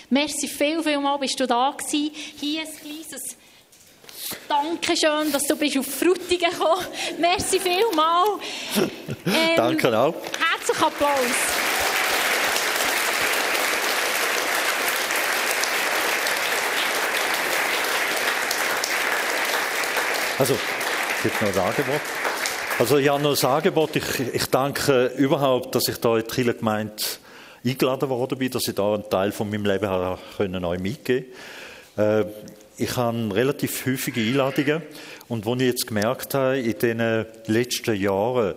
Merci 0.08 0.48
viel, 0.48 0.82
viel 0.82 0.98
mal 0.98 1.18
bist 1.18 1.38
du 1.38 1.46
da 1.46 1.74
gewesen. 1.76 2.10
Hier 2.40 2.62
ein 2.62 2.68
kleines 2.74 3.36
Dankeschön, 4.48 5.32
dass 5.32 5.46
du 5.46 5.56
bist 5.56 5.78
auf 5.78 5.86
Frutigen 5.86 6.50
gekommen. 6.50 6.86
Merci 7.18 7.60
vielmal. 7.60 8.26
Ähm, 9.24 9.56
Danke 9.56 9.96
auch. 9.96 10.14
Herzlichen 10.50 10.82
Applaus. 10.82 11.10
Also, 20.38 20.54
es 20.54 21.22
gibt 21.22 21.40
noch 21.40 21.48
ein 21.48 21.68
Angebot. 21.68 22.00
Also, 22.80 22.96
ich 22.96 23.08
habe 23.08 23.22
noch 23.22 23.40
ein 23.40 23.48
Angebot. 23.48 23.94
Ich, 23.94 24.34
ich 24.34 24.46
danke 24.46 25.06
überhaupt, 25.16 25.74
dass 25.76 25.86
ich 25.86 25.98
da 25.98 26.16
in 26.16 26.24
die 26.24 26.34
Kirchengemeinde 26.34 26.94
eingeladen 27.64 28.08
worden 28.08 28.38
bin, 28.38 28.50
dass 28.50 28.66
ich 28.66 28.74
da 28.74 28.94
einen 28.94 29.08
Teil 29.08 29.30
von 29.30 29.48
meinem 29.48 29.66
Leben 29.66 29.88
habe 29.88 30.18
können 30.36 30.64
euch 30.64 30.80
mitgeben 30.80 31.26
äh, 31.96 32.24
Ich 32.82 32.96
habe 32.96 33.32
relativ 33.32 33.86
häufige 33.86 34.20
Einladungen 34.20 34.82
und 35.28 35.46
was 35.46 35.60
ich 35.60 35.66
jetzt 35.66 35.86
gemerkt 35.86 36.34
habe, 36.34 36.58
in 36.58 36.76
den 36.76 37.26
letzten 37.46 37.94
Jahren 37.94 38.56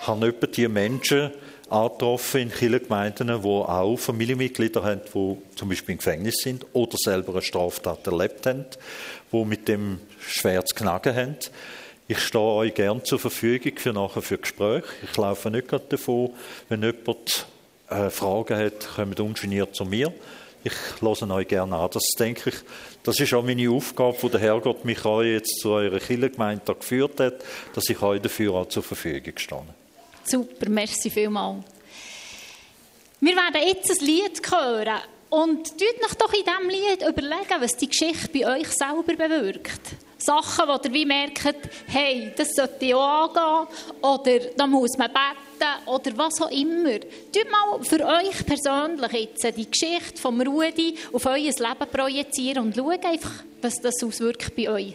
haben 0.00 0.22
etwa 0.22 0.46
die 0.46 0.66
Menschen 0.66 1.30
angetroffen 1.68 2.40
in 2.40 2.50
Kirchengemeinden, 2.50 3.26
die 3.26 3.46
auch 3.46 3.98
Familienmitglieder 3.98 4.82
haben, 4.82 5.02
die 5.14 5.36
zum 5.56 5.68
Beispiel 5.68 5.92
im 5.92 5.98
Gefängnis 5.98 6.36
sind 6.36 6.64
oder 6.72 6.96
selber 6.96 7.32
eine 7.32 7.42
Straftat 7.42 8.06
erlebt 8.06 8.46
haben, 8.46 8.64
die 9.30 9.44
mit 9.44 9.68
dem 9.68 10.00
schwer 10.26 10.64
zu 10.64 10.74
knacken 10.74 11.14
haben. 11.14 11.36
Ich 12.08 12.20
stehe 12.20 12.42
euch 12.42 12.72
gern 12.72 13.04
zur 13.04 13.18
Verfügung 13.18 13.76
für 13.76 13.92
nachher 13.92 14.22
für 14.22 14.38
Gespräche. 14.38 14.86
Ich 15.02 15.14
laufe 15.18 15.50
nicht 15.50 15.68
gerade 15.68 15.84
davon, 15.90 16.30
wenn 16.70 16.82
jemand 16.82 17.46
äh, 17.90 18.08
Fragen 18.08 18.56
hat, 18.56 18.88
kommt 18.96 19.20
ungeniert 19.20 19.74
zu 19.74 19.84
mir. 19.84 20.14
Ich 20.66 21.00
höre 21.00 21.30
euch 21.30 21.46
gerne 21.46 21.76
an. 21.76 21.88
Das 21.92 22.02
denke 22.18 22.50
ich, 22.50 22.56
das 23.04 23.20
ist 23.20 23.32
auch 23.32 23.44
meine 23.44 23.70
Aufgabe, 23.70 24.16
wo 24.20 24.28
der 24.28 24.40
Herrgott 24.40 24.84
mich 24.84 25.04
auch 25.04 25.22
jetzt 25.22 25.60
zu 25.60 25.70
eurer 25.70 26.00
Kirchengemeinde 26.00 26.74
geführt 26.74 27.20
hat, 27.20 27.34
dass 27.72 27.88
ich 27.88 28.02
euch 28.02 28.20
dafür 28.20 28.54
auch 28.54 28.68
zur 28.68 28.82
Verfügung 28.82 29.34
stehe. 29.36 29.62
Super, 30.24 30.68
merci 30.68 31.08
vielmals. 31.08 31.64
Wir 33.20 33.36
werden 33.36 33.64
jetzt 33.64 33.92
ein 33.92 34.06
Lied 34.06 34.42
hören. 34.50 35.02
Und 35.28 35.68
tut 35.68 36.04
euch 36.04 36.14
doch 36.18 36.32
in 36.32 36.44
diesem 36.44 36.68
Lied 36.68 37.02
überlegen, 37.02 37.60
was 37.60 37.76
die 37.76 37.88
Geschichte 37.88 38.28
bei 38.32 38.58
euch 38.58 38.68
selber 38.68 39.14
bewirkt. 39.14 39.80
Sachen, 40.18 40.66
wo 40.66 40.80
ihr 40.82 40.92
wie 40.92 41.06
merkt, 41.06 41.54
hey, 41.86 42.32
das 42.36 42.54
sollte 42.54 42.84
ich 42.84 42.94
auch 42.94 43.32
angehen, 43.36 43.68
oder 44.00 44.50
da 44.56 44.66
muss 44.66 44.98
man 44.98 45.12
beten, 45.12 45.45
oder 45.86 46.16
was 46.16 46.40
auch 46.40 46.50
immer. 46.50 47.00
Tut 47.00 47.50
mal 47.50 47.82
für 47.82 48.04
euch 48.04 48.44
persönlich 48.46 49.12
jetzt 49.12 49.56
die 49.56 49.70
Geschichte 49.70 50.20
vom 50.20 50.40
Rudi 50.40 50.96
auf 51.12 51.26
euer 51.26 51.36
Leben 51.36 51.90
projizieren 51.92 52.64
und 52.64 52.76
schaut 52.76 53.04
einfach, 53.04 53.44
was 53.62 53.80
das 53.80 54.02
auswirkt 54.02 54.54
bei 54.56 54.68
euch. 54.68 54.94